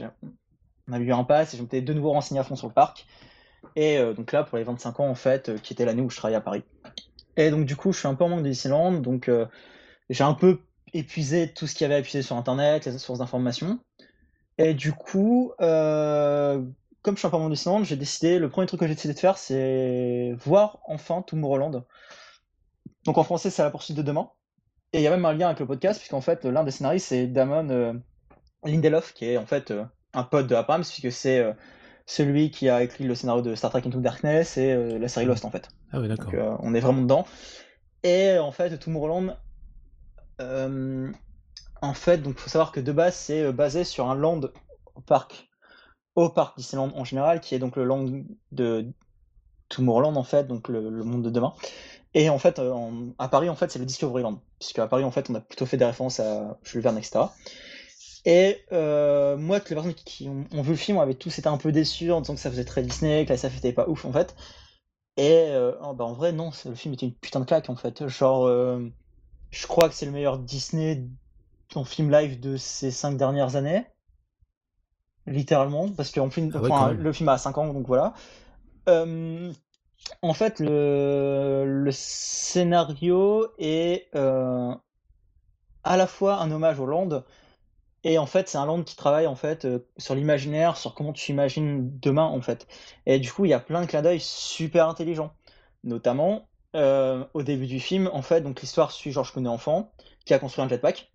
[0.88, 2.74] on avait eu un pass et je m'étais de nouveau renseigné à fond sur le
[2.74, 3.06] parc.
[3.76, 6.38] Et donc là, pour les 25 ans en fait, qui était l'année où je travaillais
[6.38, 6.64] à Paris.
[7.36, 9.30] Et donc du coup, je suis un peu en manque de Disneyland, donc
[10.10, 10.62] j'ai un peu
[10.94, 13.80] épuisé tout ce qu'il y avait à épuiser sur Internet, les sources d'informations.
[14.58, 15.52] Et du coup,
[17.08, 19.20] comme je suis un peu Disneyland, j'ai décidé, le premier truc que j'ai décidé de
[19.20, 21.86] faire, c'est voir enfin Tomorrowland.
[23.06, 24.30] Donc en français, c'est la poursuite de demain.
[24.92, 27.08] Et il y a même un lien avec le podcast, puisqu'en fait, l'un des scénaristes,
[27.08, 27.94] c'est Damon euh,
[28.66, 31.54] Lindelof, qui est en fait euh, un pote de Abrams, puisque c'est euh,
[32.06, 35.46] celui qui a écrit le scénario de Star Trek Into Darkness et la série Lost,
[35.46, 35.70] en fait.
[35.94, 36.34] Ah oui, d'accord.
[36.34, 37.26] Donc on est vraiment dedans.
[38.04, 39.38] Et en fait, Tomorrowland,
[40.42, 44.42] en fait, donc faut savoir que de base, c'est basé sur un land
[45.06, 45.47] park
[46.18, 48.08] au parc Disneyland en général, qui est donc le land
[48.52, 48.88] de
[49.70, 51.54] Tomorrowland en fait, donc le, monde de demain.
[52.16, 52.74] Et en fait, euh,
[53.20, 55.68] à Paris, en fait, c'est le Discoveryland, puisque à Paris, en fait, on a plutôt
[55.68, 57.26] fait des références à Jules Verne, etc.
[58.26, 61.58] Et euh, moi, que les personnes qui ont, vu le film avaient tous été un
[61.58, 64.04] peu déçus en disant que ça faisait très Disney, que la SF était pas ouf,
[64.06, 64.36] en fait.
[65.18, 67.76] Et euh, oh, bah, en vrai, non, le film était une putain de claque, en
[67.76, 68.08] fait.
[68.08, 68.50] Genre,
[69.52, 71.04] je crois que c'est le meilleur Disney
[71.76, 73.86] en film live de ces cinq dernières années
[75.28, 78.14] littéralement, parce que film, ah le film a 5 ans, donc voilà.
[78.88, 84.74] en fait, le, le scénario est euh,
[85.84, 87.24] à la fois un hommage au land,
[88.04, 91.14] et en fait, c'est un land qui travaille en fait euh, sur l'imaginaire, sur comment
[91.14, 92.68] tu imagines demain en fait.
[93.06, 95.34] Et du coup, il y a plein de clins d'œil super intelligents.
[95.84, 99.92] Notamment, au début du film, en fait, donc l'histoire suit George Clooney enfant,
[100.26, 101.12] qui a construit un jetpack,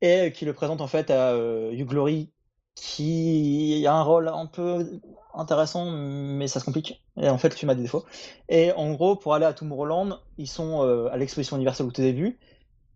[0.00, 2.30] et qui le présente en fait à Hugh Glory,
[2.74, 5.00] qui a un rôle un peu
[5.34, 7.02] intéressant, mais ça se complique.
[7.16, 8.04] Et en fait, le film a des défauts.
[8.48, 12.38] Et en gros, pour aller à Tomorrowland, ils sont à l'exposition universelle au tout début,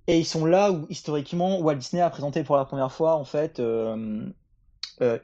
[0.06, 3.24] et ils sont là où historiquement Walt Disney a présenté pour la première fois en
[3.24, 4.26] fait euh,
[5.00, 5.18] euh,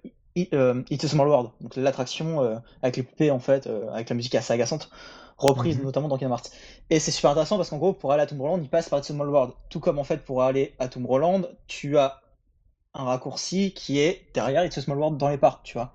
[0.54, 4.08] euh It's a Small World, donc l'attraction euh, avec les poupées en fait, euh, avec
[4.08, 4.90] la musique assez agaçante,
[5.36, 5.84] reprise mhm.
[5.84, 6.50] notamment dans Kingdom Hearts.
[6.88, 9.10] Et c'est super intéressant parce qu'en gros pour aller à Tomorrowland, il passe par It's
[9.10, 12.22] a Small World, tout comme en fait pour aller à Tomorrowland, tu as
[12.94, 15.92] un raccourci qui est derrière It's a Small World dans les parcs, tu vois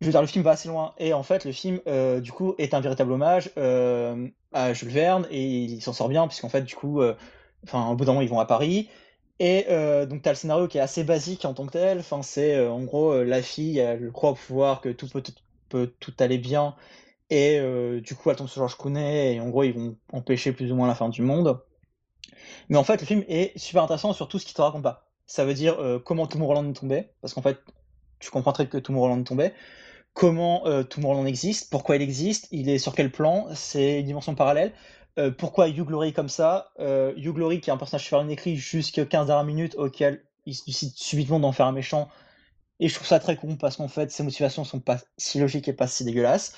[0.00, 0.94] je veux dire, le film va assez loin.
[0.98, 4.90] Et en fait, le film, euh, du coup, est un véritable hommage euh, à Jules
[4.90, 7.14] Verne et il s'en sort bien, puisqu'en fait, du coup, euh,
[7.64, 8.88] enfin, au bout d'un moment, ils vont à Paris.
[9.38, 9.66] Et
[10.08, 11.98] donc, tu as le scénario qui est assez basique en tant que tel.
[11.98, 15.22] Enfin, c'est en gros, la fille, elle croit pouvoir que tout peut,
[15.68, 16.74] peut tout aller bien.
[17.28, 17.60] Et
[18.00, 20.74] du coup, elle tombe sur Georges Clooney et en gros, ils vont empêcher plus ou
[20.74, 21.60] moins la fin du monde.
[22.70, 25.06] Mais en fait, le film est super intéressant sur tout ce qu'il te raconte pas.
[25.26, 27.58] Ça veut dire comment tout Roland est tombé, parce qu'en fait,
[28.20, 29.52] tu comprends très que est tombé
[30.16, 34.34] comment euh, Tomorrowland existe, pourquoi il existe, il est sur quel plan, c'est une dimension
[34.34, 34.72] parallèle.
[35.18, 38.56] Euh, pourquoi Hugh Glory comme ça euh, Hugh Glory qui est un personnage super écrit
[38.56, 42.08] jusqu'à 15 dernières minutes auquel il décide subitement d'en faire un méchant.
[42.80, 45.68] Et je trouve ça très con parce qu'en fait ses motivations sont pas si logiques
[45.68, 46.56] et pas si dégueulasses.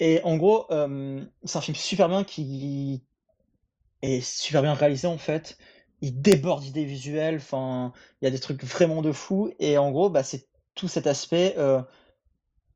[0.00, 3.04] Et en gros, euh, c'est un film super bien qui
[4.02, 5.56] est super bien réalisé en fait.
[6.02, 9.50] Il déborde d'idées visuelles, enfin, il y a des trucs vraiment de fou.
[9.58, 11.80] Et en gros, bah, c'est tout cet aspect euh,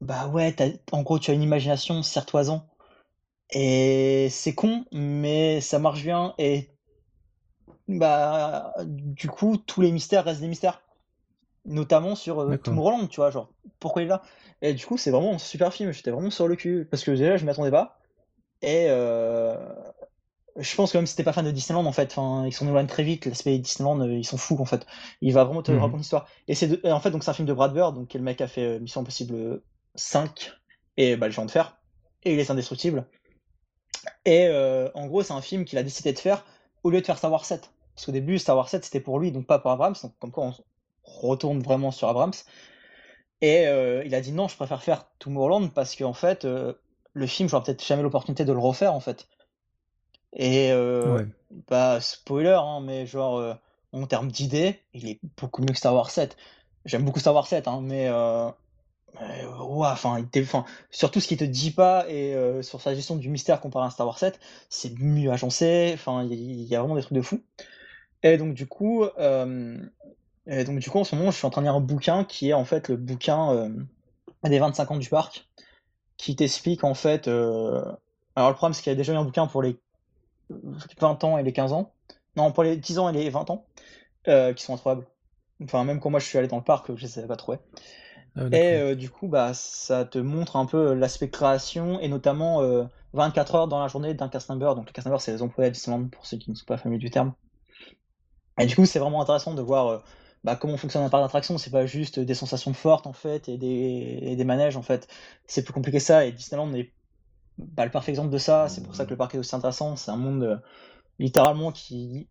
[0.01, 0.55] bah ouais,
[0.93, 2.68] en gros, tu as une imagination certoisant.
[3.51, 6.35] Et c'est con, mais ça marche bien.
[6.39, 6.70] Et
[7.89, 10.83] bah, du coup, tous les mystères restent des mystères.
[11.64, 13.51] Notamment sur euh, Tom Roland, tu vois, genre,
[13.81, 14.22] pourquoi il est là
[14.62, 15.93] Et du coup, c'est vraiment un super film.
[15.93, 16.87] J'étais vraiment sur le cul.
[16.91, 17.99] Parce que déjà, je m'y attendais pas.
[18.62, 19.57] Et euh,
[20.59, 22.87] je pense que même si t'es pas fan de Disneyland, en fait, ils sont loin
[22.87, 23.27] très vite.
[23.27, 24.87] L'aspect Disneyland, euh, ils sont fous, en fait.
[25.21, 26.27] Il va vraiment te mmh raconter l'histoire.
[26.49, 28.25] Et c'est en fait, donc c'est un film de Brad Bird, donc qui est le
[28.25, 29.63] mec qui a fait Mission Impossible
[29.95, 30.53] 5
[30.97, 31.79] et bah, le géant de fer,
[32.25, 33.07] et il est indestructible.
[34.25, 36.45] Et euh, en gros, c'est un film qu'il a décidé de faire
[36.83, 37.71] au lieu de faire Star Wars 7.
[37.95, 39.95] Parce qu'au début, Star Wars 7, c'était pour lui, donc pas pour Abrams.
[40.03, 40.55] Donc, comme quoi, on
[41.03, 42.33] retourne vraiment sur Abrams.
[43.41, 46.73] Et euh, il a dit non, je préfère faire Tomorrowland parce qu'en fait, euh,
[47.13, 49.29] le film, j'aurai peut-être jamais l'opportunité de le refaire en fait.
[50.37, 50.72] Et
[51.68, 53.57] bah, spoiler, hein, mais genre,
[53.93, 56.37] en termes d'idées, il est beaucoup mieux que Star Wars 7.
[56.84, 58.09] J'aime beaucoup Star Wars 7, hein, mais
[59.20, 63.16] ouais, enfin, enfin, sur tout ce qui te dit pas et euh, sur sa gestion
[63.16, 65.93] du mystère comparé à Star Wars 7, c'est mieux agencé.
[65.95, 67.43] Enfin, il y, a vraiment des trucs de fou.
[68.22, 69.78] Et donc du coup, euh,
[70.47, 72.24] et donc du coup, en ce moment, je suis en train de lire un bouquin
[72.24, 73.68] qui est en fait le bouquin euh,
[74.45, 75.49] des 25 ans du parc,
[76.16, 77.28] qui t'explique en fait.
[77.28, 79.78] alors le problème, c'est qu'il y a déjà eu un bouquin pour les
[80.51, 81.92] 20 ans et les 15 ans.
[82.36, 83.66] Non, pour les 10 ans et les 20 ans,
[84.24, 85.07] qui sont incroyables.
[85.62, 87.36] Enfin, même quand moi je suis allé dans le parc, je ne les avais pas
[87.36, 87.59] trouvés.
[88.36, 92.61] Ah et euh, du coup, bah, ça te montre un peu l'aspect création et notamment
[93.14, 94.74] 24 euh, heures dans la journée d'un cast member.
[94.74, 96.76] Donc, le cast member, c'est les employés à Disneyland pour ceux qui ne sont pas
[96.76, 97.32] familiers du terme.
[98.59, 99.99] Et du coup, c'est vraiment intéressant de voir euh,
[100.44, 101.57] bah, comment fonctionne un parc d'attraction.
[101.57, 105.09] C'est pas juste des sensations fortes en fait et des, et des manèges en fait.
[105.47, 106.26] C'est plus compliqué que ça.
[106.26, 106.92] Et Disneyland est
[107.59, 108.69] bah, le parfait exemple de ça.
[108.69, 109.97] C'est pour ça que le parc est aussi intéressant.
[109.97, 110.63] C'est un monde
[111.19, 112.29] littéralement qui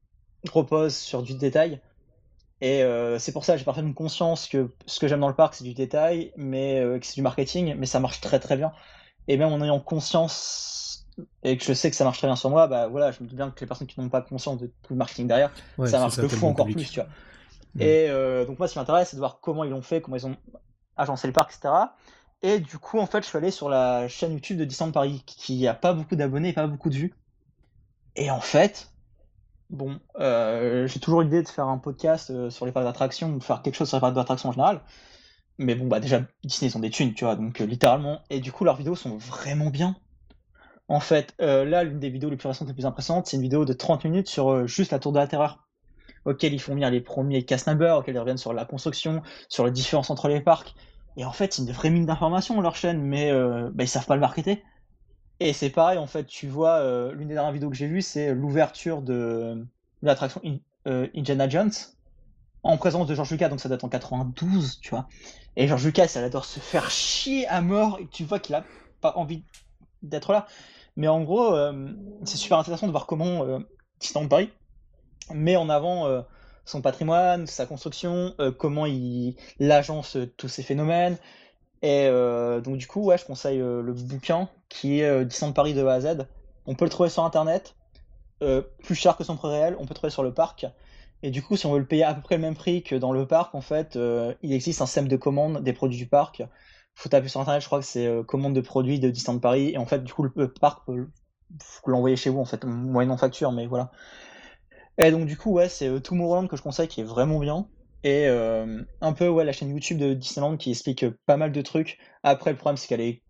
[0.51, 1.81] repose sur du détail.
[2.61, 5.35] Et euh, c'est pour ça que j'ai parfaitement conscience que ce que j'aime dans le
[5.35, 8.55] parc, c'est du détail, mais euh, que c'est du marketing, mais ça marche très très
[8.55, 8.71] bien.
[9.27, 11.07] Et même en ayant conscience
[11.43, 13.27] et que je sais que ça marche très bien sur moi, bah voilà, je me
[13.27, 15.51] dis bien que les personnes qui n'ont pas conscience de tout le marketing derrière,
[15.85, 17.09] ça marche de fou encore plus, tu vois.
[17.75, 17.81] Mm.
[17.81, 20.17] Et euh, donc moi, ce qui m'intéresse, c'est de voir comment ils l'ont fait, comment
[20.17, 20.35] ils ont
[20.97, 21.73] agencé le parc, etc.
[22.45, 25.23] Et du coup, en fait, je suis allé sur la chaîne YouTube de Disneyland Paris,
[25.25, 27.13] qui a pas beaucoup d'abonnés, pas beaucoup de vues.
[28.15, 28.95] Et en fait,
[29.69, 33.43] Bon, euh, j'ai toujours l'idée de faire un podcast euh, sur les parcs d'attraction, de
[33.43, 34.81] faire quelque chose sur les parcs d'attraction en général.
[35.57, 38.21] Mais bon, bah déjà, Disney sont des thunes, tu vois, donc euh, littéralement.
[38.29, 39.95] Et du coup, leurs vidéos sont vraiment bien.
[40.87, 43.65] En fait, là, l'une des vidéos les plus récentes, les plus impressionnantes, c'est une vidéo
[43.65, 45.65] de 30 minutes sur juste la Tour de la Terreur,
[46.25, 49.71] auquel ils font venir les premiers cast auquel ils reviennent sur la construction, sur les
[49.71, 50.75] différences entre les parcs.
[51.17, 53.31] Et en fait, c'est une vraie mine d'informations, leur chaîne, mais
[53.71, 54.63] bah, ils savent pas le marketer.
[55.39, 58.01] Et c'est pareil, en fait, tu vois, euh, l'une des dernières vidéos que j'ai vues,
[58.01, 59.65] c'est l'ouverture de,
[60.01, 60.41] l'attraction
[60.87, 61.71] euh, Indiana Jones
[62.63, 65.07] en présence de George Lucas, donc ça date en 92, tu vois.
[65.55, 68.63] Et George Lucas, elle adore se faire chier à mort, et tu vois qu'il a
[69.01, 69.43] pas envie
[70.01, 70.47] d'être là.
[70.95, 71.91] Mais en gros, euh,
[72.23, 73.59] c'est super intéressant de voir comment euh,
[73.99, 74.49] Disneyland Paris
[75.33, 76.23] met en avant
[76.65, 81.17] son patrimoine, sa construction, comment il, il agence tous ces phénomènes,
[81.85, 85.53] et euh, donc du coup, ouais, je conseille euh, le bouquin qui est euh, Disneyland
[85.53, 86.27] Paris de A à Z.
[86.65, 87.75] on peut le trouver sur internet,
[88.83, 90.65] plus cher que son prix réel, on peut le trouver sur le parc.
[91.21, 92.95] Et du coup, si on veut le payer à peu près le même prix que
[92.95, 93.97] dans le parc, en fait,
[94.41, 96.43] il existe un système de commande des produits du parc.
[96.95, 99.71] Faut taper sur internet, je crois que c'est commande de produits de Disneyland Paris.
[99.73, 101.07] Et en fait, du coup, le, parc peut
[101.87, 103.91] l'envoyer chez vous, en fait, moyennant facture, mais voilà.
[104.97, 107.67] Et donc, du coup, ouais, c'est Tomorrowland que je conseille qui est vraiment bien.
[108.03, 111.97] Et un peu, ouais, la chaîne YouTube de Disneyland qui explique pas mal de trucs.
[112.23, 113.21] Après, le problème, c'est qu'elle est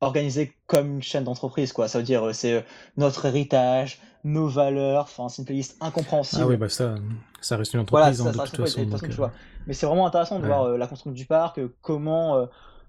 [0.00, 1.88] organisée comme une chaîne d'entreprise, quoi.
[1.88, 2.64] Ça veut dire, c'est
[2.96, 6.42] notre héritage, nos valeurs, enfin, c'est une playlist incompréhensible.
[6.42, 6.96] Ah oui, bah ça,
[7.40, 9.22] ça reste une entreprise, voilà, ça, hein, de toute façon.
[9.22, 9.28] Euh,
[9.66, 12.46] Mais c'est vraiment intéressant de voir la construction du parc, comment.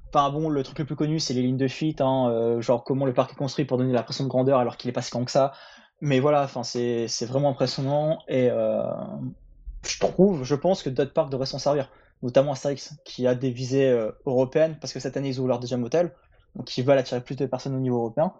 [0.10, 3.06] Enfin bon, le truc le plus connu, c'est les lignes de fuite, hein, genre comment
[3.06, 5.26] le parc est construit pour donner l'impression de grandeur alors qu'il est pas si grand
[5.26, 5.52] que ça.
[6.02, 8.49] Mais voilà, enfin c'est vraiment impressionnant et
[9.86, 11.90] je trouve, je pense que d'autres parcs devraient s'en servir,
[12.22, 15.60] notamment Astérix, qui a des visées euh, européennes, parce que cette année ils ouvrent leur
[15.60, 16.14] deuxième hôtel,
[16.56, 18.34] donc ils veulent attirer plus de personnes au niveau européen,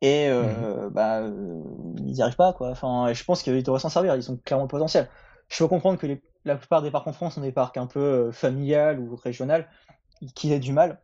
[0.00, 0.90] et euh, mmh.
[0.90, 1.62] bah, euh,
[1.98, 2.70] ils n'y arrivent pas, quoi.
[2.70, 5.08] Enfin, je pense qu'ils devraient s'en servir, ils ont clairement le potentiel.
[5.48, 6.06] Je peux comprendre que
[6.44, 9.68] la plupart des parcs en France sont des parcs un peu familial ou régional,
[10.34, 11.00] qui aient du mal.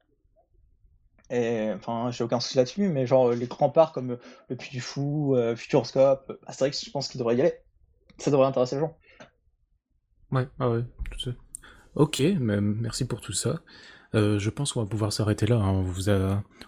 [1.30, 5.36] Enfin, j'ai aucun souci là-dessus, mais genre les grands parcs comme le Puy du Fou,
[5.56, 7.54] Futuroscope, Astérix, je pense qu'ils devraient y aller.
[8.18, 8.96] Ça devrait intéresser les gens.
[10.32, 11.30] Ouais, ah ouais, tout ça.
[11.94, 13.60] Ok, merci pour tout ça.
[14.14, 15.56] Euh, je pense qu'on va pouvoir s'arrêter là.
[15.56, 15.84] Hein.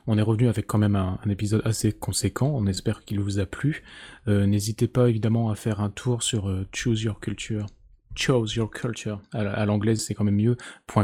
[0.06, 2.52] On, est revenu avec quand même un, épisode assez conséquent.
[2.54, 3.82] On espère qu'il vous a plu.
[4.28, 7.66] Euh, n'hésitez pas évidemment à faire un tour sur euh, Choose Your Culture.
[8.14, 10.56] Choose Your Culture, à, l'anglaise c'est quand même mieux,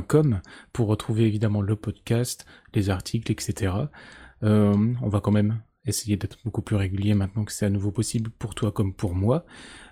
[0.06, 0.40] .com,
[0.72, 3.72] pour retrouver évidemment le podcast, les articles, etc.
[4.42, 8.30] on va quand même essayer d'être beaucoup plus régulier maintenant que c'est à nouveau possible
[8.30, 9.46] pour toi comme pour moi.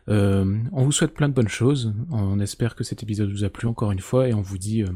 [0.09, 1.95] Euh, on vous souhaite plein de bonnes choses.
[2.11, 4.83] On espère que cet épisode vous a plu encore une fois et on vous dit
[4.83, 4.89] euh,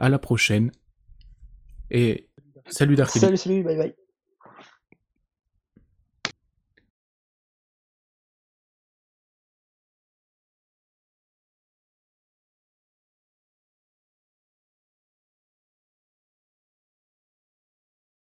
[0.00, 0.70] à la prochaine.
[1.90, 2.28] Et
[2.66, 3.97] salut Dark Salut, salut, bye bye.